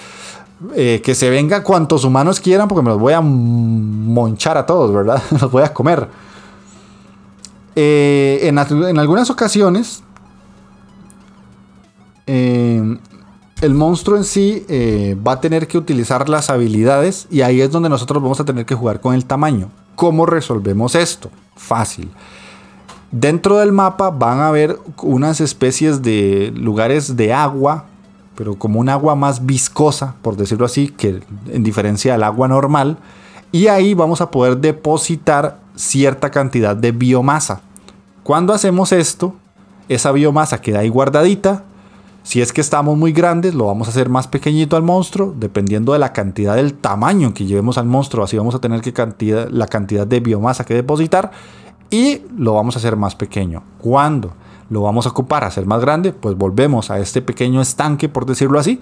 eh, 0.76 1.02
que 1.04 1.14
se 1.14 1.30
venga 1.30 1.64
cuantos 1.64 2.06
humanos 2.06 2.40
quieran 2.40 2.68
porque 2.68 2.84
me 2.84 2.90
los 2.90 3.00
voy 3.00 3.14
a 3.14 3.22
monchar 3.22 4.58
a 4.58 4.66
todos, 4.66 4.94
¿verdad? 4.94 5.22
los 5.42 5.52
voy 5.52 5.64
a 5.64 5.74
comer. 5.74 6.08
Eh, 7.76 8.40
en, 8.44 8.58
en, 8.58 9.00
algunas 9.00 9.30
ocasiones, 9.30 10.04
eh, 12.28 12.98
el 13.62 13.76
monstruo 13.76 14.18
en 14.18 14.24
sí 14.24 14.66
eh, 14.68 15.16
va 15.26 15.34
a 15.34 15.42
tener 15.42 15.68
que 15.68 15.78
utilizar 15.78 16.28
las 16.30 16.50
habilidades 16.50 17.28
y 17.30 17.42
ahí 17.42 17.62
es 17.62 17.72
donde 17.72 17.90
nosotros 17.90 18.22
vamos 18.22 18.40
a 18.40 18.46
tener 18.46 18.66
que 18.66 18.74
jugar 18.74 19.00
con 19.00 19.14
el 19.14 19.26
tamaño. 19.26 19.70
¿Cómo 19.96 20.26
resolvemos 20.26 20.96
esto? 20.96 21.30
Fácil. 21.56 22.10
Dentro 23.12 23.58
del 23.58 23.72
mapa 23.72 24.10
van 24.10 24.40
a 24.40 24.48
haber 24.48 24.80
unas 25.04 25.42
especies 25.42 26.02
de 26.02 26.52
lugares 26.56 27.16
de 27.18 27.34
agua, 27.34 27.86
pero 28.36 28.56
como 28.56 28.80
un 28.80 28.90
agua 28.90 29.16
más 29.16 29.46
viscosa, 29.46 30.16
por 30.24 30.38
decirlo 30.38 30.66
así, 30.66 30.88
que 30.88 31.22
en 31.50 31.64
diferencia 31.64 32.14
del 32.14 32.24
agua 32.24 32.48
normal. 32.48 32.98
Y 33.52 33.68
ahí 33.68 33.94
vamos 33.94 34.22
a 34.22 34.32
poder 34.32 34.58
depositar 34.58 35.60
cierta 35.76 36.32
cantidad 36.32 36.76
de 36.76 36.94
biomasa. 36.94 37.62
Cuando 38.24 38.54
hacemos 38.54 38.92
esto, 38.92 39.36
esa 39.88 40.12
biomasa 40.12 40.62
queda 40.62 40.80
ahí 40.80 40.90
guardadita 40.90 41.66
si 42.24 42.42
es 42.42 42.54
que 42.54 42.62
estamos 42.62 42.98
muy 42.98 43.14
grandes, 43.14 43.56
lo 43.56 43.66
vamos 43.66 43.88
a 43.88 43.92
hacer 43.92 44.08
más 44.10 44.28
pequeñito 44.28 44.76
al 44.76 44.84
monstruo, 44.84 45.34
dependiendo 45.36 45.94
de 45.94 46.00
la 46.00 46.14
cantidad 46.14 46.56
del 46.56 46.76
tamaño 46.76 47.34
que 47.34 47.46
llevemos 47.46 47.78
al 47.78 47.86
monstruo. 47.86 48.24
Así 48.24 48.38
vamos 48.38 48.54
a 48.54 48.60
tener 48.60 48.82
que 48.82 48.94
cantidad, 48.94 49.50
la 49.50 49.68
cantidad 49.68 50.06
de 50.06 50.20
biomasa 50.20 50.64
que 50.64 50.76
depositar 50.76 51.32
y 51.90 52.22
lo 52.38 52.54
vamos 52.54 52.76
a 52.76 52.80
hacer 52.80 52.96
más 52.96 53.16
pequeño. 53.16 53.64
¿Cuándo 53.80 54.34
lo 54.70 54.82
vamos 54.82 55.08
a 55.08 55.10
ocupar 55.10 55.44
a 55.44 55.48
hacer 55.48 55.66
más 55.66 55.82
grande? 55.82 56.14
Pues 56.14 56.38
volvemos 56.38 56.92
a 56.92 57.00
este 57.00 57.22
pequeño 57.22 57.60
estanque, 57.60 58.08
por 58.08 58.26
decirlo 58.26 58.60
así. 58.60 58.82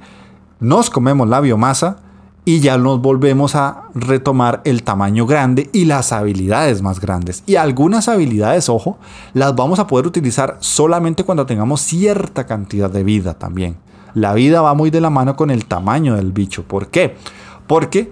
Nos 0.59 0.89
comemos 0.89 1.27
la 1.29 1.39
biomasa 1.39 1.97
y 2.45 2.61
ya 2.61 2.77
nos 2.77 3.01
volvemos 3.01 3.55
a 3.55 3.83
retomar 3.93 4.61
el 4.65 4.83
tamaño 4.83 5.25
grande 5.25 5.69
y 5.71 5.85
las 5.85 6.11
habilidades 6.11 6.81
más 6.81 6.99
grandes. 6.99 7.43
Y 7.45 7.55
algunas 7.55 8.07
habilidades, 8.07 8.69
ojo, 8.69 8.97
las 9.33 9.55
vamos 9.55 9.79
a 9.79 9.87
poder 9.87 10.07
utilizar 10.07 10.57
solamente 10.59 11.23
cuando 11.23 11.45
tengamos 11.45 11.81
cierta 11.81 12.45
cantidad 12.45 12.89
de 12.89 13.03
vida 13.03 13.35
también. 13.35 13.77
La 14.13 14.33
vida 14.33 14.61
va 14.61 14.73
muy 14.73 14.89
de 14.89 15.01
la 15.01 15.09
mano 15.09 15.35
con 15.35 15.51
el 15.51 15.65
tamaño 15.65 16.15
del 16.15 16.31
bicho. 16.31 16.63
¿Por 16.63 16.87
qué? 16.87 17.15
Porque 17.67 18.11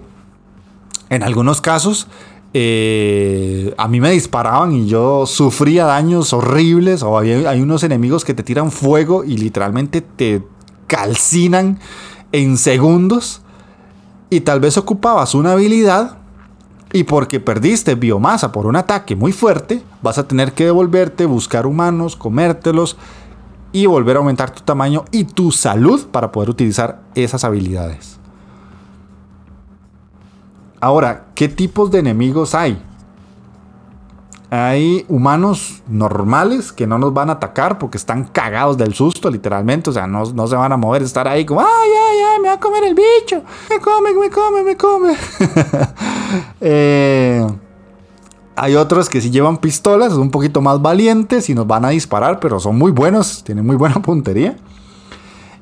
en 1.10 1.22
algunos 1.22 1.60
casos 1.60 2.06
eh, 2.54 3.74
a 3.76 3.88
mí 3.88 4.00
me 4.00 4.10
disparaban 4.10 4.72
y 4.72 4.86
yo 4.86 5.26
sufría 5.26 5.84
daños 5.84 6.32
horribles 6.32 7.02
o 7.02 7.18
hay 7.18 7.60
unos 7.60 7.82
enemigos 7.82 8.24
que 8.24 8.34
te 8.34 8.42
tiran 8.42 8.70
fuego 8.70 9.24
y 9.24 9.36
literalmente 9.36 10.00
te 10.00 10.42
calcinan 10.86 11.78
en 12.32 12.56
segundos 12.56 13.42
y 14.30 14.40
tal 14.40 14.60
vez 14.60 14.76
ocupabas 14.76 15.34
una 15.34 15.52
habilidad 15.52 16.18
y 16.92 17.04
porque 17.04 17.40
perdiste 17.40 17.94
biomasa 17.94 18.52
por 18.52 18.66
un 18.66 18.76
ataque 18.76 19.14
muy 19.14 19.32
fuerte, 19.32 19.82
vas 20.02 20.18
a 20.18 20.26
tener 20.26 20.52
que 20.52 20.64
devolverte, 20.64 21.26
buscar 21.26 21.66
humanos, 21.66 22.16
comértelos 22.16 22.96
y 23.72 23.86
volver 23.86 24.16
a 24.16 24.20
aumentar 24.20 24.50
tu 24.50 24.62
tamaño 24.62 25.04
y 25.10 25.24
tu 25.24 25.52
salud 25.52 26.06
para 26.06 26.32
poder 26.32 26.50
utilizar 26.50 27.02
esas 27.14 27.44
habilidades. 27.44 28.18
Ahora, 30.80 31.26
¿qué 31.34 31.48
tipos 31.48 31.90
de 31.90 31.98
enemigos 31.98 32.54
hay? 32.54 32.82
Hay 34.50 35.04
humanos 35.08 35.82
normales 35.88 36.72
que 36.72 36.86
no 36.86 36.96
nos 36.96 37.12
van 37.12 37.28
a 37.28 37.34
atacar 37.34 37.78
porque 37.78 37.98
están 37.98 38.24
cagados 38.24 38.78
del 38.78 38.94
susto, 38.94 39.30
literalmente. 39.30 39.90
O 39.90 39.92
sea, 39.92 40.06
no, 40.06 40.24
se 40.24 40.56
van 40.56 40.72
a 40.72 40.76
mover, 40.78 41.02
estar 41.02 41.28
ahí 41.28 41.44
como, 41.44 41.60
ay, 41.60 41.66
ay, 41.68 42.18
ay, 42.32 42.40
me 42.40 42.48
va 42.48 42.54
a 42.54 42.60
comer 42.60 42.84
el 42.84 42.94
bicho. 42.94 43.42
Me 43.68 43.78
come, 43.78 44.14
me 44.14 44.30
come, 44.30 44.62
me 44.62 44.76
come. 44.76 45.14
Eh, 46.60 47.46
hay 48.54 48.76
otros 48.76 49.08
que 49.08 49.22
sí 49.22 49.30
llevan 49.30 49.56
pistolas, 49.56 50.12
son 50.12 50.22
un 50.22 50.30
poquito 50.30 50.60
más 50.60 50.82
valientes 50.82 51.48
y 51.48 51.54
nos 51.54 51.66
van 51.66 51.86
a 51.86 51.90
disparar, 51.90 52.38
pero 52.38 52.60
son 52.60 52.76
muy 52.76 52.90
buenos, 52.90 53.42
tienen 53.44 53.64
muy 53.64 53.76
buena 53.76 53.94
puntería. 54.02 54.58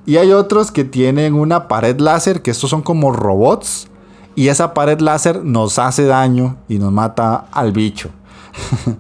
Y 0.07 0.16
hay 0.16 0.32
otros 0.32 0.72
que 0.72 0.84
tienen 0.84 1.34
una 1.34 1.68
pared 1.68 1.99
láser, 2.01 2.41
que 2.41 2.53
estos 2.53 2.70
son 2.70 2.82
como 2.82 3.12
robots. 3.12 3.89
Y 4.37 4.49
esa 4.49 4.74
pared 4.74 5.01
láser 5.01 5.45
nos 5.45 5.78
hace 5.78 6.05
daño 6.05 6.57
y 6.68 6.78
nos 6.78 6.93
mata 6.93 7.47
al 7.51 7.72
bicho. 7.72 8.11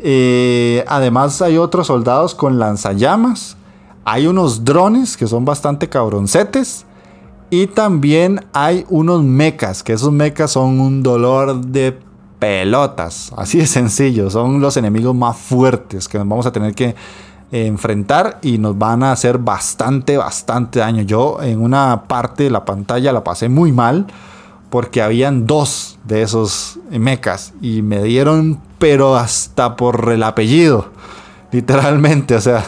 Eh, 0.00 0.84
además 0.86 1.42
hay 1.42 1.58
otros 1.58 1.88
soldados 1.88 2.32
con 2.32 2.60
lanzallamas. 2.60 3.56
Hay 4.04 4.28
unos 4.28 4.64
drones 4.64 5.16
que 5.16 5.26
son 5.26 5.44
bastante 5.44 5.88
cabroncetes. 5.88 6.86
Y 7.50 7.66
también 7.66 8.46
hay 8.52 8.86
unos 8.90 9.24
mechas, 9.24 9.82
que 9.82 9.94
esos 9.94 10.12
mechas 10.12 10.52
son 10.52 10.80
un 10.80 11.02
dolor 11.02 11.56
de 11.56 11.98
pelotas. 12.38 13.32
Así 13.36 13.58
de 13.58 13.66
sencillo. 13.66 14.30
Son 14.30 14.60
los 14.60 14.76
enemigos 14.76 15.16
más 15.16 15.36
fuertes 15.36 16.06
que 16.06 16.18
nos 16.18 16.28
vamos 16.28 16.46
a 16.46 16.52
tener 16.52 16.74
que 16.76 16.94
enfrentar 17.50 18.38
y 18.42 18.58
nos 18.58 18.76
van 18.76 19.02
a 19.02 19.12
hacer 19.12 19.38
bastante, 19.38 20.16
bastante 20.16 20.80
daño. 20.80 21.02
Yo 21.02 21.42
en 21.42 21.60
una 21.60 22.04
parte 22.06 22.44
de 22.44 22.50
la 22.50 22.64
pantalla 22.64 23.12
la 23.12 23.24
pasé 23.24 23.48
muy 23.48 23.72
mal 23.72 24.06
porque 24.70 25.02
habían 25.02 25.46
dos 25.46 25.98
de 26.04 26.22
esos 26.22 26.78
mechas 26.90 27.52
y 27.60 27.82
me 27.82 28.02
dieron 28.02 28.60
pero 28.78 29.16
hasta 29.16 29.76
por 29.76 30.10
el 30.12 30.22
apellido, 30.22 30.88
literalmente, 31.52 32.34
o 32.34 32.40
sea, 32.40 32.64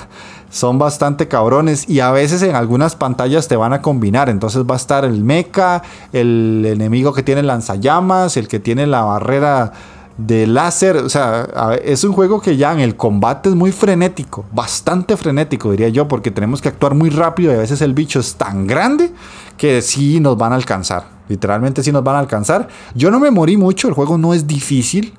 son 0.51 0.79
bastante 0.79 1.29
cabrones 1.29 1.89
y 1.89 2.01
a 2.01 2.11
veces 2.11 2.43
en 2.43 2.57
algunas 2.57 2.97
pantallas 2.97 3.47
te 3.47 3.57
van 3.57 3.73
a 3.73 3.81
combinar, 3.81 4.29
entonces 4.29 4.65
va 4.65 4.75
a 4.75 4.77
estar 4.77 5.05
el 5.05 5.23
mecha, 5.23 5.83
el 6.13 6.65
enemigo 6.67 7.13
que 7.13 7.23
tiene 7.23 7.43
lanzallamas, 7.43 8.37
el 8.37 8.49
que 8.49 8.59
tiene 8.59 8.87
la 8.87 9.03
barrera 9.03 9.73
de 10.17 10.47
láser, 10.47 10.97
o 10.97 11.09
sea, 11.09 11.49
es 11.83 12.05
un 12.05 12.13
juego 12.13 12.41
que 12.41 12.57
ya 12.57 12.73
en 12.73 12.81
el 12.81 12.97
combate 12.97 13.49
es 13.49 13.55
muy 13.55 13.73
frenético, 13.73 14.45
bastante 14.53 15.17
frenético 15.17 15.71
diría 15.71 15.89
yo, 15.89 16.09
porque 16.09 16.31
tenemos 16.31 16.61
que 16.61 16.69
actuar 16.69 16.95
muy 16.95 17.11
rápido 17.11 17.53
y 17.53 17.57
a 17.57 17.61
veces 17.61 17.81
el 17.81 17.95
bicho 17.95 18.21
es 18.21 18.35
tan 18.35 18.67
grande 18.67 19.13
que 19.57 19.81
sí 19.81 20.21
nos 20.21 20.37
van 20.37 20.53
a 20.53 20.57
alcanzar, 20.57 21.07
literalmente 21.29 21.83
sí 21.83 21.91
nos 21.93 22.05
van 22.05 22.17
a 22.17 22.19
alcanzar. 22.19 22.69
Yo 22.95 23.11
no 23.11 23.19
me 23.19 23.31
morí 23.31 23.57
mucho, 23.57 23.89
el 23.89 23.95
juego 23.95 24.19
no 24.19 24.35
es 24.35 24.47
difícil, 24.47 25.15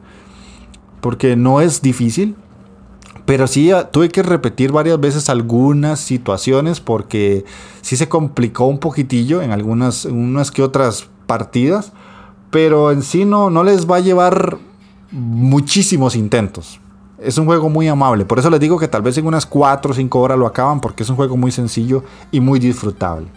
porque 1.01 1.35
no 1.35 1.59
es 1.59 1.81
difícil. 1.81 2.35
Pero 3.25 3.47
sí 3.47 3.71
ah, 3.71 3.91
tuve 3.91 4.09
que 4.09 4.23
repetir 4.23 4.71
varias 4.71 4.99
veces 4.99 5.29
algunas 5.29 5.99
situaciones 5.99 6.79
porque 6.79 7.45
sí 7.81 7.97
se 7.97 8.09
complicó 8.09 8.65
un 8.65 8.79
poquitillo 8.79 9.41
en 9.41 9.51
algunas 9.51 10.05
unas 10.05 10.51
que 10.51 10.63
otras 10.63 11.07
partidas. 11.27 11.91
Pero 12.49 12.91
en 12.91 13.03
sí 13.03 13.25
no, 13.25 13.49
no 13.49 13.63
les 13.63 13.89
va 13.89 13.97
a 13.97 13.99
llevar 14.01 14.57
muchísimos 15.11 16.15
intentos. 16.15 16.79
Es 17.19 17.37
un 17.37 17.45
juego 17.45 17.69
muy 17.69 17.87
amable. 17.87 18.25
Por 18.25 18.39
eso 18.39 18.49
les 18.49 18.59
digo 18.59 18.79
que 18.79 18.87
tal 18.87 19.01
vez 19.01 19.17
en 19.17 19.27
unas 19.27 19.45
4 19.45 19.91
o 19.91 19.93
5 19.93 20.19
horas 20.19 20.39
lo 20.39 20.47
acaban 20.47 20.81
porque 20.81 21.03
es 21.03 21.09
un 21.09 21.15
juego 21.15 21.37
muy 21.37 21.51
sencillo 21.51 22.03
y 22.31 22.39
muy 22.39 22.59
disfrutable. 22.59 23.27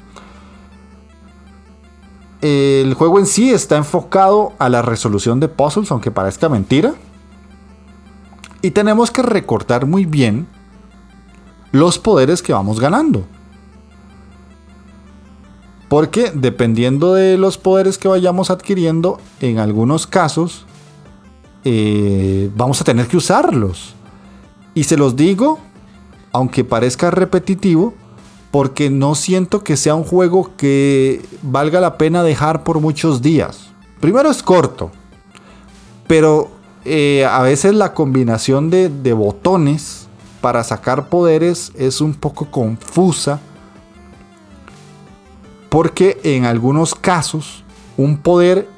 El 2.40 2.94
juego 2.94 3.18
en 3.18 3.26
sí 3.26 3.50
está 3.50 3.76
enfocado 3.76 4.52
a 4.58 4.68
la 4.68 4.82
resolución 4.82 5.40
de 5.40 5.48
puzzles, 5.48 5.90
aunque 5.90 6.10
parezca 6.10 6.48
mentira. 6.48 6.94
Y 8.62 8.70
tenemos 8.70 9.10
que 9.10 9.22
recortar 9.22 9.86
muy 9.86 10.04
bien 10.04 10.46
los 11.72 11.98
poderes 11.98 12.42
que 12.42 12.52
vamos 12.52 12.80
ganando. 12.80 13.24
Porque 15.88 16.32
dependiendo 16.34 17.14
de 17.14 17.36
los 17.36 17.58
poderes 17.58 17.98
que 17.98 18.08
vayamos 18.08 18.50
adquiriendo, 18.50 19.18
en 19.40 19.58
algunos 19.58 20.06
casos 20.06 20.66
eh, 21.64 22.50
vamos 22.54 22.80
a 22.80 22.84
tener 22.84 23.06
que 23.06 23.16
usarlos. 23.16 23.94
Y 24.74 24.84
se 24.84 24.96
los 24.96 25.16
digo, 25.16 25.58
aunque 26.32 26.64
parezca 26.64 27.10
repetitivo, 27.10 27.94
porque 28.50 28.88
no 28.88 29.14
siento 29.14 29.64
que 29.64 29.76
sea 29.76 29.94
un 29.94 30.04
juego 30.04 30.52
que 30.56 31.20
valga 31.42 31.80
la 31.80 31.98
pena 31.98 32.22
dejar 32.22 32.62
por 32.62 32.80
muchos 32.80 33.20
días. 33.20 33.70
Primero 34.00 34.30
es 34.30 34.42
corto, 34.42 34.92
pero 36.06 36.50
eh, 36.84 37.24
a 37.24 37.40
veces 37.42 37.74
la 37.74 37.94
combinación 37.94 38.70
de, 38.70 39.12
botones 39.12 40.06
para 40.40 40.62
sacar 40.62 41.08
poderes 41.08 41.72
es 41.76 42.00
un 42.00 42.14
poco 42.14 42.50
confusa. 42.50 43.40
Porque 45.70 46.20
en 46.22 46.44
algunos 46.44 46.94
casos 46.94 47.64
un 47.96 48.18
poder 48.18 48.68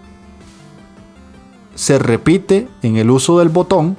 se 1.76 2.00
repite 2.00 2.68
en 2.82 2.96
el 2.96 3.10
uso 3.10 3.38
del 3.38 3.48
botón 3.48 3.96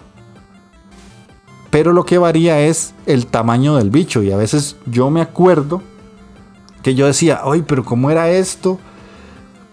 pero 1.70 1.94
lo 1.94 2.06
que 2.06 2.18
varía 2.18 2.60
es 2.62 2.94
el 3.06 3.28
tamaño 3.28 3.76
del 3.76 3.90
bicho. 3.90 4.24
Y 4.24 4.32
a 4.32 4.38
veces 4.38 4.76
yo 4.86 5.10
me 5.10 5.22
acuerdo 5.22 5.82
que 6.82 6.96
yo 6.96 7.06
decía, 7.06 7.42
ay, 7.44 7.64
pero 7.68 7.84
¿cómo 7.84 8.10
era 8.10 8.30
esto? 8.30 8.80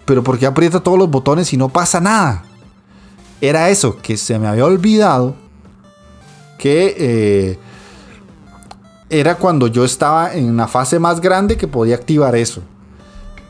Pero 0.04 0.22
¿por 0.22 0.38
qué 0.38 0.46
aprieta 0.46 0.80
todos 0.80 0.98
los 0.98 1.10
botones 1.10 1.52
y 1.52 1.56
no 1.56 1.68
pasa 1.68 2.00
nada? 2.00 2.44
Era 3.40 3.70
eso, 3.70 3.96
que 3.96 4.16
se 4.16 4.38
me 4.38 4.46
había 4.46 4.64
olvidado 4.64 5.36
que 6.58 6.94
eh, 6.98 7.58
era 9.10 9.36
cuando 9.36 9.66
yo 9.66 9.84
estaba 9.84 10.34
en 10.34 10.48
una 10.48 10.66
fase 10.66 10.98
más 10.98 11.20
grande 11.20 11.56
que 11.56 11.68
podía 11.68 11.94
activar 11.94 12.36
eso. 12.36 12.62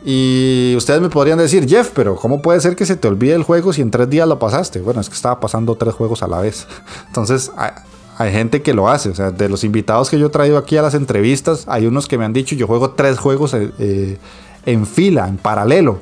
Y 0.07 0.75
ustedes 0.77 1.01
me 1.01 1.09
podrían 1.09 1.39
decir, 1.39 1.67
Jeff, 1.67 1.89
pero 1.95 2.15
¿cómo 2.15 2.39
puede 2.39 2.61
ser 2.61 2.75
que 2.75 2.85
se 2.85 2.95
te 2.95 3.07
olvide 3.07 3.33
el 3.33 3.41
juego 3.41 3.73
si 3.73 3.81
en 3.81 3.89
tres 3.89 4.07
días 4.07 4.27
lo 4.27 4.37
pasaste? 4.37 4.79
Bueno, 4.79 5.01
es 5.01 5.09
que 5.09 5.15
estaba 5.15 5.39
pasando 5.39 5.75
tres 5.75 5.95
juegos 5.95 6.21
a 6.21 6.27
la 6.27 6.39
vez. 6.39 6.67
Entonces, 7.07 7.51
hay, 7.57 8.31
gente 8.31 8.61
que 8.61 8.75
lo 8.75 8.87
hace. 8.87 9.09
O 9.09 9.15
sea, 9.15 9.31
de 9.31 9.49
los 9.49 9.63
invitados 9.63 10.11
que 10.11 10.19
yo 10.19 10.27
he 10.27 10.29
traído 10.29 10.59
aquí 10.59 10.77
a 10.77 10.83
las 10.83 10.93
entrevistas, 10.93 11.65
hay 11.67 11.87
unos 11.87 12.07
que 12.07 12.19
me 12.19 12.25
han 12.25 12.33
dicho, 12.33 12.55
yo 12.55 12.67
juego 12.67 12.91
tres 12.91 13.17
juegos 13.17 13.55
eh, 13.55 13.71
eh, 13.79 14.19
en 14.67 14.85
fila, 14.85 15.27
en 15.27 15.37
paralelo. 15.37 16.01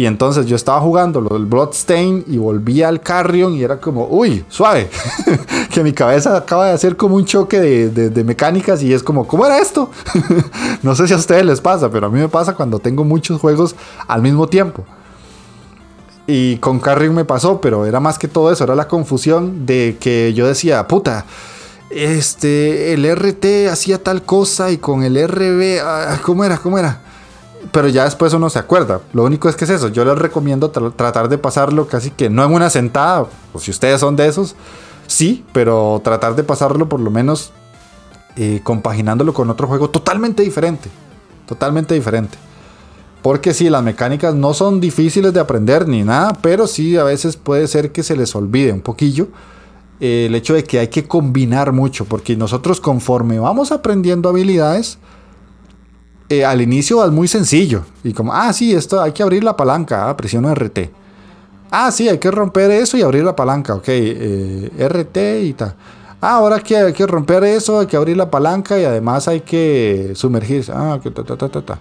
Y 0.00 0.06
entonces 0.06 0.46
yo 0.46 0.56
estaba 0.56 0.80
jugando 0.80 1.20
del 1.20 1.44
Bloodstain 1.44 2.24
y 2.26 2.38
volví 2.38 2.82
al 2.82 3.02
Carrion 3.02 3.52
y 3.52 3.62
era 3.62 3.78
como, 3.78 4.06
uy, 4.06 4.46
suave. 4.48 4.88
que 5.70 5.82
mi 5.82 5.92
cabeza 5.92 6.38
acaba 6.38 6.68
de 6.68 6.72
hacer 6.72 6.96
como 6.96 7.16
un 7.16 7.26
choque 7.26 7.60
de, 7.60 8.24
mecánicas 8.24 8.82
y 8.82 8.94
es 8.94 9.02
como, 9.02 9.28
¿cómo 9.28 9.44
era 9.44 9.58
esto? 9.58 9.90
no 10.82 10.94
sé 10.94 11.06
si 11.06 11.12
a 11.12 11.18
ustedes 11.18 11.44
les 11.44 11.60
pasa, 11.60 11.90
pero 11.90 12.06
a 12.06 12.08
mí 12.08 12.18
me 12.18 12.30
pasa 12.30 12.54
cuando 12.54 12.78
tengo 12.78 13.04
muchos 13.04 13.42
juegos 13.42 13.76
al 14.08 14.22
mismo 14.22 14.46
tiempo. 14.46 14.86
Y 16.26 16.56
con 16.56 16.80
Carrion 16.80 17.14
me 17.14 17.26
pasó, 17.26 17.60
pero 17.60 17.84
era 17.84 18.00
más 18.00 18.18
que 18.18 18.26
todo 18.26 18.50
eso, 18.50 18.64
era 18.64 18.74
la 18.74 18.88
confusión 18.88 19.66
de 19.66 19.98
que 20.00 20.32
yo 20.32 20.46
decía, 20.46 20.88
puta, 20.88 21.26
este, 21.90 22.94
el 22.94 23.04
RT 23.04 23.70
hacía 23.70 24.02
tal 24.02 24.22
cosa 24.22 24.70
y 24.70 24.78
con 24.78 25.02
el 25.02 25.22
RB, 25.28 25.82
ah, 25.84 26.18
¿cómo 26.22 26.42
era? 26.42 26.56
¿Cómo 26.56 26.78
era? 26.78 27.02
Pero 27.72 27.88
ya 27.88 28.04
después 28.04 28.32
uno 28.32 28.50
se 28.50 28.58
acuerda. 28.58 29.00
Lo 29.12 29.24
único 29.24 29.48
es 29.48 29.56
que 29.56 29.64
es 29.64 29.70
eso. 29.70 29.88
Yo 29.88 30.04
les 30.04 30.18
recomiendo 30.18 30.70
tratar 30.70 31.28
de 31.28 31.38
pasarlo 31.38 31.86
casi 31.86 32.10
que 32.10 32.30
no 32.30 32.44
en 32.44 32.52
una 32.52 32.70
sentada. 32.70 33.26
O 33.52 33.58
si 33.58 33.70
ustedes 33.70 34.00
son 34.00 34.16
de 34.16 34.26
esos, 34.28 34.54
sí, 35.06 35.44
pero 35.52 36.00
tratar 36.02 36.34
de 36.34 36.44
pasarlo 36.44 36.88
por 36.88 37.00
lo 37.00 37.10
menos 37.10 37.52
eh, 38.36 38.60
compaginándolo 38.62 39.34
con 39.34 39.50
otro 39.50 39.66
juego 39.66 39.90
totalmente 39.90 40.42
diferente. 40.42 40.88
Totalmente 41.46 41.94
diferente. 41.94 42.38
Porque 43.22 43.52
sí, 43.52 43.68
las 43.68 43.82
mecánicas 43.82 44.34
no 44.34 44.54
son 44.54 44.80
difíciles 44.80 45.32
de 45.34 45.40
aprender 45.40 45.86
ni 45.86 46.02
nada, 46.02 46.38
pero 46.40 46.66
sí 46.66 46.96
a 46.96 47.04
veces 47.04 47.36
puede 47.36 47.66
ser 47.66 47.92
que 47.92 48.02
se 48.02 48.16
les 48.16 48.34
olvide 48.34 48.72
un 48.72 48.80
poquillo 48.80 49.28
eh, 50.00 50.26
el 50.26 50.34
hecho 50.34 50.54
de 50.54 50.64
que 50.64 50.78
hay 50.78 50.88
que 50.88 51.06
combinar 51.06 51.72
mucho, 51.72 52.06
porque 52.06 52.34
nosotros 52.34 52.80
conforme 52.80 53.38
vamos 53.38 53.70
aprendiendo 53.70 54.30
habilidades, 54.30 54.98
eh, 56.30 56.44
al 56.44 56.60
inicio 56.62 57.04
es 57.04 57.10
muy 57.10 57.26
sencillo. 57.26 57.82
Y 58.04 58.12
como, 58.12 58.32
ah, 58.32 58.52
sí, 58.52 58.72
esto 58.72 59.02
hay 59.02 59.10
que 59.10 59.20
abrir 59.20 59.42
la 59.42 59.56
palanca, 59.56 60.08
ah, 60.08 60.16
presiono 60.16 60.54
RT. 60.54 60.88
Ah, 61.72 61.90
sí, 61.90 62.08
hay 62.08 62.18
que 62.18 62.30
romper 62.30 62.70
eso 62.70 62.96
y 62.96 63.02
abrir 63.02 63.24
la 63.24 63.34
palanca, 63.34 63.74
ok, 63.74 63.84
eh, 63.88 64.70
RT 64.88 65.42
y 65.42 65.52
tal. 65.54 65.74
Ah, 66.20 66.36
ahora 66.36 66.60
que 66.60 66.76
hay 66.76 66.92
que 66.92 67.04
romper 67.04 67.42
eso, 67.42 67.80
hay 67.80 67.86
que 67.86 67.96
abrir 67.96 68.16
la 68.16 68.30
palanca 68.30 68.78
y 68.78 68.84
además 68.84 69.26
hay 69.26 69.40
que 69.40 70.12
sumergirse. 70.14 70.70
Ah, 70.72 71.00
que 71.02 71.10
ta, 71.10 71.24
ta, 71.24 71.36
ta, 71.36 71.48
ta, 71.48 71.78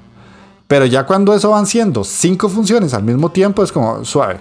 Pero 0.67 0.87
ya 0.87 1.05
cuando 1.05 1.35
eso 1.35 1.51
van 1.51 1.67
siendo 1.67 2.03
cinco 2.03 2.49
funciones 2.49 2.95
al 2.95 3.03
mismo 3.03 3.29
tiempo, 3.29 3.63
es 3.63 3.71
como 3.71 4.03
suave. 4.03 4.39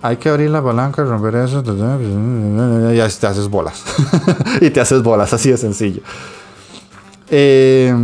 Hay 0.00 0.16
que 0.16 0.30
abrir 0.30 0.48
la 0.48 0.64
palanca, 0.64 1.04
romper 1.04 1.34
eso, 1.34 1.60
y 1.60 1.62
te 3.20 3.26
haces 3.26 3.48
bolas. 3.48 3.84
y 4.62 4.70
te 4.70 4.80
haces 4.80 5.02
bolas, 5.02 5.30
así 5.34 5.50
de 5.50 5.58
sencillo. 5.58 6.00
Eh, 7.28 7.94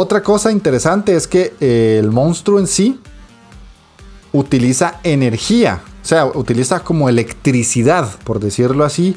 Otra 0.00 0.22
cosa 0.22 0.52
interesante 0.52 1.16
es 1.16 1.26
que 1.26 1.54
eh, 1.58 1.96
el 1.98 2.12
monstruo 2.12 2.60
en 2.60 2.68
sí 2.68 3.00
utiliza 4.32 5.00
energía, 5.02 5.80
o 6.04 6.06
sea, 6.06 6.24
utiliza 6.24 6.84
como 6.84 7.08
electricidad, 7.08 8.08
por 8.22 8.38
decirlo 8.38 8.84
así. 8.84 9.16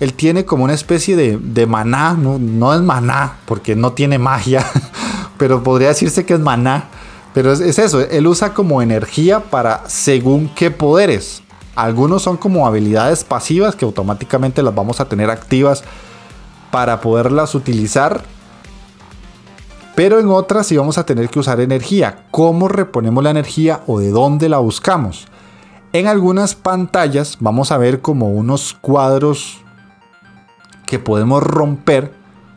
Él 0.00 0.14
tiene 0.14 0.44
como 0.44 0.64
una 0.64 0.74
especie 0.74 1.14
de, 1.14 1.66
maná, 1.66 2.14
no, 2.14 2.74
es 2.74 2.80
maná, 2.80 3.36
porque 3.46 3.76
no 3.76 3.92
tiene 3.92 4.18
magia, 4.18 4.66
pero 5.38 5.62
podría 5.62 5.90
decirse 5.90 6.26
que 6.26 6.34
es 6.34 6.40
maná. 6.40 6.88
Pero 7.32 7.52
es, 7.52 7.60
es, 7.60 7.78
eso, 7.78 8.00
él 8.00 8.26
usa 8.26 8.52
como 8.52 8.82
energía 8.82 9.38
para 9.38 9.88
según 9.88 10.48
qué 10.56 10.72
poderes. 10.72 11.44
Algunos 11.76 12.22
son 12.22 12.36
como 12.36 12.66
habilidades 12.66 13.22
pasivas 13.22 13.76
que 13.76 13.84
automáticamente 13.84 14.64
las 14.64 14.74
vamos 14.74 14.98
a 14.98 15.04
tener 15.04 15.30
activas 15.30 15.84
para 16.72 17.00
poderlas 17.00 17.54
utilizar 17.54 18.24
pero 19.96 20.20
en 20.20 20.28
otras 20.28 20.66
sí 20.66 20.76
vamos 20.76 20.98
a 20.98 21.06
tener 21.06 21.30
que 21.30 21.38
usar 21.38 21.58
energía. 21.58 22.26
¿Cómo 22.30 22.68
reponemos 22.68 23.24
la 23.24 23.30
energía 23.30 23.82
o 23.86 23.98
de 23.98 24.10
dónde 24.10 24.50
la 24.50 24.58
buscamos? 24.58 25.26
En 25.94 26.06
algunas 26.06 26.54
pantallas 26.54 27.38
vamos 27.40 27.72
a 27.72 27.78
ver 27.78 28.02
como 28.02 28.28
unos 28.28 28.74
cuadros 28.74 29.58
que 30.86 30.98
podemos 30.98 31.42
romper 31.42 32.12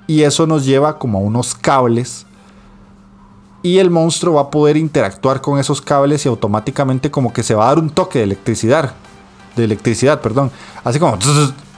y 0.06 0.24
eso 0.24 0.48
nos 0.48 0.66
lleva 0.66 1.00
como 1.00 1.20
a 1.20 1.22
unos 1.22 1.56
cables 1.56 2.26
y 3.64 3.78
el 3.78 3.90
monstruo 3.90 4.36
va 4.36 4.42
a 4.42 4.50
poder 4.50 4.76
interactuar 4.76 5.40
con 5.40 5.60
esos 5.60 5.82
cables 5.82 6.26
y 6.26 6.30
automáticamente 6.30 7.10
como 7.10 7.32
que 7.32 7.44
se 7.44 7.56
va 7.56 7.66
a 7.66 7.68
dar 7.70 7.80
un 7.80 7.90
toque 7.90 8.20
de 8.20 8.26
electricidad, 8.26 8.94
de 9.56 9.64
electricidad, 9.64 10.20
perdón, 10.20 10.52
así 10.84 11.00
como 11.00 11.18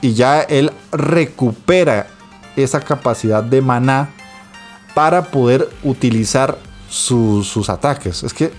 y 0.00 0.14
ya 0.14 0.40
él 0.40 0.72
recupera 0.90 2.08
esa 2.56 2.80
capacidad 2.80 3.44
de 3.44 3.62
maná 3.62 4.10
para 4.94 5.22
poder 5.30 5.68
utilizar 5.82 6.58
sus 6.88 7.68
ataques. 7.68 8.22
Es 8.22 8.34
que 8.34 8.52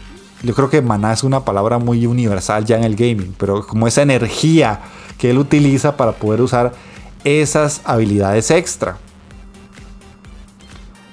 yo 0.44 0.54
creo 0.54 0.70
que 0.70 0.82
maná 0.82 1.14
es 1.14 1.24
una 1.24 1.46
palabra 1.46 1.78
muy 1.78 2.06
universal 2.06 2.66
ya 2.66 2.78
en 2.78 2.84
el 2.84 2.96
gaming, 2.96 3.34
pero 3.38 3.66
como 3.66 3.88
esa 3.88 4.02
energía 4.02 4.82
que 5.18 5.30
él 5.30 5.38
utiliza 5.38 5.96
para 5.96 6.12
poder 6.12 6.42
usar 6.42 6.74
esas 7.24 7.82
habilidades 7.86 8.52
extra. 8.52 8.98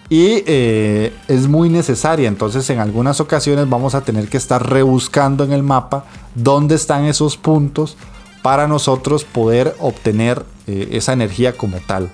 Y 0.08 0.42
eh, 0.46 1.14
es 1.28 1.46
muy 1.46 1.68
necesaria, 1.68 2.26
entonces 2.26 2.68
en 2.70 2.80
algunas 2.80 3.20
ocasiones 3.20 3.68
vamos 3.68 3.94
a 3.94 4.00
tener 4.00 4.28
que 4.28 4.36
estar 4.36 4.68
rebuscando 4.68 5.44
en 5.44 5.52
el 5.52 5.62
mapa 5.62 6.04
dónde 6.34 6.74
están 6.74 7.04
esos 7.04 7.36
puntos 7.36 7.96
para 8.42 8.66
nosotros 8.66 9.22
poder 9.22 9.76
obtener 9.78 10.44
eh, 10.66 10.88
esa 10.90 11.12
energía 11.12 11.56
como 11.56 11.78
tal. 11.86 12.10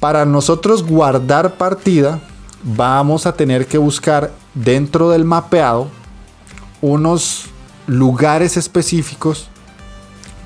Para 0.00 0.24
nosotros 0.24 0.82
guardar 0.82 1.56
partida, 1.56 2.20
vamos 2.62 3.26
a 3.26 3.34
tener 3.34 3.66
que 3.66 3.76
buscar 3.76 4.32
dentro 4.54 5.10
del 5.10 5.26
mapeado 5.26 5.88
unos 6.80 7.44
lugares 7.86 8.56
específicos 8.56 9.48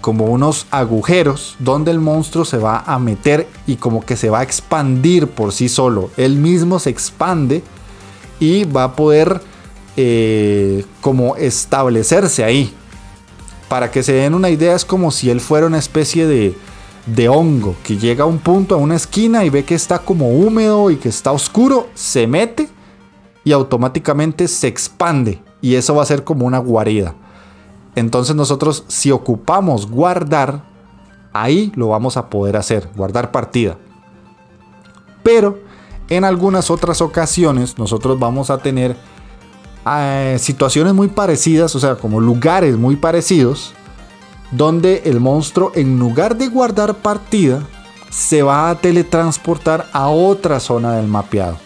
como 0.00 0.24
unos 0.26 0.66
agujeros 0.72 1.54
donde 1.60 1.92
el 1.92 2.00
monstruo 2.00 2.44
se 2.44 2.58
va 2.58 2.82
a 2.84 2.98
meter 2.98 3.48
y 3.66 3.76
como 3.76 4.04
que 4.04 4.16
se 4.16 4.28
va 4.28 4.40
a 4.40 4.42
expandir 4.42 5.28
por 5.28 5.52
sí 5.52 5.68
solo. 5.68 6.10
Él 6.16 6.36
mismo 6.36 6.80
se 6.80 6.90
expande 6.90 7.62
y 8.40 8.64
va 8.64 8.84
a 8.84 8.96
poder 8.96 9.40
eh, 9.96 10.84
como 11.00 11.36
establecerse 11.36 12.42
ahí. 12.42 12.74
Para 13.68 13.92
que 13.92 14.02
se 14.02 14.14
den 14.14 14.34
una 14.34 14.50
idea 14.50 14.74
es 14.74 14.84
como 14.84 15.12
si 15.12 15.30
él 15.30 15.40
fuera 15.40 15.66
una 15.66 15.78
especie 15.78 16.26
de, 16.26 16.54
de 17.06 17.28
hongo 17.28 17.76
que 17.82 17.98
llega 17.98 18.24
a 18.24 18.26
un 18.26 18.38
punto, 18.38 18.74
a 18.74 18.78
una 18.78 18.96
esquina 18.96 19.44
y 19.44 19.50
ve 19.50 19.64
que 19.64 19.74
está 19.74 19.98
como 19.98 20.30
húmedo 20.30 20.90
y 20.90 20.96
que 20.96 21.08
está 21.08 21.32
oscuro, 21.32 21.88
se 21.94 22.26
mete 22.26 22.68
y 23.44 23.52
automáticamente 23.52 24.48
se 24.48 24.68
expande 24.68 25.42
y 25.60 25.74
eso 25.74 25.94
va 25.94 26.02
a 26.02 26.06
ser 26.06 26.24
como 26.24 26.46
una 26.46 26.58
guarida. 26.58 27.14
Entonces 27.94 28.34
nosotros 28.34 28.84
si 28.88 29.10
ocupamos 29.10 29.90
guardar, 29.90 30.64
ahí 31.32 31.72
lo 31.76 31.88
vamos 31.88 32.16
a 32.16 32.28
poder 32.30 32.56
hacer, 32.56 32.88
guardar 32.96 33.30
partida. 33.30 33.76
Pero 35.22 35.58
en 36.08 36.24
algunas 36.24 36.70
otras 36.70 37.00
ocasiones 37.00 37.78
nosotros 37.78 38.18
vamos 38.18 38.50
a 38.50 38.58
tener 38.58 38.96
eh, 39.86 40.36
situaciones 40.40 40.94
muy 40.94 41.08
parecidas, 41.08 41.74
o 41.76 41.80
sea, 41.80 41.96
como 41.96 42.20
lugares 42.20 42.76
muy 42.76 42.96
parecidos 42.96 43.74
donde 44.56 45.02
el 45.04 45.20
monstruo 45.20 45.72
en 45.74 45.98
lugar 45.98 46.36
de 46.36 46.48
guardar 46.48 46.94
partida 46.96 47.66
se 48.10 48.42
va 48.42 48.70
a 48.70 48.76
teletransportar 48.76 49.88
a 49.92 50.08
otra 50.08 50.60
zona 50.60 50.94
del 50.96 51.08
mapeado. 51.08 51.56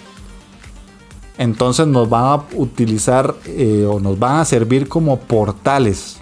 Entonces 1.37 1.87
nos 1.87 2.09
van 2.09 2.25
a 2.25 2.45
utilizar 2.55 3.35
eh, 3.45 3.87
o 3.89 4.01
nos 4.01 4.19
van 4.19 4.41
a 4.41 4.45
servir 4.45 4.89
como 4.89 5.19
portales 5.21 6.17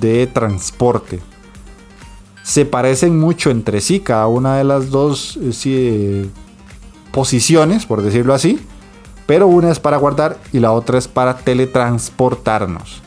de 0.00 0.26
transporte. 0.26 1.20
Se 2.42 2.64
parecen 2.64 3.18
mucho 3.18 3.50
entre 3.50 3.80
sí 3.80 4.00
cada 4.00 4.26
una 4.28 4.56
de 4.56 4.64
las 4.64 4.90
dos 4.90 5.38
eh, 5.64 6.28
posiciones, 7.12 7.84
por 7.84 8.02
decirlo 8.02 8.32
así. 8.32 8.58
Pero 9.26 9.46
una 9.46 9.70
es 9.70 9.78
para 9.78 9.98
guardar 9.98 10.38
y 10.52 10.60
la 10.60 10.72
otra 10.72 10.98
es 10.98 11.08
para 11.08 11.36
teletransportarnos. 11.36 13.02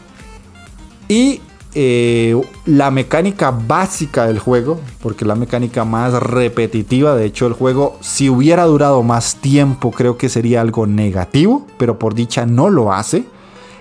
Y 1.07 1.41
eh, 1.77 2.41
la 2.65 2.89
mecánica 2.89 3.51
básica 3.51 4.25
del 4.27 4.39
juego, 4.39 4.79
porque 5.01 5.25
la 5.25 5.35
mecánica 5.35 5.83
más 5.83 6.13
repetitiva, 6.13 7.15
de 7.15 7.25
hecho 7.25 7.47
el 7.47 7.53
juego 7.53 7.97
si 7.99 8.29
hubiera 8.29 8.63
durado 8.63 9.03
más 9.03 9.35
tiempo 9.35 9.91
creo 9.91 10.17
que 10.17 10.29
sería 10.29 10.61
algo 10.61 10.87
negativo, 10.87 11.67
pero 11.77 11.99
por 11.99 12.15
dicha 12.15 12.45
no 12.45 12.69
lo 12.69 12.93
hace, 12.93 13.25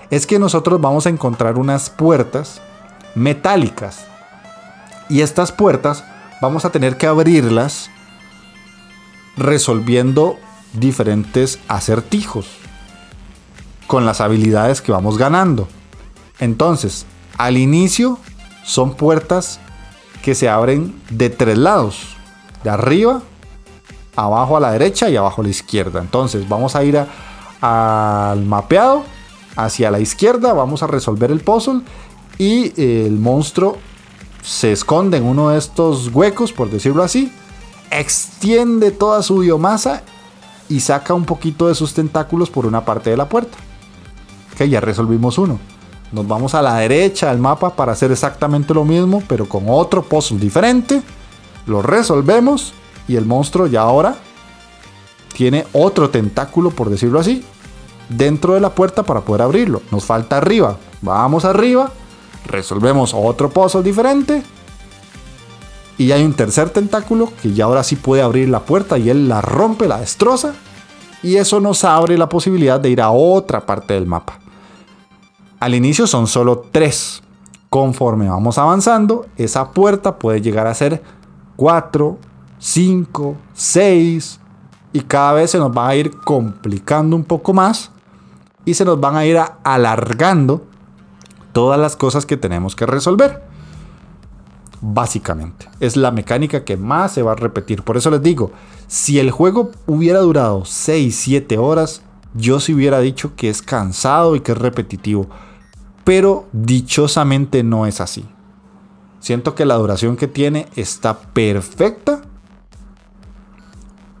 es 0.09 0.27
que 0.27 0.39
nosotros 0.39 0.81
vamos 0.81 1.05
a 1.05 1.09
encontrar 1.09 1.57
unas 1.57 1.89
puertas 1.89 2.61
metálicas. 3.15 4.05
Y 5.07 5.21
estas 5.21 5.53
puertas 5.53 6.03
vamos 6.41 6.65
a 6.65 6.71
tener 6.71 6.97
que 6.97 7.07
abrirlas 7.07 7.89
resolviendo 9.37 10.37
diferentes 10.73 11.59
acertijos 11.69 12.47
con 13.87 14.05
las 14.05 14.19
habilidades 14.19 14.81
que 14.81 14.91
vamos 14.91 15.17
ganando. 15.17 15.69
Entonces, 16.39 17.05
al 17.37 17.57
inicio 17.57 18.19
son 18.63 18.95
puertas 18.95 19.59
que 20.23 20.35
se 20.35 20.49
abren 20.49 20.99
de 21.09 21.29
tres 21.29 21.57
lados, 21.57 22.15
de 22.63 22.69
arriba, 22.69 23.21
abajo 24.15 24.57
a 24.57 24.59
la 24.59 24.71
derecha 24.71 25.09
y 25.09 25.17
abajo 25.17 25.41
a 25.41 25.43
la 25.43 25.51
izquierda. 25.51 25.99
Entonces 26.01 26.47
vamos 26.47 26.75
a 26.75 26.83
ir 26.83 27.05
al 27.61 28.45
mapeado, 28.45 29.03
hacia 29.55 29.91
la 29.91 29.99
izquierda, 29.99 30.53
vamos 30.53 30.83
a 30.83 30.87
resolver 30.87 31.31
el 31.31 31.41
puzzle 31.41 31.81
y 32.37 32.73
el 32.81 33.17
monstruo 33.17 33.77
se 34.41 34.71
esconde 34.71 35.17
en 35.17 35.25
uno 35.25 35.49
de 35.49 35.57
estos 35.57 36.09
huecos, 36.13 36.53
por 36.53 36.69
decirlo 36.69 37.03
así, 37.03 37.31
extiende 37.89 38.91
toda 38.91 39.23
su 39.23 39.39
biomasa 39.39 40.03
y 40.69 40.79
saca 40.79 41.13
un 41.13 41.25
poquito 41.25 41.67
de 41.67 41.75
sus 41.75 41.93
tentáculos 41.93 42.49
por 42.49 42.65
una 42.65 42.83
parte 42.85 43.09
de 43.09 43.17
la 43.17 43.29
puerta. 43.29 43.57
Ok, 44.53 44.63
ya 44.63 44.81
resolvimos 44.81 45.37
uno. 45.37 45.59
Nos 46.15 46.25
vamos 46.25 46.55
a 46.55 46.61
la 46.61 46.77
derecha 46.77 47.27
del 47.27 47.39
mapa 47.39 47.71
para 47.75 47.91
hacer 47.91 48.09
exactamente 48.09 48.73
lo 48.73 48.85
mismo, 48.85 49.21
pero 49.27 49.49
con 49.49 49.65
otro 49.67 50.01
puzzle 50.01 50.39
diferente. 50.39 51.01
Lo 51.67 51.81
resolvemos 51.81 52.73
y 53.05 53.17
el 53.17 53.25
monstruo 53.25 53.67
ya 53.67 53.81
ahora 53.81 54.15
tiene 55.33 55.67
otro 55.73 56.09
tentáculo, 56.09 56.71
por 56.71 56.89
decirlo 56.89 57.19
así, 57.19 57.43
dentro 58.07 58.53
de 58.53 58.61
la 58.61 58.69
puerta 58.69 59.03
para 59.03 59.21
poder 59.21 59.41
abrirlo. 59.41 59.81
Nos 59.91 60.05
falta 60.05 60.37
arriba. 60.37 60.77
Vamos 61.01 61.43
arriba, 61.43 61.91
resolvemos 62.45 63.13
otro 63.13 63.49
puzzle 63.49 63.83
diferente. 63.83 64.41
Y 65.97 66.13
hay 66.13 66.23
un 66.23 66.33
tercer 66.33 66.69
tentáculo 66.69 67.29
que 67.41 67.51
ya 67.51 67.65
ahora 67.65 67.83
sí 67.83 67.97
puede 67.97 68.21
abrir 68.21 68.47
la 68.47 68.61
puerta 68.61 68.97
y 68.97 69.09
él 69.09 69.27
la 69.27 69.41
rompe, 69.41 69.85
la 69.85 69.99
destroza. 69.99 70.53
Y 71.21 71.35
eso 71.35 71.59
nos 71.59 71.83
abre 71.83 72.17
la 72.17 72.29
posibilidad 72.29 72.79
de 72.79 72.89
ir 72.89 73.01
a 73.01 73.11
otra 73.11 73.65
parte 73.65 73.95
del 73.95 74.05
mapa. 74.05 74.39
Al 75.65 75.73
inicio 75.73 76.05
son 76.05 76.27
solo 76.27 76.63
tres. 76.71 77.23
Conforme 77.71 78.29
vamos 78.29 78.59
avanzando, 78.59 79.25
esa 79.35 79.71
puerta 79.71 80.19
puede 80.19 80.39
llegar 80.39 80.67
a 80.67 80.75
ser 80.75 81.01
4, 81.55 82.19
5, 82.59 83.35
6 83.51 84.39
y 84.93 84.99
cada 85.01 85.33
vez 85.33 85.49
se 85.49 85.57
nos 85.57 85.75
va 85.75 85.87
a 85.87 85.95
ir 85.95 86.17
complicando 86.19 87.15
un 87.15 87.23
poco 87.23 87.51
más 87.51 87.89
y 88.63 88.75
se 88.75 88.85
nos 88.85 88.99
van 88.99 89.15
a 89.15 89.25
ir 89.25 89.39
alargando 89.63 90.63
todas 91.51 91.79
las 91.79 91.95
cosas 91.95 92.27
que 92.27 92.37
tenemos 92.37 92.75
que 92.75 92.85
resolver. 92.85 93.41
Básicamente, 94.81 95.67
es 95.79 95.97
la 95.97 96.11
mecánica 96.11 96.63
que 96.63 96.77
más 96.77 97.13
se 97.13 97.23
va 97.23 97.31
a 97.31 97.37
repetir. 97.37 97.81
Por 97.81 97.97
eso 97.97 98.11
les 98.11 98.21
digo, 98.21 98.51
si 98.85 99.17
el 99.17 99.31
juego 99.31 99.71
hubiera 99.87 100.19
durado 100.19 100.63
6, 100.63 101.15
7 101.15 101.57
horas, 101.57 102.03
yo 102.35 102.59
sí 102.59 102.71
hubiera 102.71 102.99
dicho 102.99 103.35
que 103.35 103.49
es 103.49 103.63
cansado 103.63 104.35
y 104.35 104.41
que 104.41 104.51
es 104.51 104.57
repetitivo. 104.59 105.27
Pero 106.05 106.45
dichosamente 106.53 107.63
no 107.63 107.85
es 107.85 107.99
así. 107.99 108.25
Siento 109.19 109.55
que 109.55 109.65
la 109.65 109.75
duración 109.75 110.15
que 110.15 110.27
tiene 110.27 110.67
está 110.77 111.19
perfecta 111.19 112.21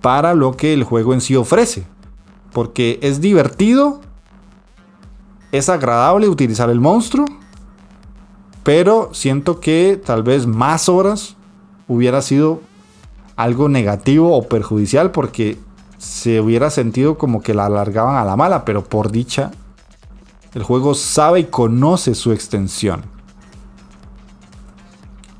para 0.01 0.33
lo 0.33 0.57
que 0.57 0.73
el 0.73 0.83
juego 0.83 1.13
en 1.13 1.21
sí 1.21 1.35
ofrece. 1.35 1.85
Porque 2.51 2.99
es 3.01 3.21
divertido, 3.21 4.01
es 5.51 5.69
agradable 5.69 6.27
utilizar 6.27 6.69
el 6.69 6.81
monstruo, 6.81 7.25
pero 8.63 9.11
siento 9.13 9.59
que 9.59 10.01
tal 10.03 10.23
vez 10.23 10.47
más 10.47 10.89
horas 10.89 11.35
hubiera 11.87 12.21
sido 12.21 12.61
algo 13.35 13.69
negativo 13.69 14.35
o 14.35 14.47
perjudicial 14.47 15.11
porque 15.11 15.59
se 15.97 16.39
hubiera 16.41 16.69
sentido 16.69 17.17
como 17.17 17.41
que 17.41 17.53
la 17.53 17.65
alargaban 17.65 18.15
a 18.15 18.25
la 18.25 18.35
mala, 18.35 18.65
pero 18.65 18.83
por 18.83 19.11
dicha, 19.11 19.51
el 20.55 20.63
juego 20.63 20.95
sabe 20.95 21.41
y 21.41 21.43
conoce 21.43 22.15
su 22.15 22.31
extensión. 22.31 23.03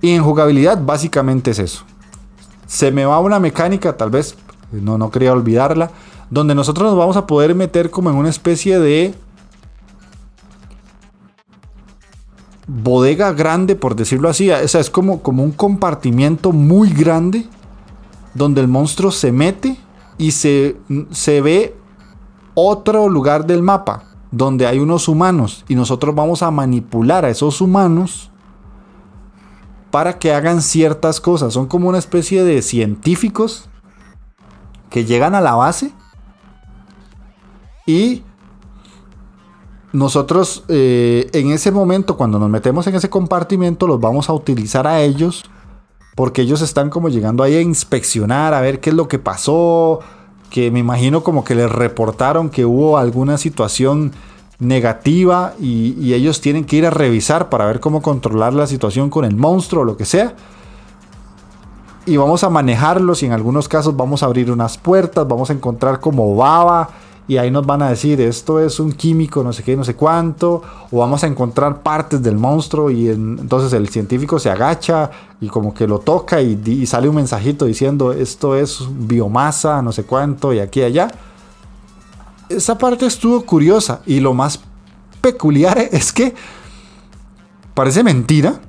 Y 0.01 0.11
en 0.11 0.21
jugabilidad 0.21 0.83
básicamente 0.85 1.51
es 1.51 1.59
eso. 1.59 1.83
Se 2.67 2.91
me 2.91 3.05
va 3.05 3.21
una 3.21 3.39
mecánica, 3.39 3.95
tal 3.95 4.09
vez, 4.09 4.35
no, 4.71 4.97
no 4.97 5.09
quería 5.09 5.31
olvidarla, 5.31 5.89
donde 6.29 6.53
nosotros 6.53 6.89
nos 6.89 6.99
vamos 6.99 7.15
a 7.15 7.25
poder 7.25 7.55
meter 7.55 7.89
como 7.89 8.09
en 8.09 8.17
una 8.17 8.29
especie 8.29 8.77
de 8.77 9.15
bodega 12.67 13.31
grande, 13.31 13.77
por 13.77 13.95
decirlo 13.95 14.27
así. 14.27 14.51
O 14.51 14.67
sea, 14.67 14.81
es 14.81 14.89
como, 14.89 15.23
como 15.23 15.43
un 15.43 15.53
compartimiento 15.53 16.51
muy 16.51 16.89
grande 16.91 17.47
donde 18.33 18.59
el 18.59 18.67
monstruo 18.67 19.11
se 19.11 19.31
mete 19.31 19.77
y 20.17 20.31
se, 20.31 20.75
se 21.11 21.39
ve 21.39 21.77
otro 22.53 23.07
lugar 23.07 23.45
del 23.45 23.61
mapa 23.61 24.14
donde 24.31 24.67
hay 24.67 24.79
unos 24.79 25.07
humanos 25.07 25.63
y 25.67 25.75
nosotros 25.75 26.13
vamos 26.15 26.43
a 26.43 26.51
manipular 26.51 27.25
a 27.25 27.29
esos 27.29 27.61
humanos 27.61 28.31
para 29.91 30.19
que 30.19 30.33
hagan 30.33 30.61
ciertas 30.61 31.21
cosas. 31.21 31.53
Son 31.53 31.67
como 31.67 31.87
una 31.87 31.99
especie 31.99 32.43
de 32.43 32.61
científicos 32.61 33.69
que 34.89 35.05
llegan 35.05 35.35
a 35.35 35.41
la 35.41 35.55
base 35.55 35.93
y 37.85 38.23
nosotros 39.93 40.65
eh, 40.67 41.29
en 41.31 41.51
ese 41.51 41.71
momento, 41.71 42.17
cuando 42.17 42.37
nos 42.37 42.49
metemos 42.49 42.85
en 42.87 42.95
ese 42.95 43.09
compartimento, 43.09 43.87
los 43.87 43.99
vamos 43.99 44.29
a 44.29 44.33
utilizar 44.33 44.87
a 44.87 45.01
ellos 45.01 45.45
porque 46.15 46.41
ellos 46.41 46.61
están 46.61 46.89
como 46.89 47.09
llegando 47.09 47.43
ahí 47.43 47.55
a 47.55 47.61
inspeccionar, 47.61 48.53
a 48.53 48.61
ver 48.61 48.79
qué 48.79 48.89
es 48.89 48.95
lo 48.95 49.07
que 49.07 49.19
pasó, 49.19 49.99
que 50.55 50.71
me 50.71 50.79
imagino 50.79 51.21
como 51.21 51.43
que 51.43 51.53
les 51.53 51.69
reportaron 51.69 52.49
que 52.49 52.63
hubo 52.63 52.97
alguna 52.97 53.37
situación 53.37 54.13
negativa 54.57 55.53
y, 55.59 56.13
ellos 56.13 56.39
tienen 56.39 56.63
que 56.63 56.77
ir 56.77 56.85
a 56.85 56.91
revisar 56.91 57.49
para 57.49 57.65
ver 57.65 57.81
cómo 57.81 58.01
controlar 58.01 58.53
la 58.53 58.65
situación 58.65 59.09
con 59.09 59.25
el 59.25 59.35
monstruo 59.35 59.81
o 59.81 59.85
lo 59.85 59.97
que 59.97 60.05
sea. 60.05 60.33
Y 62.05 62.15
vamos 62.15 62.45
a 62.45 62.49
manejarlos 62.49 63.21
y 63.21 63.25
en 63.25 63.33
algunos 63.33 63.67
casos 63.67 63.97
vamos 63.97 64.23
a 64.23 64.27
abrir 64.27 64.49
unas 64.49 64.77
puertas, 64.77 65.27
vamos 65.27 65.49
a 65.49 65.53
encontrar 65.53 65.99
como 65.99 66.37
baba 66.37 66.87
y 67.27 67.37
ahí 67.37 67.49
nos 67.49 67.65
van 67.65 67.81
a 67.81 67.89
decir 67.89 68.21
esto 68.21 68.59
es 68.59 68.79
un 68.79 68.91
químico, 68.91 69.43
no 69.43 69.51
sé 69.51 69.63
qué, 69.63 69.75
no 69.75 69.83
sé 69.83 69.95
cuánto, 69.95 70.61
o 70.91 70.99
vamos 70.99 71.23
a 71.23 71.27
encontrar 71.27 71.81
partes 71.81 72.21
del 72.21 72.37
monstruo 72.37 72.91
y 72.91 73.09
entonces 73.09 73.73
el 73.73 73.89
científico 73.89 74.37
se 74.37 74.51
agacha 74.51 75.09
y 75.41 75.47
como 75.47 75.73
que 75.73 75.87
lo 75.87 75.99
toca 75.99 76.41
y, 76.41 76.85
sale 76.85 77.09
un 77.09 77.15
mensajito 77.15 77.65
diciendo 77.65 78.11
esto 78.11 78.55
es 78.55 78.79
biomasa, 78.91 79.81
no 79.81 79.91
sé 79.91 80.03
cuánto 80.03 80.53
y 80.53 80.59
aquí 80.59 80.81
y 80.81 80.83
allá. 80.83 81.11
Esa 82.47 82.77
parte 82.77 83.07
estuvo 83.07 83.43
curiosa 83.43 84.01
y 84.05 84.19
lo 84.19 84.35
más 84.35 84.59
peculiar 85.21 85.79
es 85.91 86.13
que 86.13 86.35
parece 87.73 88.03
mentira, 88.03 88.61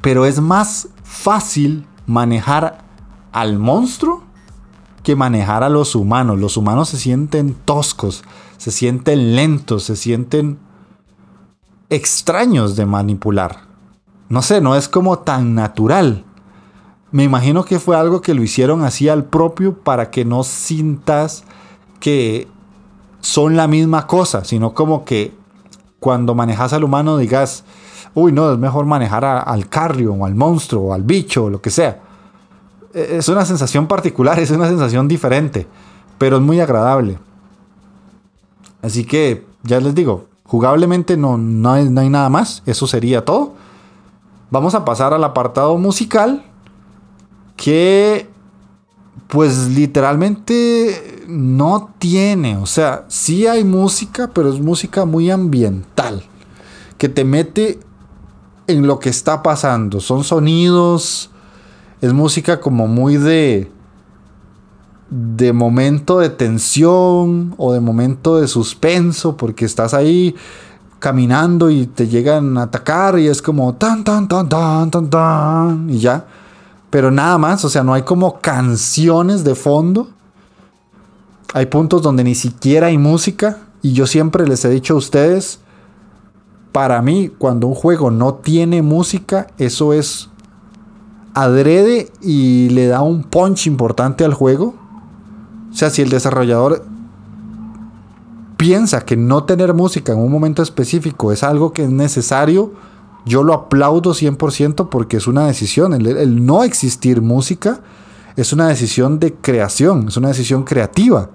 pero 0.00 0.24
es 0.24 0.40
más 0.40 0.88
fácil 1.04 1.86
manejar 2.06 2.78
al 3.32 3.58
monstruo 3.58 4.29
que 5.02 5.16
manejar 5.16 5.62
a 5.62 5.68
los 5.68 5.94
humanos. 5.94 6.38
Los 6.38 6.56
humanos 6.56 6.88
se 6.88 6.98
sienten 6.98 7.54
toscos, 7.54 8.24
se 8.56 8.70
sienten 8.70 9.34
lentos, 9.34 9.84
se 9.84 9.96
sienten 9.96 10.58
extraños 11.88 12.76
de 12.76 12.86
manipular. 12.86 13.62
No 14.28 14.42
sé, 14.42 14.60
no 14.60 14.76
es 14.76 14.88
como 14.88 15.20
tan 15.20 15.54
natural. 15.54 16.24
Me 17.10 17.24
imagino 17.24 17.64
que 17.64 17.80
fue 17.80 17.96
algo 17.96 18.20
que 18.20 18.34
lo 18.34 18.42
hicieron 18.42 18.84
así 18.84 19.08
al 19.08 19.24
propio 19.24 19.78
para 19.78 20.10
que 20.10 20.24
no 20.24 20.44
sintas 20.44 21.44
que 21.98 22.46
son 23.20 23.56
la 23.56 23.66
misma 23.66 24.06
cosa, 24.06 24.44
sino 24.44 24.72
como 24.72 25.04
que 25.04 25.34
cuando 25.98 26.34
manejas 26.34 26.72
al 26.72 26.84
humano 26.84 27.16
digas, 27.16 27.64
uy, 28.14 28.32
no, 28.32 28.52
es 28.52 28.58
mejor 28.58 28.86
manejar 28.86 29.24
al 29.24 29.68
carrion 29.68 30.22
o 30.22 30.26
al 30.26 30.34
monstruo 30.34 30.82
o 30.82 30.94
al 30.94 31.02
bicho 31.02 31.44
o 31.44 31.50
lo 31.50 31.60
que 31.60 31.70
sea 31.70 32.09
es 32.94 33.28
una 33.28 33.44
sensación 33.44 33.86
particular, 33.86 34.38
es 34.38 34.50
una 34.50 34.68
sensación 34.68 35.08
diferente, 35.08 35.66
pero 36.18 36.36
es 36.36 36.42
muy 36.42 36.60
agradable. 36.60 37.18
Así 38.82 39.04
que, 39.04 39.46
ya 39.62 39.80
les 39.80 39.94
digo, 39.94 40.26
jugablemente 40.44 41.16
no, 41.16 41.36
no, 41.36 41.72
hay, 41.72 41.88
no 41.88 42.00
hay 42.00 42.08
nada 42.08 42.28
más, 42.28 42.62
eso 42.66 42.86
sería 42.86 43.24
todo. 43.24 43.54
Vamos 44.50 44.74
a 44.74 44.84
pasar 44.84 45.14
al 45.14 45.22
apartado 45.22 45.76
musical, 45.78 46.44
que 47.56 48.28
pues 49.28 49.68
literalmente 49.68 51.24
no 51.28 51.90
tiene, 51.98 52.56
o 52.56 52.66
sea, 52.66 53.04
sí 53.06 53.46
hay 53.46 53.62
música, 53.62 54.30
pero 54.34 54.52
es 54.52 54.58
música 54.58 55.04
muy 55.04 55.30
ambiental, 55.30 56.24
que 56.98 57.08
te 57.08 57.22
mete 57.24 57.78
en 58.66 58.86
lo 58.86 58.98
que 58.98 59.08
está 59.08 59.42
pasando. 59.42 60.00
Son 60.00 60.24
sonidos, 60.24 61.30
es 62.00 62.12
música 62.12 62.60
como 62.60 62.86
muy 62.86 63.16
de 63.16 63.70
de 65.10 65.52
momento 65.52 66.20
de 66.20 66.30
tensión 66.30 67.54
o 67.58 67.72
de 67.72 67.80
momento 67.80 68.40
de 68.40 68.46
suspenso 68.46 69.36
porque 69.36 69.64
estás 69.64 69.92
ahí 69.92 70.36
caminando 71.00 71.68
y 71.68 71.86
te 71.86 72.06
llegan 72.06 72.56
a 72.56 72.62
atacar 72.62 73.18
y 73.18 73.26
es 73.26 73.42
como 73.42 73.74
tan 73.74 74.04
tan 74.04 74.28
tan 74.28 74.48
tan 74.48 74.90
tan 74.90 75.10
tan 75.10 75.90
y 75.90 75.98
ya. 75.98 76.26
Pero 76.90 77.10
nada 77.10 77.38
más, 77.38 77.64
o 77.64 77.68
sea, 77.68 77.82
no 77.82 77.94
hay 77.94 78.02
como 78.02 78.40
canciones 78.40 79.44
de 79.44 79.54
fondo. 79.54 80.10
Hay 81.54 81.66
puntos 81.66 82.02
donde 82.02 82.22
ni 82.22 82.34
siquiera 82.34 82.88
hay 82.88 82.98
música 82.98 83.58
y 83.82 83.92
yo 83.92 84.06
siempre 84.06 84.46
les 84.46 84.64
he 84.64 84.70
dicho 84.70 84.94
a 84.94 84.98
ustedes 84.98 85.60
para 86.72 87.02
mí, 87.02 87.30
cuando 87.36 87.66
un 87.66 87.74
juego 87.74 88.10
no 88.10 88.34
tiene 88.34 88.82
música, 88.82 89.48
eso 89.58 89.92
es 89.92 90.28
adrede 91.34 92.10
y 92.20 92.68
le 92.70 92.86
da 92.86 93.02
un 93.02 93.22
punch 93.22 93.66
importante 93.66 94.24
al 94.24 94.34
juego. 94.34 94.74
O 95.70 95.74
sea, 95.74 95.90
si 95.90 96.02
el 96.02 96.10
desarrollador 96.10 96.84
piensa 98.56 99.04
que 99.04 99.16
no 99.16 99.44
tener 99.44 99.72
música 99.72 100.12
en 100.12 100.18
un 100.18 100.30
momento 100.30 100.62
específico 100.62 101.32
es 101.32 101.42
algo 101.42 101.72
que 101.72 101.84
es 101.84 101.90
necesario, 101.90 102.72
yo 103.24 103.42
lo 103.42 103.54
aplaudo 103.54 104.12
100% 104.12 104.88
porque 104.88 105.16
es 105.16 105.26
una 105.26 105.46
decisión. 105.46 105.94
El, 105.94 106.06
el, 106.06 106.44
no 106.44 106.64
existir 106.64 107.22
música 107.22 107.80
es 108.36 108.52
una 108.52 108.68
decisión 108.68 109.18
de 109.18 109.34
creación, 109.34 110.08
es 110.08 110.16
una 110.16 110.28
decisión 110.28 110.64
creativa. 110.64 111.30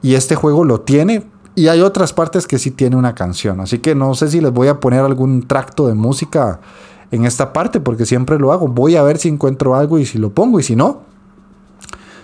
Y 0.00 0.14
este 0.14 0.36
juego 0.36 0.64
lo 0.64 0.80
tiene 0.80 1.26
y 1.54 1.66
hay 1.66 1.80
otras 1.80 2.12
partes 2.12 2.46
que 2.46 2.58
sí 2.58 2.70
tiene 2.70 2.96
una 2.96 3.14
canción. 3.14 3.60
Así 3.60 3.80
que 3.80 3.94
no 3.94 4.14
sé 4.14 4.28
si 4.28 4.40
les 4.40 4.52
voy 4.52 4.68
a 4.68 4.78
poner 4.78 5.00
algún 5.00 5.42
tracto 5.42 5.88
de 5.88 5.94
música 5.94 6.60
en 7.10 7.24
esta 7.24 7.52
parte, 7.52 7.80
porque 7.80 8.06
siempre 8.06 8.38
lo 8.38 8.52
hago. 8.52 8.68
Voy 8.68 8.96
a 8.96 9.02
ver 9.02 9.18
si 9.18 9.28
encuentro 9.28 9.74
algo 9.74 9.98
y 9.98 10.06
si 10.06 10.18
lo 10.18 10.30
pongo. 10.30 10.60
Y 10.60 10.62
si 10.62 10.76
no, 10.76 11.02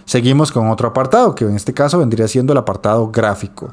seguimos 0.04 0.52
con 0.52 0.68
otro 0.68 0.88
apartado, 0.88 1.34
que 1.34 1.44
en 1.44 1.54
este 1.54 1.74
caso 1.74 1.98
vendría 1.98 2.28
siendo 2.28 2.52
el 2.52 2.58
apartado 2.58 3.10
gráfico. 3.10 3.72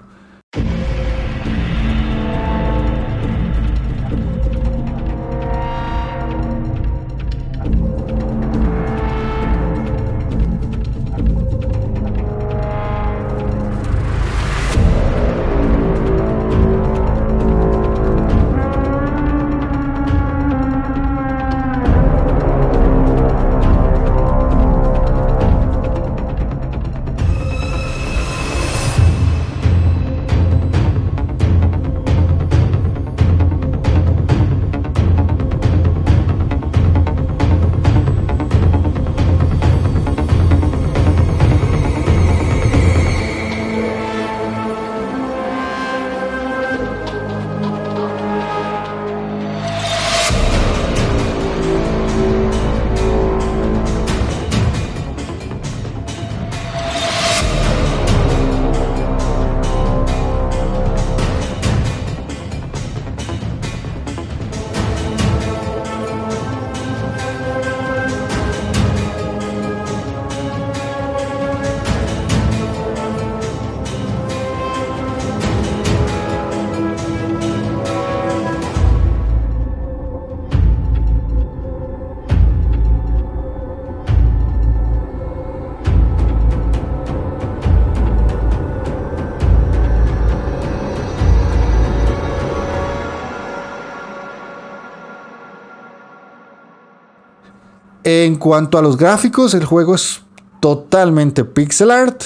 Cuanto 98.42 98.78
a 98.78 98.82
los 98.82 98.98
gráficos, 98.98 99.54
el 99.54 99.64
juego 99.64 99.96
es 99.96 100.22
totalmente 100.60 101.46
pixel 101.46 101.92
art. 101.92 102.24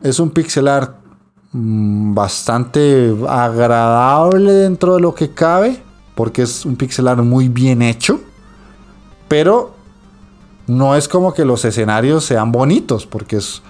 Es 0.00 0.18
un 0.18 0.30
pixel 0.30 0.68
art 0.68 0.94
mm, 1.52 2.14
bastante 2.14 3.14
agradable 3.28 4.52
dentro 4.52 4.94
de 4.94 5.00
lo 5.00 5.14
que 5.14 5.34
cabe, 5.34 5.82
porque 6.14 6.42
es 6.42 6.64
un 6.64 6.76
pixel 6.76 7.08
art 7.08 7.22
muy 7.22 7.48
bien 7.48 7.82
hecho. 7.82 8.20
Pero 9.28 9.74
no 10.66 10.94
es 10.94 11.08
como 11.08 11.34
que 11.34 11.44
los 11.44 11.64
escenarios 11.66 12.24
sean 12.24 12.52
bonitos, 12.52 13.04
porque 13.04 13.36
es 13.36 13.60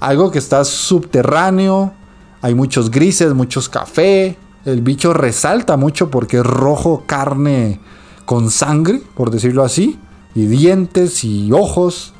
algo 0.00 0.30
que 0.30 0.38
está 0.40 0.64
subterráneo. 0.64 1.94
Hay 2.42 2.54
muchos 2.54 2.90
grises, 2.90 3.32
muchos 3.32 3.68
café. 3.68 4.36
El 4.64 4.82
bicho 4.82 5.14
resalta 5.14 5.76
mucho 5.76 6.10
porque 6.10 6.38
es 6.38 6.44
rojo 6.44 7.04
carne 7.06 7.80
con 8.24 8.50
sangre, 8.50 9.02
por 9.14 9.30
decirlo 9.30 9.62
así 9.62 9.98
y 10.34 10.46
dientes 10.46 11.24
y 11.24 11.52
ojos. 11.52 12.14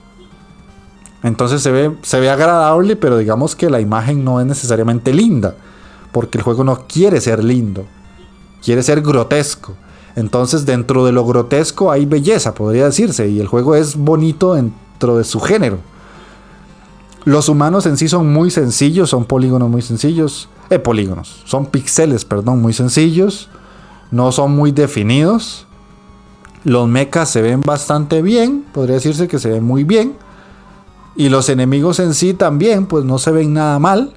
Entonces 1.22 1.62
se 1.62 1.70
ve, 1.70 1.96
se 2.02 2.20
ve 2.20 2.30
agradable, 2.30 2.96
pero 2.96 3.18
digamos 3.18 3.54
que 3.54 3.70
la 3.70 3.80
imagen 3.80 4.24
no 4.24 4.40
es 4.40 4.46
necesariamente 4.46 5.12
linda, 5.12 5.54
porque 6.10 6.38
el 6.38 6.44
juego 6.44 6.64
no 6.64 6.86
quiere 6.86 7.20
ser 7.20 7.44
lindo, 7.44 7.86
quiere 8.62 8.82
ser 8.82 9.02
grotesco. 9.02 9.74
Entonces 10.16 10.66
dentro 10.66 11.04
de 11.06 11.12
lo 11.12 11.24
grotesco 11.24 11.90
hay 11.90 12.06
belleza, 12.06 12.54
podría 12.54 12.86
decirse, 12.86 13.28
y 13.28 13.40
el 13.40 13.46
juego 13.46 13.74
es 13.76 13.96
bonito 13.96 14.54
dentro 14.54 15.16
de 15.16 15.24
su 15.24 15.40
género. 15.40 15.78
Los 17.24 17.48
humanos 17.48 17.86
en 17.86 17.96
sí 17.96 18.08
son 18.08 18.32
muy 18.32 18.50
sencillos, 18.50 19.10
son 19.10 19.24
polígonos 19.24 19.70
muy 19.70 19.80
sencillos, 19.80 20.48
eh, 20.70 20.80
polígonos, 20.80 21.42
son 21.44 21.66
píxeles, 21.66 22.24
perdón, 22.24 22.60
muy 22.60 22.72
sencillos, 22.72 23.48
no 24.10 24.32
son 24.32 24.56
muy 24.56 24.72
definidos. 24.72 25.66
Los 26.64 26.88
mechas 26.88 27.28
se 27.28 27.42
ven 27.42 27.60
bastante 27.60 28.22
bien, 28.22 28.64
podría 28.72 28.94
decirse 28.94 29.26
que 29.26 29.38
se 29.38 29.50
ven 29.50 29.64
muy 29.64 29.84
bien. 29.84 30.14
Y 31.16 31.28
los 31.28 31.48
enemigos 31.48 31.98
en 31.98 32.14
sí 32.14 32.34
también, 32.34 32.86
pues 32.86 33.04
no 33.04 33.18
se 33.18 33.32
ven 33.32 33.52
nada 33.52 33.78
mal. 33.78 34.14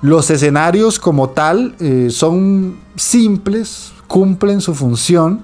Los 0.00 0.30
escenarios 0.30 0.98
como 0.98 1.30
tal 1.30 1.74
eh, 1.80 2.08
son 2.10 2.76
simples, 2.96 3.92
cumplen 4.06 4.60
su 4.60 4.74
función. 4.74 5.42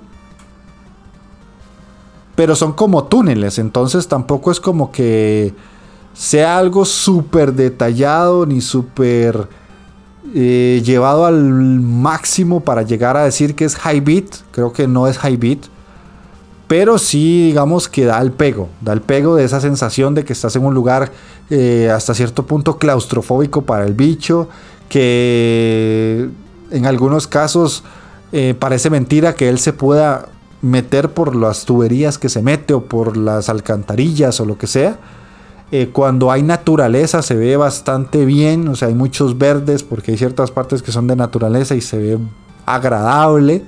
Pero 2.37 2.55
son 2.55 2.73
como 2.73 3.05
túneles, 3.05 3.59
entonces 3.59 4.09
tampoco 4.09 4.51
es 4.51 4.61
como 4.61 4.93
que 4.93 5.53
sea 6.15 6.59
algo 6.59 6.85
súper 6.85 7.53
detallado 7.53 8.47
ni 8.47 8.61
súper 8.61 9.49
eh, 10.35 10.81
llevado 10.85 11.27
al 11.27 11.43
máximo 11.43 12.61
para 12.61 12.83
llegar 12.83 13.17
a 13.17 13.25
decir 13.25 13.55
que 13.55 13.65
es 13.65 13.77
high 13.77 14.01
beat. 14.01 14.37
Creo 14.53 14.73
que 14.73 14.87
no 14.87 15.07
es 15.07 15.19
high 15.19 15.37
beat 15.37 15.67
pero 16.71 16.99
sí 16.99 17.47
digamos 17.47 17.89
que 17.89 18.05
da 18.05 18.21
el 18.21 18.31
pego, 18.31 18.69
da 18.81 18.93
el 18.93 19.01
pego 19.01 19.35
de 19.35 19.43
esa 19.43 19.61
sensación 19.61 20.15
de 20.15 20.25
que 20.25 20.33
estás 20.33 20.55
en 20.55 20.65
un 20.65 20.73
lugar 20.73 21.11
eh, 21.51 21.91
hasta 21.93 22.15
cierto 22.15 22.47
punto 22.47 22.79
claustrofóbico 22.79 23.63
para 23.63 23.85
el 23.85 23.95
bicho, 23.95 24.49
que 24.89 26.29
en 26.71 26.87
algunos 26.87 27.27
casos 27.27 27.83
eh, 28.31 28.55
parece 28.57 28.89
mentira 28.89 29.35
que 29.35 29.49
él 29.49 29.59
se 29.59 29.73
pueda 29.73 30.29
meter 30.63 31.11
por 31.11 31.35
las 31.35 31.65
tuberías 31.65 32.19
que 32.19 32.29
se 32.29 32.41
mete 32.41 32.73
o 32.73 32.85
por 32.85 33.17
las 33.17 33.49
alcantarillas 33.49 34.39
o 34.39 34.45
lo 34.45 34.57
que 34.57 34.69
sea. 34.69 34.97
Eh, 35.73 35.91
cuando 35.93 36.31
hay 36.31 36.45
naturaleza 36.45 37.23
se 37.23 37.35
ve 37.35 37.57
bastante 37.57 38.25
bien, 38.25 38.69
o 38.69 38.77
sea, 38.77 38.87
hay 38.87 38.95
muchos 38.95 39.37
verdes 39.37 39.83
porque 39.83 40.13
hay 40.13 40.19
ciertas 40.19 40.53
partes 40.53 40.83
que 40.83 40.93
son 40.93 41.09
de 41.09 41.17
naturaleza 41.17 41.75
y 41.75 41.81
se 41.81 41.99
ve 41.99 42.19
agradable. 42.65 43.65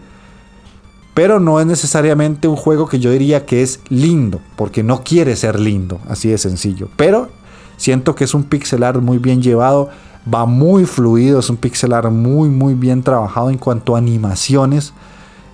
Pero 1.14 1.40
no 1.40 1.60
es 1.60 1.66
necesariamente 1.66 2.48
un 2.48 2.56
juego 2.56 2.86
que 2.86 2.98
yo 2.98 3.10
diría 3.10 3.44
que 3.44 3.62
es 3.62 3.80
lindo, 3.88 4.40
porque 4.56 4.82
no 4.82 5.04
quiere 5.04 5.36
ser 5.36 5.60
lindo, 5.60 6.00
así 6.08 6.28
de 6.28 6.38
sencillo. 6.38 6.88
Pero 6.96 7.28
siento 7.76 8.14
que 8.14 8.24
es 8.24 8.34
un 8.34 8.44
pixel 8.44 8.82
art 8.82 9.00
muy 9.02 9.18
bien 9.18 9.42
llevado, 9.42 9.90
va 10.32 10.46
muy 10.46 10.86
fluido, 10.86 11.40
es 11.40 11.50
un 11.50 11.56
pixel 11.58 11.92
art 11.92 12.10
muy 12.10 12.48
muy 12.48 12.74
bien 12.74 13.02
trabajado 13.02 13.50
en 13.50 13.58
cuanto 13.58 13.94
a 13.94 13.98
animaciones. 13.98 14.94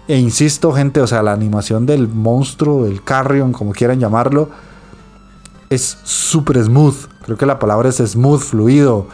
E 0.06 0.16
insisto, 0.16 0.72
gente, 0.72 1.00
o 1.00 1.06
sea, 1.06 1.22
la 1.22 1.32
animación 1.32 1.86
del 1.86 2.09
monstruo, 2.09 2.84
del 2.84 3.02
carrion, 3.02 3.52
como 3.52 3.72
quieran 3.72 3.98
llamarlo, 3.98 4.48
es 5.70 5.98
súper 6.04 6.62
smooth. 6.62 6.96
Creo 7.24 7.36
que 7.36 7.46
la 7.46 7.59
palabra 7.59 7.88
es 7.88 7.96
smooth, 7.96 8.40
fluido. 8.40 9.06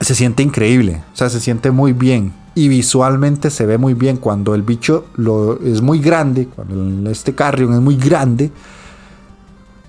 Se 0.00 0.14
siente 0.14 0.42
increíble, 0.42 1.02
o 1.12 1.16
sea, 1.16 1.30
se 1.30 1.40
siente 1.40 1.70
muy 1.70 1.92
bien. 1.92 2.34
Y 2.54 2.68
visualmente 2.68 3.50
se 3.50 3.66
ve 3.66 3.78
muy 3.78 3.94
bien 3.94 4.16
cuando 4.16 4.54
el 4.54 4.62
bicho 4.62 5.06
lo, 5.16 5.60
es 5.60 5.82
muy 5.82 5.98
grande, 5.98 6.46
cuando 6.46 7.10
este 7.10 7.34
carrion 7.34 7.74
es 7.74 7.80
muy 7.80 7.96
grande. 7.96 8.52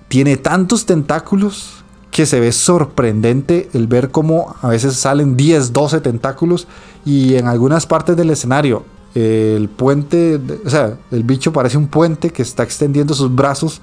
Tiene 0.07 0.37
tantos 0.37 0.85
tentáculos 0.85 1.83
que 2.09 2.25
se 2.25 2.39
ve 2.39 2.51
sorprendente 2.51 3.69
el 3.73 3.87
ver 3.87 4.09
cómo 4.09 4.55
a 4.61 4.69
veces 4.69 4.95
salen 4.95 5.35
10, 5.35 5.73
12 5.73 5.99
tentáculos 6.01 6.67
y 7.03 7.35
en 7.35 7.47
algunas 7.47 7.85
partes 7.85 8.15
del 8.15 8.29
escenario 8.29 8.83
el 9.15 9.69
puente, 9.69 10.39
o 10.65 10.69
sea, 10.69 10.97
el 11.09 11.23
bicho 11.23 11.53
parece 11.53 11.77
un 11.77 11.87
puente 11.87 12.29
que 12.29 12.41
está 12.41 12.63
extendiendo 12.63 13.13
sus 13.13 13.33
brazos 13.33 13.81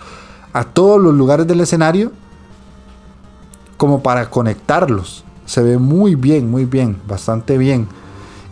a 0.52 0.64
todos 0.64 1.00
los 1.00 1.14
lugares 1.14 1.46
del 1.46 1.60
escenario 1.60 2.12
como 3.78 4.02
para 4.02 4.28
conectarlos. 4.28 5.24
Se 5.46 5.62
ve 5.62 5.78
muy 5.78 6.14
bien, 6.14 6.50
muy 6.50 6.66
bien, 6.66 6.98
bastante 7.08 7.56
bien. 7.56 7.88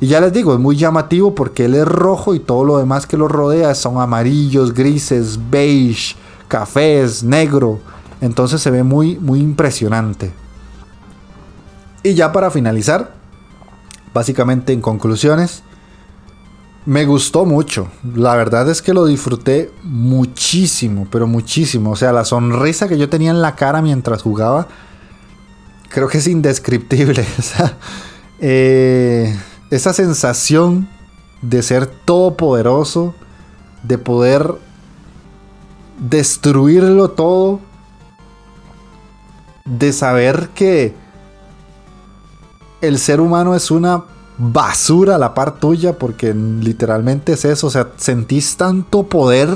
Y 0.01 0.07
ya 0.07 0.21
les 0.21 0.33
digo, 0.33 0.55
es 0.55 0.61
muy 0.61 0.77
llamativo 0.77 1.35
porque 1.35 1.67
él 1.67 1.75
es 1.75 1.87
rojo 1.87 2.35
y 2.35 2.41
todo 2.41 2.65
lo 2.65 2.79
demás 2.79 3.07
que 3.07 3.19
lo 3.19 3.29
rodea 3.29 3.75
son 3.75 4.01
amarillos, 4.01 4.73
grises, 4.73 5.39
beige, 5.51 6.17
cafés, 6.49 7.23
negro. 7.23 7.81
Entonces 8.23 8.63
se 8.63 8.71
ve 8.71 8.83
muy, 8.83 9.19
muy 9.19 9.41
impresionante. 9.41 10.33
Y 12.03 12.15
ya 12.15 12.33
para 12.33 12.51
finalizar, 12.51 13.13
básicamente 14.15 14.73
en 14.73 14.81
conclusiones, 14.81 15.63
me 16.87 17.05
gustó 17.05 17.45
mucho. 17.45 17.89
La 18.15 18.35
verdad 18.37 18.71
es 18.71 18.81
que 18.81 18.95
lo 18.95 19.05
disfruté 19.05 19.71
muchísimo, 19.83 21.07
pero 21.11 21.27
muchísimo. 21.27 21.91
O 21.91 21.97
sea, 21.97 22.13
la 22.13 22.25
sonrisa 22.25 22.89
que 22.89 22.97
yo 22.97 23.11
tenía 23.11 23.31
en 23.31 23.43
la 23.43 23.55
cara 23.55 23.83
mientras 23.83 24.23
jugaba, 24.23 24.67
creo 25.91 26.09
que 26.09 26.19
es 26.19 26.27
indescriptible. 26.27 27.25
Eh, 28.43 29.39
esa 29.71 29.93
sensación 29.93 30.89
de 31.43 31.63
ser 31.63 31.87
todopoderoso, 31.87 33.15
de 33.83 33.99
poder 33.99 34.55
destruirlo 35.99 37.11
todo, 37.11 37.61
de 39.65 39.93
saber 39.93 40.49
que 40.55 40.95
el 42.81 42.99
ser 42.99 43.21
humano 43.21 43.55
es 43.55 43.71
una 43.71 44.05
basura 44.39 45.17
a 45.17 45.19
la 45.19 45.35
par 45.35 45.59
tuya, 45.59 45.99
porque 45.99 46.35
literalmente 46.35 47.35
es 47.35 47.45
eso, 47.45 47.67
o 47.67 47.71
sea, 47.71 47.89
sentís 47.97 48.57
tanto 48.57 49.05
poder. 49.05 49.49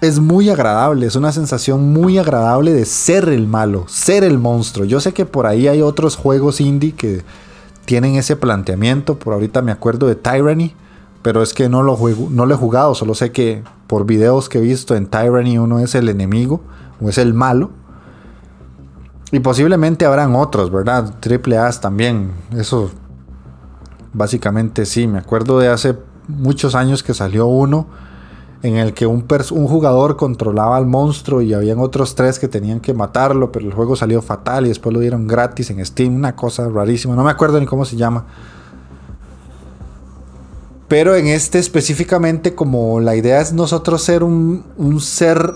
Es 0.00 0.20
muy 0.20 0.48
agradable, 0.48 1.06
es 1.06 1.16
una 1.16 1.32
sensación 1.32 1.92
muy 1.92 2.18
agradable 2.18 2.72
de 2.72 2.84
ser 2.84 3.28
el 3.28 3.46
malo, 3.46 3.84
ser 3.88 4.24
el 4.24 4.38
monstruo. 4.38 4.86
Yo 4.86 5.00
sé 5.00 5.12
que 5.12 5.26
por 5.26 5.46
ahí 5.46 5.68
hay 5.68 5.82
otros 5.82 6.16
juegos 6.16 6.60
indie 6.60 6.92
que 6.92 7.24
tienen 7.88 8.16
ese 8.16 8.36
planteamiento, 8.36 9.18
por 9.18 9.32
ahorita 9.32 9.62
me 9.62 9.72
acuerdo 9.72 10.08
de 10.08 10.14
Tyranny, 10.14 10.74
pero 11.22 11.42
es 11.42 11.54
que 11.54 11.70
no 11.70 11.82
lo, 11.82 11.96
juego, 11.96 12.28
no 12.30 12.44
lo 12.44 12.52
he 12.52 12.56
jugado, 12.58 12.94
solo 12.94 13.14
sé 13.14 13.32
que 13.32 13.62
por 13.86 14.04
videos 14.04 14.50
que 14.50 14.58
he 14.58 14.60
visto 14.60 14.94
en 14.94 15.06
Tyranny 15.06 15.56
uno 15.56 15.78
es 15.78 15.94
el 15.94 16.10
enemigo 16.10 16.60
o 17.00 17.08
es 17.08 17.16
el 17.16 17.32
malo. 17.32 17.70
Y 19.32 19.40
posiblemente 19.40 20.04
habrán 20.04 20.36
otros, 20.36 20.70
¿verdad? 20.70 21.14
Triple 21.20 21.56
A 21.56 21.70
también. 21.70 22.32
Eso 22.54 22.90
básicamente 24.12 24.84
sí. 24.84 25.06
Me 25.06 25.20
acuerdo 25.20 25.58
de 25.58 25.68
hace 25.68 25.96
muchos 26.26 26.74
años 26.74 27.02
que 27.02 27.14
salió 27.14 27.46
uno 27.46 27.86
en 28.62 28.76
el 28.76 28.92
que 28.92 29.06
un, 29.06 29.24
un, 29.52 29.68
jugador 29.68 30.16
controlaba 30.16 30.76
al 30.76 30.86
monstruo 30.86 31.42
y 31.42 31.54
habían 31.54 31.78
otros 31.78 32.14
tres 32.14 32.38
que 32.38 32.48
tenían 32.48 32.80
que 32.80 32.92
matarlo, 32.92 33.52
pero 33.52 33.66
el 33.66 33.72
juego 33.72 33.94
salió 33.94 34.20
fatal 34.20 34.66
y 34.66 34.68
después 34.68 34.92
lo 34.92 35.00
dieron 35.00 35.26
gratis 35.26 35.70
en 35.70 35.84
Steam. 35.84 36.16
Una 36.16 36.34
cosa 36.34 36.68
rarísima. 36.68 37.14
No 37.14 37.22
me 37.22 37.30
acuerdo 37.30 37.60
ni 37.60 37.66
cómo 37.66 37.84
se 37.84 37.96
llama. 37.96 38.26
Pero 40.88 41.14
en 41.14 41.28
este 41.28 41.58
específicamente, 41.58 42.54
como 42.54 42.98
la 42.98 43.14
idea 43.14 43.40
es 43.40 43.52
nosotros 43.52 44.02
ser 44.02 44.24
un, 44.24 44.64
un 44.76 45.00
ser 45.00 45.54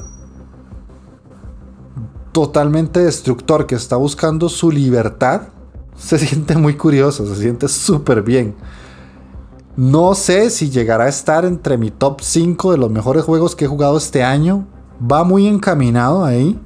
totalmente 2.33 3.01
destructor 3.01 3.67
que 3.67 3.75
está 3.75 3.97
buscando 3.97 4.49
su 4.49 4.71
libertad, 4.71 5.49
se 5.97 6.19
siente 6.19 6.57
muy 6.57 6.77
curioso, 6.77 7.27
se 7.27 7.41
siente 7.41 7.69
súper 7.69 8.23
bien. 8.23 8.55
No 9.77 10.15
sé 10.15 10.51
si 10.51 10.69
llegará 10.69 11.05
a 11.05 11.09
estar 11.09 11.45
entre 11.45 11.79
mi 11.79 11.91
top 11.91 12.21
5 12.21 12.73
de 12.73 12.79
los 12.79 12.91
mejores 12.91 13.25
juegos 13.25 13.57
que 13.57 13.65
he 13.65 13.69
jugado 13.69 13.97
este 13.97 14.23
año. 14.23 14.67
Va 15.01 15.25
muy 15.25 15.47
encaminado 15.47 16.25
ahí. 16.25 16.61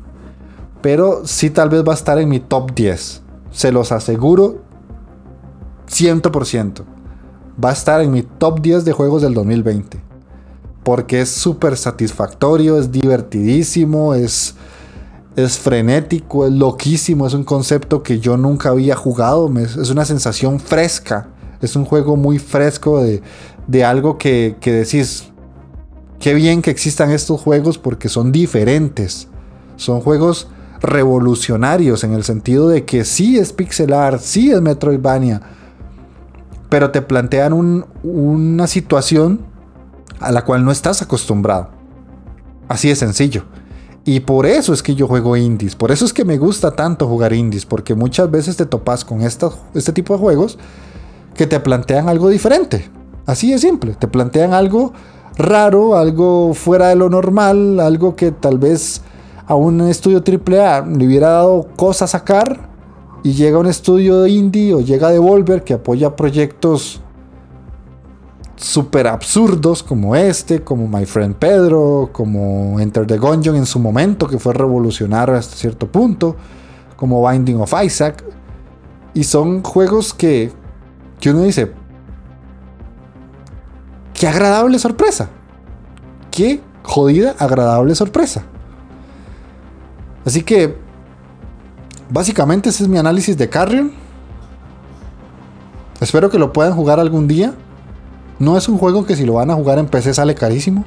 Pero 0.83 1.23
sí 1.25 1.51
tal 1.51 1.69
vez 1.69 1.85
va 1.87 1.93
a 1.93 1.97
estar 1.97 2.19
en 2.19 2.29
mi 2.29 2.41
top 2.41 2.75
10. 2.75 3.23
Se 3.53 3.73
los 3.73 3.93
aseguro 3.93 4.63
100%. 5.89 6.83
Va 7.63 7.71
a 7.71 7.73
estar 7.73 8.01
en 8.01 8.11
mi 8.11 8.23
top 8.23 8.61
10 8.61 8.85
de 8.85 8.93
juegos 8.93 9.23
del 9.23 9.35
2020. 9.35 10.01
Porque 10.83 11.21
es 11.21 11.31
súper 11.31 11.77
satisfactorio, 11.77 12.79
es 12.79 12.91
divertidísimo, 12.91 14.15
es 14.15 14.57
es 15.37 15.59
frenético, 15.59 16.47
es 16.47 16.53
loquísimo, 16.53 17.27
es 17.27 17.35
un 17.35 17.45
concepto 17.45 18.03
que 18.03 18.19
yo 18.19 18.39
nunca 18.39 18.71
había 18.71 18.97
jugado, 18.97 19.53
es 19.59 19.91
una 19.91 20.07
sensación 20.07 20.59
fresca, 20.59 21.29
es 21.61 21.77
un 21.77 21.85
juego 21.85 22.17
muy 22.17 22.39
fresco 22.39 23.03
de, 23.03 23.85
algo 23.85 24.19
que, 24.19 24.57
que, 24.61 24.73
decís, 24.73 25.31
qué 26.19 26.35
bien 26.35 26.63
que 26.63 26.71
existan 26.71 27.11
estos 27.11 27.41
juegos 27.41 27.79
porque 27.79 28.09
son 28.09 28.33
diferentes, 28.33 29.29
son 29.77 30.01
juegos 30.01 30.49
revolucionarios 30.81 32.05
en 32.05 32.13
el 32.13 32.25
sentido 32.25 32.69
de 32.69 32.85
que 32.85 33.05
sí 33.05 33.39
es 33.39 33.53
pixelar, 33.53 34.19
sí 34.19 34.51
es 34.51 34.61
Metroidvania, 34.61 35.41
pero 36.69 36.91
te 36.91 37.03
plantean 37.03 37.85
una 38.03 38.67
situación 38.67 39.41
a 40.21 40.33
la 40.33 40.45
cual 40.45 40.65
no 40.65 40.71
estás 40.71 41.03
acostumbrado. 41.03 41.71
Así 42.69 42.89
de 42.89 42.97
sencillo. 42.97 43.45
Y 44.05 44.21
por 44.21 44.47
eso 44.47 44.73
es 44.73 44.83
que 44.83 44.95
yo 44.95 45.09
juego 45.09 45.37
indies. 45.37 45.75
Por 45.75 45.91
eso 45.91 46.05
es 46.05 46.13
que 46.13 46.25
me 46.25 46.39
gusta 46.39 46.71
tanto 46.71 47.09
jugar 47.09 47.33
indies. 47.33 47.67
Porque 47.67 47.95
muchas 47.95 48.31
veces 48.31 48.57
te 48.57 48.67
topas 48.67 49.05
con 49.05 49.23
este 49.23 49.93
tipo 49.93 50.15
de 50.15 50.21
juegos 50.21 50.59
que 51.37 51.47
te 51.47 51.61
plantean 51.61 52.09
algo 52.09 52.29
diferente. 52.29 52.91
Así 53.27 53.53
de 53.53 53.59
simple. 53.59 53.95
Te 53.95 54.09
plantean 54.09 54.53
algo 54.53 54.93
raro, 55.37 55.97
algo 55.97 56.55
fuera 56.55 56.89
de 56.89 56.97
lo 56.97 57.11
normal, 57.11 57.81
algo 57.81 58.17
que 58.17 58.33
tal 58.33 58.59
vez 58.59 59.03
a 59.47 59.55
un 59.55 59.81
estudio 59.83 60.23
AAA 60.25 60.87
le 60.87 61.07
hubiera 61.07 61.29
dado 61.29 61.69
cosas 61.77 62.15
a 62.15 62.19
sacar. 62.19 62.69
Y 63.23 63.33
llega 63.33 63.59
un 63.59 63.67
estudio 63.67 64.23
de 64.23 64.31
indie 64.31 64.73
o 64.73 64.81
llega 64.81 65.11
Devolver 65.11 65.65
que 65.65 65.75
apoya 65.75 66.15
proyectos 66.15 67.01
super 68.57 69.07
absurdos 69.07 69.83
como 69.83 70.17
este, 70.17 70.63
como 70.63 70.89
My 70.89 71.05
Friend 71.05 71.35
Pedro, 71.35 72.11
como 72.13 72.81
Enter 72.81 73.07
the 73.07 73.19
Gungeon 73.19 73.57
en 73.57 73.67
su 73.67 73.79
momento, 73.79 74.27
que 74.27 74.39
fue 74.39 74.55
revolucionario 74.55 75.35
hasta 75.35 75.57
cierto 75.57 75.87
punto, 75.87 76.37
como 76.97 77.27
Binding 77.29 77.61
of 77.61 77.73
Isaac. 77.85 78.25
Y 79.15 79.25
son 79.25 79.63
juegos 79.63 80.15
que, 80.15 80.53
que 81.27 81.31
uno 81.33 81.43
dice, 81.43 81.73
qué 84.15 84.29
agradable 84.29 84.79
sorpresa. 84.79 85.29
Qué 86.31 86.61
jodida, 86.85 87.35
agradable 87.41 87.97
sorpresa. 87.97 88.45
Así 90.25 90.45
que, 90.45 90.77
básicamente 92.11 92.69
ese 92.69 92.85
es 92.85 92.89
mi 92.89 92.99
análisis 92.99 93.37
de 93.37 93.49
Carrion. 93.49 93.91
Espero 96.01 96.31
que 96.31 96.39
lo 96.39 96.53
puedan 96.53 96.75
jugar 96.75 97.01
algún 97.01 97.27
día. 97.27 97.55
No 98.39 98.57
es 98.57 98.69
un 98.69 98.79
juego 98.79 99.05
que 99.05 99.17
si 99.17 99.27
lo 99.27 99.33
van 99.33 99.51
a 99.51 99.55
jugar 99.55 99.81
en 99.81 99.87
PC 99.87 100.15
sale 100.15 100.37
carísimo. 100.37 100.85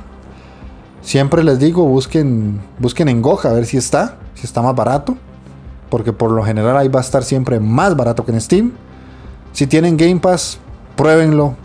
Siempre 1.02 1.44
les 1.44 1.60
digo, 1.60 1.84
busquen, 1.84 2.62
busquen 2.78 3.10
en 3.10 3.22
Goja 3.22 3.50
a 3.50 3.54
ver 3.56 3.66
si 3.66 3.76
está, 3.76 4.16
si 4.36 4.46
está 4.48 4.62
más 4.62 4.74
barato. 4.74 5.18
Porque 5.90 6.14
por 6.14 6.32
lo 6.32 6.46
general 6.46 6.78
ahí 6.78 6.88
va 6.88 7.02
a 7.02 7.04
estar 7.04 7.26
siempre 7.26 7.60
más 7.60 7.98
barato 7.98 8.24
que 8.24 8.32
en 8.32 8.40
Steam. 8.40 8.72
Si 9.52 9.68
tienen 9.68 9.98
Game 9.98 10.20
Pass, 10.20 10.60
pruébenlo. 10.96 11.56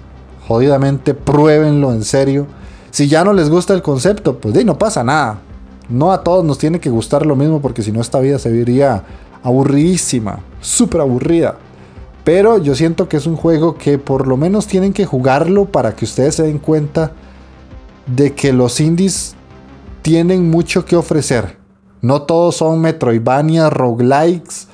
Jodidamente, 0.47 1.15
pruébenlo 1.15 1.93
en 1.93 2.05
serio. 2.05 2.47
Si 2.91 3.09
ya 3.09 3.25
no 3.25 3.33
les 3.33 3.51
gusta 3.51 3.75
el 3.75 3.83
concepto, 3.83 4.39
pues 4.39 4.55
de 4.55 4.65
no 4.65 4.79
pasa 4.79 5.03
nada. 5.03 5.41
No 5.89 6.13
a 6.13 6.23
todos 6.23 6.45
nos 6.45 6.59
tiene 6.59 6.81
que 6.81 6.91
gustar 6.91 7.27
lo 7.27 7.37
mismo 7.37 7.61
porque 7.61 7.83
si 7.83 7.93
no 7.93 8.01
esta 8.01 8.21
vida 8.21 8.39
se 8.39 8.51
vería 8.51 9.03
aburridísima, 9.43 10.41
súper 10.61 11.01
aburrida. 11.01 11.57
Pero 12.25 12.59
yo 12.59 12.75
siento 12.75 13.09
que 13.09 13.19
es 13.19 13.27
un 13.27 13.37
juego 13.37 13.77
que 13.77 13.99
por 13.99 14.27
lo 14.27 14.37
menos 14.37 14.67
tienen 14.67 14.93
que 14.93 15.05
jugarlo 15.05 15.67
para 15.67 15.95
que 15.95 16.07
ustedes 16.07 16.37
se 16.37 16.45
den 16.45 16.59
cuenta 16.59 17.13
de 18.07 18.35
que 18.35 18.53
los 18.53 18.81
indies 18.81 19.35
tienen 20.03 20.51
mucho 20.51 20.85
que 20.85 20.97
ofrecer. 20.97 21.59
No 22.01 22.23
todos 22.23 22.57
son 22.57 22.81
Metroidvania, 22.81 23.71
roguelikes 23.71 24.69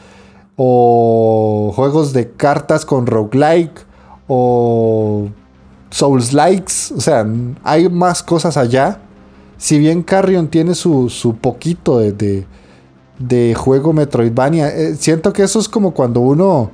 o 0.63 1.73
juegos 1.75 2.13
de 2.13 2.33
cartas 2.33 2.85
con 2.85 3.07
roguelike 3.07 3.87
o 4.29 5.31
Souls 5.89 6.35
Likes, 6.35 6.93
o 6.95 7.01
sea, 7.01 7.27
hay 7.65 7.89
más 7.89 8.23
cosas 8.23 8.59
allá. 8.59 9.01
Si 9.57 9.79
bien 9.79 10.03
Carrion 10.03 10.49
tiene 10.49 10.75
su, 10.75 11.09
su 11.09 11.37
poquito 11.37 11.99
de, 11.99 12.45
de, 13.19 13.55
juego 13.55 13.95
Metroidvania, 13.95 14.69
eh, 14.69 14.97
siento 14.97 15.33
que 15.33 15.45
eso 15.45 15.61
es 15.61 15.69
como 15.69 15.95
cuando 15.95 16.21
uno 16.21 16.71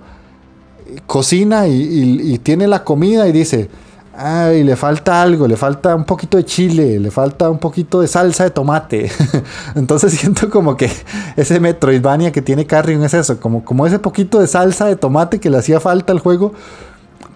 cocina 1.07 1.69
y 1.69 2.41
tiene 2.43 2.67
la 2.67 2.83
comida 2.83 3.29
y 3.29 3.33
dice, 3.33 3.71
Ay, 4.19 4.65
le 4.65 4.77
falta 4.77 5.21
algo, 5.21 5.47
le 5.47 5.59
falta 5.59 5.95
un 5.95 6.05
poquito 6.05 6.39
de 6.39 6.45
chile, 6.47 6.99
le 6.99 7.11
falta 7.11 7.51
un 7.51 7.59
poquito 7.59 8.01
de 8.01 8.09
salsa 8.09 8.45
de 8.45 8.51
tomate. 8.51 9.11
Entonces 9.75 10.15
siento 10.15 10.49
como 10.49 10.75
que 10.75 10.91
ese 11.37 11.61
Metroidvania 11.61 12.33
que 12.33 12.41
tiene 12.41 12.65
Carrion 12.65 13.05
es 13.05 13.13
eso, 13.13 13.39
como, 13.39 13.63
como 13.63 13.87
ese 13.87 13.99
poquito 13.99 14.39
de 14.39 14.47
salsa 14.47 14.87
de 14.87 14.97
tomate 14.97 15.39
que 15.39 15.51
le 15.51 15.59
hacía 15.59 15.81
falta 15.81 16.15
al 16.15 16.21
juego 16.21 16.55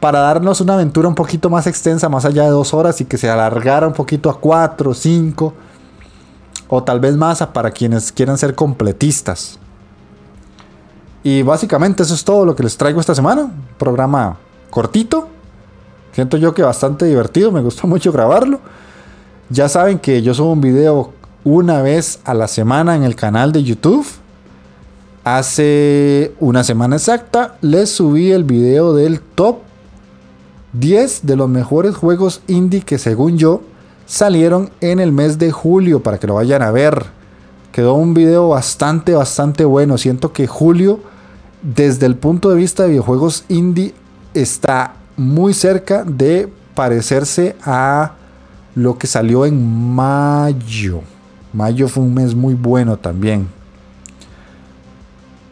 para 0.01 0.21
darnos 0.21 0.63
una 0.63 0.75
aventura 0.75 1.07
un 1.07 1.15
poquito 1.15 1.51
más 1.51 1.67
extensa, 1.67 2.09
más 2.09 2.25
allá 2.25 2.45
de 2.45 2.51
dos 2.51 2.73
horas 2.73 2.99
y 3.03 3.05
que 3.05 3.19
se 3.19 3.29
alargara 3.29 3.87
un 3.87 3.93
poquito 3.93 4.31
a 4.31 4.41
cuatro, 4.41 4.95
cinco 4.95 5.53
o 6.67 6.83
tal 6.83 6.99
vez 6.99 7.15
más 7.15 7.47
para 7.49 7.71
quienes 7.73 8.11
quieran 8.11 8.39
ser 8.39 8.55
completistas. 8.55 9.59
Y 11.23 11.43
básicamente 11.43 12.05
eso 12.05 12.15
es 12.15 12.25
todo 12.25 12.47
lo 12.47 12.57
que 12.57 12.63
les 12.63 12.79
traigo 12.79 13.01
esta 13.01 13.15
semana. 13.15 13.51
Programa 13.77 14.39
cortito, 14.71 15.29
Siento 16.21 16.37
yo 16.37 16.53
que 16.53 16.61
bastante 16.61 17.07
divertido, 17.07 17.51
me 17.51 17.63
gusta 17.63 17.87
mucho 17.87 18.13
grabarlo. 18.13 18.61
Ya 19.49 19.71
saben 19.71 19.99
que 19.99 20.21
yo 20.21 20.35
subo 20.35 20.53
un 20.53 20.61
video 20.61 21.15
una 21.45 21.81
vez 21.81 22.21
a 22.25 22.35
la 22.35 22.47
semana 22.47 22.95
en 22.95 23.05
el 23.05 23.17
canal 23.17 23.53
de 23.53 23.63
YouTube. 23.63 24.07
Hace 25.25 26.35
una 26.39 26.63
semana 26.63 26.97
exacta 26.97 27.57
les 27.63 27.89
subí 27.89 28.33
el 28.33 28.45
video 28.45 28.93
del 28.93 29.23
top 29.23 29.61
10 30.75 31.25
de 31.25 31.37
los 31.37 31.49
mejores 31.49 31.97
juegos 31.97 32.43
indie 32.49 32.83
que 32.83 32.99
según 32.99 33.39
yo 33.39 33.63
salieron 34.05 34.69
en 34.83 35.01
el 35.01 35.13
mes 35.13 35.39
de 35.39 35.51
julio 35.51 36.03
para 36.03 36.19
que 36.19 36.27
lo 36.27 36.35
vayan 36.35 36.61
a 36.61 36.71
ver. 36.71 37.07
Quedó 37.73 37.95
un 37.95 38.13
video 38.13 38.51
bastante, 38.51 39.15
bastante 39.15 39.65
bueno. 39.65 39.97
Siento 39.97 40.35
que 40.35 40.47
julio, 40.47 41.01
desde 41.63 42.05
el 42.05 42.17
punto 42.17 42.51
de 42.51 42.57
vista 42.57 42.83
de 42.83 42.91
videojuegos 42.91 43.47
indie, 43.49 43.95
está 44.35 44.97
muy 45.21 45.53
cerca 45.53 46.03
de 46.03 46.49
parecerse 46.75 47.55
a 47.63 48.13
lo 48.75 48.97
que 48.97 49.07
salió 49.07 49.45
en 49.45 49.95
mayo. 49.95 51.03
Mayo 51.53 51.89
fue 51.89 52.05
un 52.05 52.15
mes 52.15 52.35
muy 52.35 52.55
bueno 52.55 52.97
también. 52.97 53.47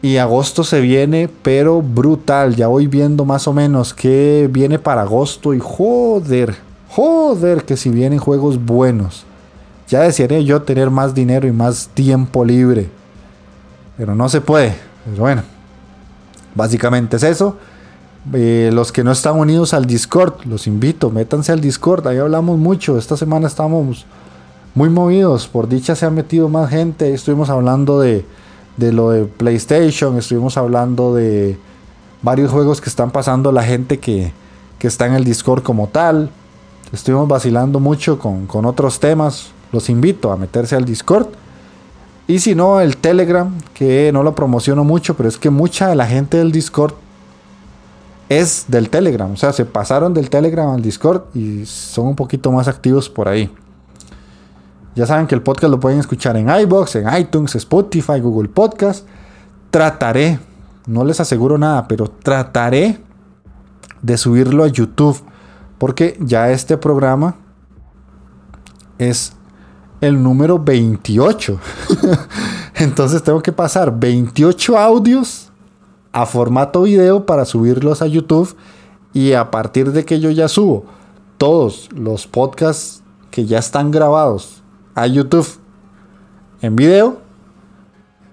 Y 0.01 0.17
agosto 0.17 0.63
se 0.63 0.81
viene, 0.81 1.29
pero 1.43 1.83
brutal. 1.83 2.55
Ya 2.55 2.67
voy 2.67 2.87
viendo 2.87 3.25
más 3.25 3.47
o 3.47 3.53
menos 3.53 3.93
que 3.93 4.49
viene 4.51 4.79
para 4.79 5.01
agosto. 5.03 5.53
Y 5.53 5.59
joder, 5.59 6.55
joder, 6.89 7.63
que 7.63 7.77
si 7.77 7.89
vienen 7.89 8.17
juegos 8.17 8.63
buenos. 8.63 9.23
Ya 9.87 10.01
desearía 10.01 10.39
yo 10.39 10.63
tener 10.63 10.89
más 10.89 11.13
dinero 11.13 11.47
y 11.47 11.51
más 11.51 11.89
tiempo 11.93 12.43
libre. 12.43 12.89
Pero 13.97 14.15
no 14.15 14.29
se 14.29 14.41
puede. 14.41 14.73
Pero 15.05 15.17
bueno, 15.17 15.43
básicamente 16.55 17.17
es 17.17 17.23
eso. 17.23 17.57
Eh, 18.33 18.69
los 18.71 18.91
que 18.91 19.03
no 19.03 19.11
están 19.11 19.37
unidos 19.37 19.73
al 19.73 19.85
Discord, 19.85 20.45
los 20.45 20.67
invito, 20.67 21.09
métanse 21.09 21.51
al 21.51 21.61
Discord, 21.61 22.07
ahí 22.07 22.17
hablamos 22.17 22.59
mucho. 22.59 22.97
Esta 22.97 23.17
semana 23.17 23.47
estamos 23.47 24.05
muy 24.75 24.89
movidos, 24.89 25.47
por 25.47 25.67
dicha 25.67 25.95
se 25.95 26.05
ha 26.05 26.11
metido 26.11 26.47
más 26.47 26.69
gente. 26.69 27.13
Estuvimos 27.13 27.49
hablando 27.49 27.99
de, 27.99 28.25
de 28.77 28.93
lo 28.93 29.09
de 29.09 29.25
PlayStation, 29.25 30.17
estuvimos 30.17 30.57
hablando 30.57 31.15
de 31.15 31.57
varios 32.21 32.51
juegos 32.51 32.81
que 32.81 32.89
están 32.89 33.09
pasando 33.09 33.51
la 33.51 33.63
gente 33.63 33.99
que, 33.99 34.31
que 34.77 34.87
está 34.87 35.07
en 35.07 35.13
el 35.13 35.23
Discord 35.23 35.63
como 35.63 35.87
tal. 35.87 36.29
Estuvimos 36.93 37.27
vacilando 37.27 37.79
mucho 37.79 38.19
con, 38.19 38.45
con 38.45 38.65
otros 38.65 38.99
temas. 38.99 39.51
Los 39.71 39.89
invito 39.89 40.31
a 40.31 40.37
meterse 40.37 40.75
al 40.75 40.85
Discord. 40.85 41.27
Y 42.27 42.39
si 42.39 42.53
no, 42.53 42.79
el 42.79 42.97
Telegram, 42.97 43.51
que 43.73 44.11
no 44.13 44.21
lo 44.21 44.35
promociono 44.35 44.83
mucho, 44.83 45.15
pero 45.15 45.29
es 45.29 45.37
que 45.37 45.49
mucha 45.49 45.87
de 45.87 45.95
la 45.95 46.05
gente 46.05 46.37
del 46.37 46.51
Discord 46.51 46.93
es 48.29 48.65
del 48.67 48.89
Telegram. 48.89 49.31
O 49.31 49.35
sea, 49.35 49.51
se 49.51 49.65
pasaron 49.65 50.13
del 50.13 50.29
Telegram 50.29 50.69
al 50.69 50.81
Discord 50.81 51.23
y 51.33 51.65
son 51.65 52.07
un 52.07 52.15
poquito 52.15 52.51
más 52.51 52.67
activos 52.67 53.09
por 53.09 53.27
ahí. 53.27 53.51
Ya 54.95 55.05
saben 55.05 55.27
que 55.27 55.35
el 55.35 55.41
podcast 55.41 55.71
lo 55.71 55.79
pueden 55.79 55.99
escuchar 55.99 56.37
en 56.37 56.49
iBox, 56.49 56.95
en 56.95 57.17
iTunes, 57.17 57.55
Spotify, 57.55 58.19
Google 58.19 58.49
Podcast. 58.49 59.05
Trataré, 59.71 60.39
no 60.85 61.03
les 61.03 61.19
aseguro 61.19 61.57
nada, 61.57 61.87
pero 61.87 62.07
trataré 62.09 62.99
de 64.01 64.17
subirlo 64.17 64.63
a 64.63 64.67
YouTube. 64.67 65.19
Porque 65.77 66.17
ya 66.19 66.51
este 66.51 66.77
programa 66.77 67.35
es 68.97 69.33
el 70.01 70.21
número 70.21 70.59
28. 70.59 71.59
Entonces 72.75 73.23
tengo 73.23 73.41
que 73.41 73.51
pasar 73.51 73.97
28 73.97 74.77
audios 74.77 75.48
a 76.11 76.25
formato 76.25 76.83
video 76.83 77.25
para 77.25 77.45
subirlos 77.45 78.01
a 78.01 78.07
YouTube 78.07 78.55
y 79.13 79.33
a 79.33 79.51
partir 79.51 79.91
de 79.91 80.05
que 80.05 80.19
yo 80.19 80.31
ya 80.31 80.47
subo 80.47 80.85
todos 81.37 81.89
los 81.95 82.27
podcasts 82.27 83.01
que 83.31 83.45
ya 83.45 83.59
están 83.59 83.91
grabados 83.91 84.61
a 84.95 85.07
YouTube 85.07 85.47
en 86.61 86.75
video, 86.75 87.17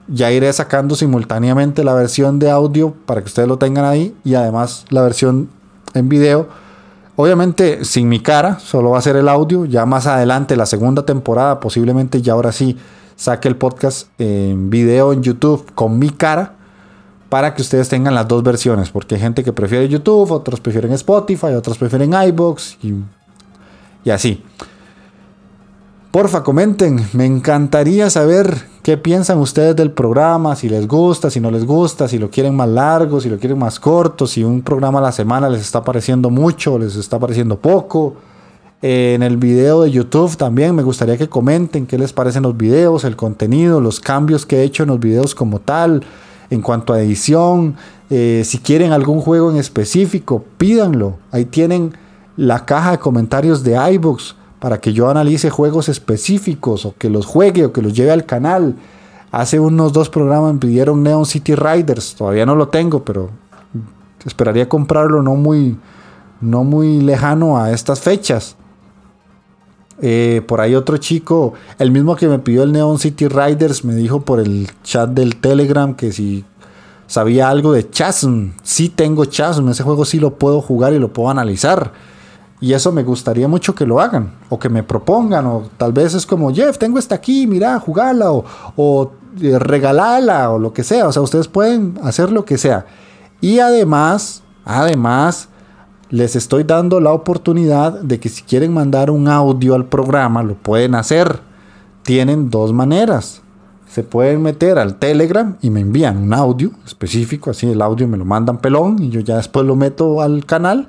ya 0.09 0.33
iré 0.33 0.53
sacando 0.53 0.97
simultáneamente 0.97 1.85
la 1.85 1.95
versión 1.95 2.39
de 2.39 2.51
audio 2.51 2.95
para 3.07 3.21
que 3.21 3.27
ustedes 3.27 3.49
lo 3.49 3.59
tengan 3.59 3.85
ahí 3.85 4.17
y 4.25 4.35
además 4.35 4.85
la 4.91 5.03
versión 5.03 5.49
en 5.95 6.09
video. 6.09 6.49
Obviamente 7.15 7.85
sin 7.85 8.09
mi 8.09 8.21
cara, 8.21 8.59
solo 8.59 8.91
va 8.91 8.99
a 8.99 9.03
ser 9.03 9.17
el 9.17 9.29
audio. 9.29 9.65
Ya 9.65 9.87
más 9.87 10.07
adelante, 10.07 10.57
la 10.57 10.67
segunda 10.67 11.07
temporada, 11.07 11.61
posiblemente 11.61 12.21
ya 12.21 12.35
ahora 12.35 12.53
sí 12.53 12.77
saque 13.17 13.49
el 13.49 13.57
podcast 13.57 14.09
en 14.19 14.69
video 14.69 15.13
en 15.13 15.23
YouTube 15.23 15.73
con 15.75 15.99
mi 15.99 16.11
cara 16.11 16.56
para 17.29 17.55
que 17.55 17.63
ustedes 17.63 17.89
tengan 17.89 18.15
las 18.15 18.29
dos 18.29 18.43
versiones, 18.43 18.91
porque 18.91 19.17
hay 19.17 19.21
gente 19.21 19.43
que 19.43 19.53
prefiere 19.53 19.89
YouTube, 19.89 20.31
otros 20.31 20.61
prefieren 20.61 20.93
Spotify, 20.93 21.55
otros 21.57 21.77
prefieren 21.79 22.13
iBox 22.13 22.79
y, 22.83 22.95
y 24.05 24.11
así. 24.11 24.43
Porfa, 26.13 26.43
comenten, 26.43 27.07
me 27.13 27.27
encantaría 27.27 28.09
saber 28.09 28.57
qué 28.83 28.97
piensan 28.97 29.39
ustedes 29.39 29.77
del 29.77 29.91
programa, 29.91 30.57
si 30.57 30.69
les 30.69 30.89
gusta, 30.89 31.29
si 31.29 31.41
no 31.41 31.51
les 31.51 31.67
gusta, 31.67 32.09
si 32.09 32.19
lo 32.19 32.31
quieren 32.31 32.55
más 32.55 32.69
largo, 32.69 33.21
si 33.21 33.29
lo 33.29 33.39
quieren 33.39 33.59
más 33.59 33.79
corto, 33.79 34.27
si 34.27 34.43
un 34.43 34.63
programa 34.63 35.01
a 35.01 35.03
la 35.03 35.13
semana 35.13 35.51
les 35.51 35.61
está 35.61 35.85
pareciendo 35.85 36.31
mucho, 36.31 36.79
les 36.79 36.97
está 36.97 37.19
pareciendo 37.19 37.59
poco. 37.59 38.15
En 38.81 39.23
el 39.23 39.37
video 39.37 39.83
de 39.83 39.91
YouTube 39.91 40.37
también 40.37 40.75
me 40.75 40.83
gustaría 40.83 41.19
que 41.19 41.29
comenten 41.29 41.87
qué 41.87 41.99
les 41.99 42.13
parecen 42.13 42.45
los 42.45 42.57
videos, 42.57 43.05
el 43.05 43.17
contenido, 43.17 43.81
los 43.81 44.01
cambios 44.01 44.47
que 44.47 44.59
he 44.59 44.63
hecho 44.63 44.85
en 44.85 44.91
los 44.91 45.01
videos 45.01 45.35
como 45.35 45.59
tal 45.59 46.03
en 46.51 46.63
cuanto 46.63 46.93
a 46.93 47.01
edición. 47.01 47.77
Eh, 48.11 48.43
si 48.45 48.59
quieren 48.59 48.93
algún 48.93 49.21
juego 49.21 49.51
en 49.51 49.57
específico, 49.57 50.45
pídanlo. 50.59 51.19
Ahí 51.31 51.45
tienen 51.45 51.93
la 52.37 52.65
caja 52.65 52.93
de 52.93 52.99
comentarios 52.99 53.63
de 53.63 53.75
iBooks 53.93 54.37
para 54.59 54.81
que 54.81 54.93
yo 54.93 55.09
analice 55.09 55.51
juegos 55.51 55.89
específicos 55.89 56.87
o 56.87 56.95
que 56.97 57.11
los 57.11 57.27
juegue 57.27 57.65
o 57.65 57.73
que 57.73 57.83
los 57.83 57.93
lleve 57.93 58.13
al 58.13 58.27
canal. 58.27 58.77
Hace 59.31 59.61
unos 59.61 59.93
dos 59.93 60.09
programas 60.09 60.55
me 60.55 60.61
pidieron 60.61 61.03
Neon 61.03 61.27
City 61.27 61.55
Riders. 61.55 62.15
Todavía 62.15 62.47
no 62.47 62.55
lo 62.55 62.69
tengo, 62.69 63.05
pero 63.05 63.31
esperaría 64.25 64.69
comprarlo 64.69 65.23
no 65.23 65.35
muy, 65.35 65.77
no 66.41 66.65
muy 66.65 67.01
lejano 67.01 67.59
a 67.59 67.73
estas 67.73 68.01
fechas. 68.01 68.57
Eh, 70.03 70.43
por 70.47 70.61
ahí 70.61 70.75
otro 70.75 70.99
chico, 70.99 71.55
el 71.79 71.91
mismo 71.91 72.17
que 72.17 72.29
me 72.29 72.39
pidió 72.39 72.63
el 72.63 72.73
Neon 72.73 72.99
City 72.99 73.29
Riders, 73.29 73.85
me 73.85 73.95
dijo 73.95 74.21
por 74.21 74.41
el 74.41 74.69
chat 74.83 75.11
del 75.11 75.37
Telegram 75.37 75.95
que 75.95 76.13
si 76.13 76.45
sabía 77.07 77.49
algo 77.49 77.73
de 77.73 77.89
Chasm. 77.89 78.51
Sí 78.63 78.89
tengo 78.89 79.25
Chasm, 79.25 79.69
ese 79.69 79.83
juego 79.83 80.05
sí 80.05 80.19
lo 80.19 80.35
puedo 80.35 80.61
jugar 80.61 80.93
y 80.93 80.99
lo 80.99 81.13
puedo 81.13 81.31
analizar. 81.31 81.93
Y 82.61 82.73
eso 82.73 82.91
me 82.91 83.03
gustaría 83.03 83.49
mucho 83.49 83.75
que 83.75 83.87
lo 83.87 84.01
hagan, 84.01 84.33
o 84.49 84.59
que 84.59 84.69
me 84.69 84.83
propongan, 84.83 85.47
o 85.47 85.69
tal 85.77 85.93
vez 85.93 86.15
es 86.15 86.25
como, 86.25 86.53
Jeff, 86.55 86.79
tengo 86.79 86.99
esta 86.99 87.15
aquí, 87.15 87.47
mira, 87.47 87.79
jugala, 87.79 88.33
o, 88.33 88.45
o 88.77 89.13
eh, 89.41 89.59
regalala, 89.59 90.51
o 90.51 90.59
lo 90.59 90.73
que 90.73 90.83
sea. 90.83 91.07
O 91.07 91.13
sea, 91.13 91.21
ustedes 91.23 91.49
pueden 91.49 91.99
hacer 92.03 92.33
lo 92.33 92.45
que 92.47 92.57
sea. 92.57 92.87
Y 93.43 93.59
además, 93.59 94.43
además, 94.65 95.49
les 96.11 96.37
estoy 96.37 96.65
dando 96.65 97.01
la 97.01 97.13
oportunidad 97.13 98.01
de 98.01 98.21
que 98.21 98.29
si 98.29 98.43
quieren 98.43 98.73
mandar 98.73 99.11
un 99.11 99.29
audio 99.29 99.75
al 99.75 99.87
programa, 99.87 100.43
lo 100.43 100.55
pueden 100.55 100.95
hacer. 100.95 101.41
Tienen 102.03 102.51
dos 102.51 102.73
maneras. 102.73 103.43
Se 103.89 104.03
pueden 104.03 104.43
meter 104.43 104.79
al 104.79 104.97
Telegram 104.97 105.57
y 105.63 105.71
me 105.71 105.81
envían 105.81 106.19
un 106.19 106.35
audio 106.35 106.71
específico, 106.85 107.51
así 107.51 107.69
el 107.69 107.81
audio 107.81 108.07
me 108.07 108.17
lo 108.17 108.25
mandan 108.25 108.59
pelón 108.59 109.03
y 109.03 109.09
yo 109.09 109.21
ya 109.21 109.37
después 109.37 109.65
lo 109.65 109.75
meto 109.75 110.21
al 110.21 110.45
canal 110.45 110.89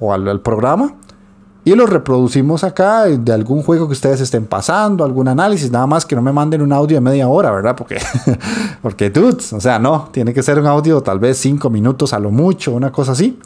o 0.00 0.12
al, 0.12 0.40
programa 0.40 0.94
y 1.64 1.74
lo 1.74 1.84
reproducimos 1.84 2.64
acá 2.64 3.04
de 3.04 3.32
algún 3.32 3.62
juego 3.62 3.86
que 3.86 3.92
ustedes 3.92 4.20
estén 4.20 4.46
pasando, 4.46 5.04
algún 5.04 5.28
análisis, 5.28 5.70
nada 5.70 5.86
más 5.86 6.06
que 6.06 6.14
no 6.14 6.22
me 6.22 6.32
manden 6.32 6.62
un 6.62 6.72
audio 6.72 6.96
de 6.96 7.00
media 7.00 7.28
hora, 7.28 7.50
¿verdad? 7.50 7.76
Porque, 7.76 7.98
porque 8.82 9.10
dudes, 9.10 9.52
o 9.52 9.60
sea, 9.60 9.78
no, 9.78 10.08
tiene 10.12 10.32
que 10.32 10.42
ser 10.42 10.58
un 10.58 10.66
audio 10.66 11.02
tal 11.02 11.18
vez 11.18 11.36
cinco 11.38 11.70
minutos 11.70 12.12
a 12.12 12.18
lo 12.18 12.30
mucho, 12.30 12.72
una 12.72 12.92
cosa 12.92 13.12
así 13.12 13.38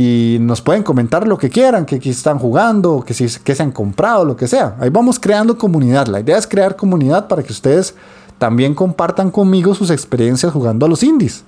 y 0.00 0.38
nos 0.38 0.62
pueden 0.62 0.84
comentar 0.84 1.26
lo 1.26 1.36
que 1.36 1.50
quieran, 1.50 1.84
que, 1.84 1.96
están 2.08 2.38
jugando, 2.38 3.02
que, 3.04 3.14
si, 3.14 3.26
que 3.40 3.56
se 3.56 3.64
han 3.64 3.72
comprado, 3.72 4.24
lo 4.24 4.36
que 4.36 4.46
sea. 4.46 4.76
Ahí 4.78 4.90
vamos 4.90 5.18
creando 5.18 5.58
comunidad. 5.58 6.06
La 6.06 6.20
idea 6.20 6.38
es 6.38 6.46
crear 6.46 6.76
comunidad 6.76 7.26
para 7.26 7.42
que 7.42 7.50
ustedes 7.50 7.96
también 8.38 8.76
compartan 8.76 9.32
conmigo 9.32 9.74
sus 9.74 9.90
experiencias 9.90 10.52
jugando 10.52 10.86
a 10.86 10.88
los 10.88 11.02
indies. 11.02 11.42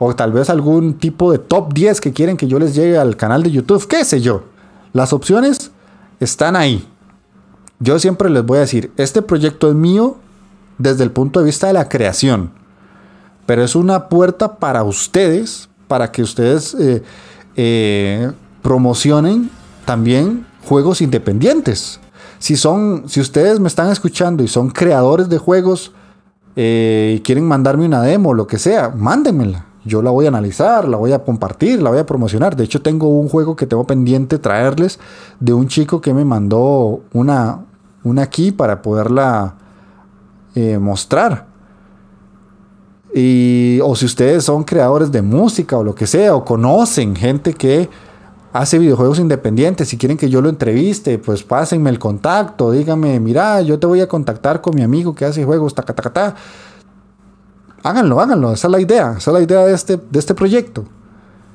O 0.00 0.16
tal 0.16 0.32
vez 0.32 0.50
algún 0.50 0.94
tipo 0.94 1.30
de 1.30 1.38
top 1.38 1.72
10 1.72 2.00
que 2.00 2.12
quieren 2.12 2.36
que 2.36 2.48
yo 2.48 2.58
les 2.58 2.74
llegue 2.74 2.98
al 2.98 3.16
canal 3.16 3.44
de 3.44 3.52
YouTube, 3.52 3.86
qué 3.86 4.04
sé 4.04 4.20
yo. 4.20 4.42
Las 4.92 5.12
opciones 5.12 5.70
están 6.18 6.56
ahí. 6.56 6.88
Yo 7.78 8.00
siempre 8.00 8.30
les 8.30 8.44
voy 8.44 8.56
a 8.56 8.62
decir, 8.62 8.90
este 8.96 9.22
proyecto 9.22 9.68
es 9.68 9.76
mío 9.76 10.16
desde 10.76 11.04
el 11.04 11.12
punto 11.12 11.38
de 11.38 11.46
vista 11.46 11.68
de 11.68 11.74
la 11.74 11.88
creación, 11.88 12.50
pero 13.46 13.62
es 13.62 13.76
una 13.76 14.08
puerta 14.08 14.56
para 14.56 14.82
ustedes, 14.82 15.68
para 15.86 16.10
que 16.10 16.22
ustedes 16.22 16.74
eh, 16.74 17.04
eh, 17.60 18.30
promocionen 18.62 19.50
también 19.84 20.46
juegos 20.64 21.02
independientes. 21.02 21.98
Si 22.38 22.56
son, 22.56 23.08
si 23.08 23.20
ustedes 23.20 23.58
me 23.58 23.66
están 23.66 23.90
escuchando 23.90 24.44
y 24.44 24.48
son 24.48 24.70
creadores 24.70 25.28
de 25.28 25.38
juegos 25.38 25.92
eh, 26.54 27.14
y 27.16 27.20
quieren 27.20 27.44
mandarme 27.48 27.84
una 27.84 28.00
demo, 28.00 28.32
lo 28.32 28.46
que 28.46 28.58
sea, 28.58 28.90
mándenmela. 28.90 29.66
Yo 29.84 30.02
la 30.02 30.12
voy 30.12 30.26
a 30.26 30.28
analizar, 30.28 30.86
la 30.86 30.98
voy 30.98 31.12
a 31.12 31.24
compartir, 31.24 31.82
la 31.82 31.90
voy 31.90 31.98
a 31.98 32.06
promocionar. 32.06 32.54
De 32.54 32.62
hecho, 32.62 32.80
tengo 32.80 33.08
un 33.08 33.28
juego 33.28 33.56
que 33.56 33.66
tengo 33.66 33.84
pendiente 33.84 34.38
traerles 34.38 35.00
de 35.40 35.52
un 35.52 35.66
chico 35.66 36.00
que 36.00 36.14
me 36.14 36.24
mandó 36.24 37.00
una, 37.12 37.64
una 38.04 38.30
key 38.30 38.52
para 38.52 38.82
poderla 38.82 39.56
eh, 40.54 40.78
mostrar. 40.78 41.46
Y, 43.14 43.80
o 43.82 43.96
si 43.96 44.04
ustedes 44.04 44.44
son 44.44 44.64
creadores 44.64 45.10
de 45.10 45.22
música 45.22 45.78
o 45.78 45.84
lo 45.84 45.94
que 45.94 46.06
sea, 46.06 46.34
o 46.34 46.44
conocen 46.44 47.16
gente 47.16 47.54
que 47.54 47.88
hace 48.52 48.78
videojuegos 48.78 49.18
independientes, 49.18 49.88
si 49.88 49.96
quieren 49.96 50.16
que 50.16 50.28
yo 50.28 50.40
lo 50.40 50.48
entreviste, 50.48 51.18
pues 51.18 51.42
pásenme 51.42 51.90
el 51.90 51.98
contacto, 51.98 52.70
díganme, 52.70 53.18
mira, 53.20 53.60
yo 53.62 53.78
te 53.78 53.86
voy 53.86 54.00
a 54.00 54.08
contactar 54.08 54.60
con 54.60 54.74
mi 54.74 54.82
amigo 54.82 55.14
que 55.14 55.24
hace 55.24 55.44
juegos, 55.44 55.74
ta 55.74 55.82
ta 55.82 56.34
Háganlo, 57.82 58.20
háganlo, 58.20 58.52
esa 58.52 58.66
es 58.66 58.72
la 58.72 58.80
idea, 58.80 59.14
esa 59.16 59.30
es 59.30 59.34
la 59.34 59.40
idea 59.40 59.64
de 59.64 59.72
este, 59.72 59.96
de 59.96 60.18
este 60.18 60.34
proyecto. 60.34 60.84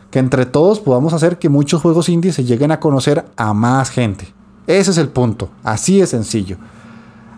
Que 0.09 0.19
entre 0.19 0.45
todos 0.45 0.79
podamos 0.79 1.13
hacer 1.13 1.37
que 1.37 1.49
muchos 1.49 1.81
juegos 1.81 2.07
indies 2.07 2.35
se 2.35 2.43
lleguen 2.43 2.71
a 2.71 2.79
conocer 2.79 3.25
a 3.35 3.53
más 3.53 3.89
gente. 3.89 4.33
Ese 4.67 4.91
es 4.91 4.97
el 4.97 5.09
punto, 5.09 5.49
así 5.63 5.99
de 5.99 6.07
sencillo. 6.07 6.57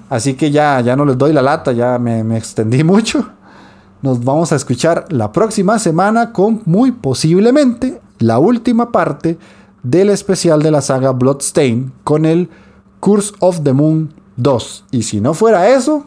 Así 0.09 0.35
que 0.35 0.51
ya, 0.51 0.79
ya 0.81 0.95
no 0.95 1.05
les 1.05 1.17
doy 1.17 1.33
la 1.33 1.41
lata, 1.41 1.71
ya 1.71 1.97
me, 1.97 2.23
me 2.23 2.37
extendí 2.37 2.83
mucho. 2.83 3.27
Nos 4.05 4.23
vamos 4.23 4.51
a 4.51 4.55
escuchar 4.55 5.07
la 5.09 5.31
próxima 5.31 5.79
semana 5.79 6.31
con 6.31 6.61
muy 6.65 6.91
posiblemente 6.91 7.99
la 8.19 8.37
última 8.37 8.91
parte 8.91 9.39
del 9.81 10.11
especial 10.11 10.61
de 10.61 10.69
la 10.69 10.81
saga 10.81 11.09
Bloodstain 11.09 11.91
con 12.03 12.27
el 12.27 12.51
Curse 12.99 13.33
of 13.39 13.61
the 13.63 13.73
Moon 13.73 14.13
2. 14.37 14.85
Y 14.91 15.01
si 15.01 15.21
no 15.21 15.33
fuera 15.33 15.69
eso, 15.69 16.05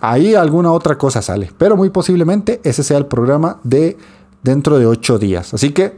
ahí 0.00 0.34
alguna 0.34 0.72
otra 0.72 0.98
cosa 0.98 1.22
sale. 1.22 1.52
Pero 1.56 1.76
muy 1.76 1.90
posiblemente 1.90 2.60
ese 2.64 2.82
sea 2.82 2.98
el 2.98 3.06
programa 3.06 3.60
de 3.62 3.96
dentro 4.42 4.76
de 4.76 4.86
8 4.86 5.20
días. 5.20 5.54
Así 5.54 5.70
que 5.70 5.94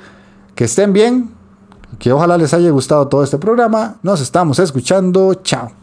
que 0.54 0.64
estén 0.64 0.92
bien, 0.92 1.30
que 1.98 2.12
ojalá 2.12 2.36
les 2.36 2.52
haya 2.52 2.68
gustado 2.68 3.08
todo 3.08 3.24
este 3.24 3.38
programa. 3.38 3.96
Nos 4.02 4.20
estamos 4.20 4.58
escuchando. 4.58 5.32
Chao. 5.36 5.79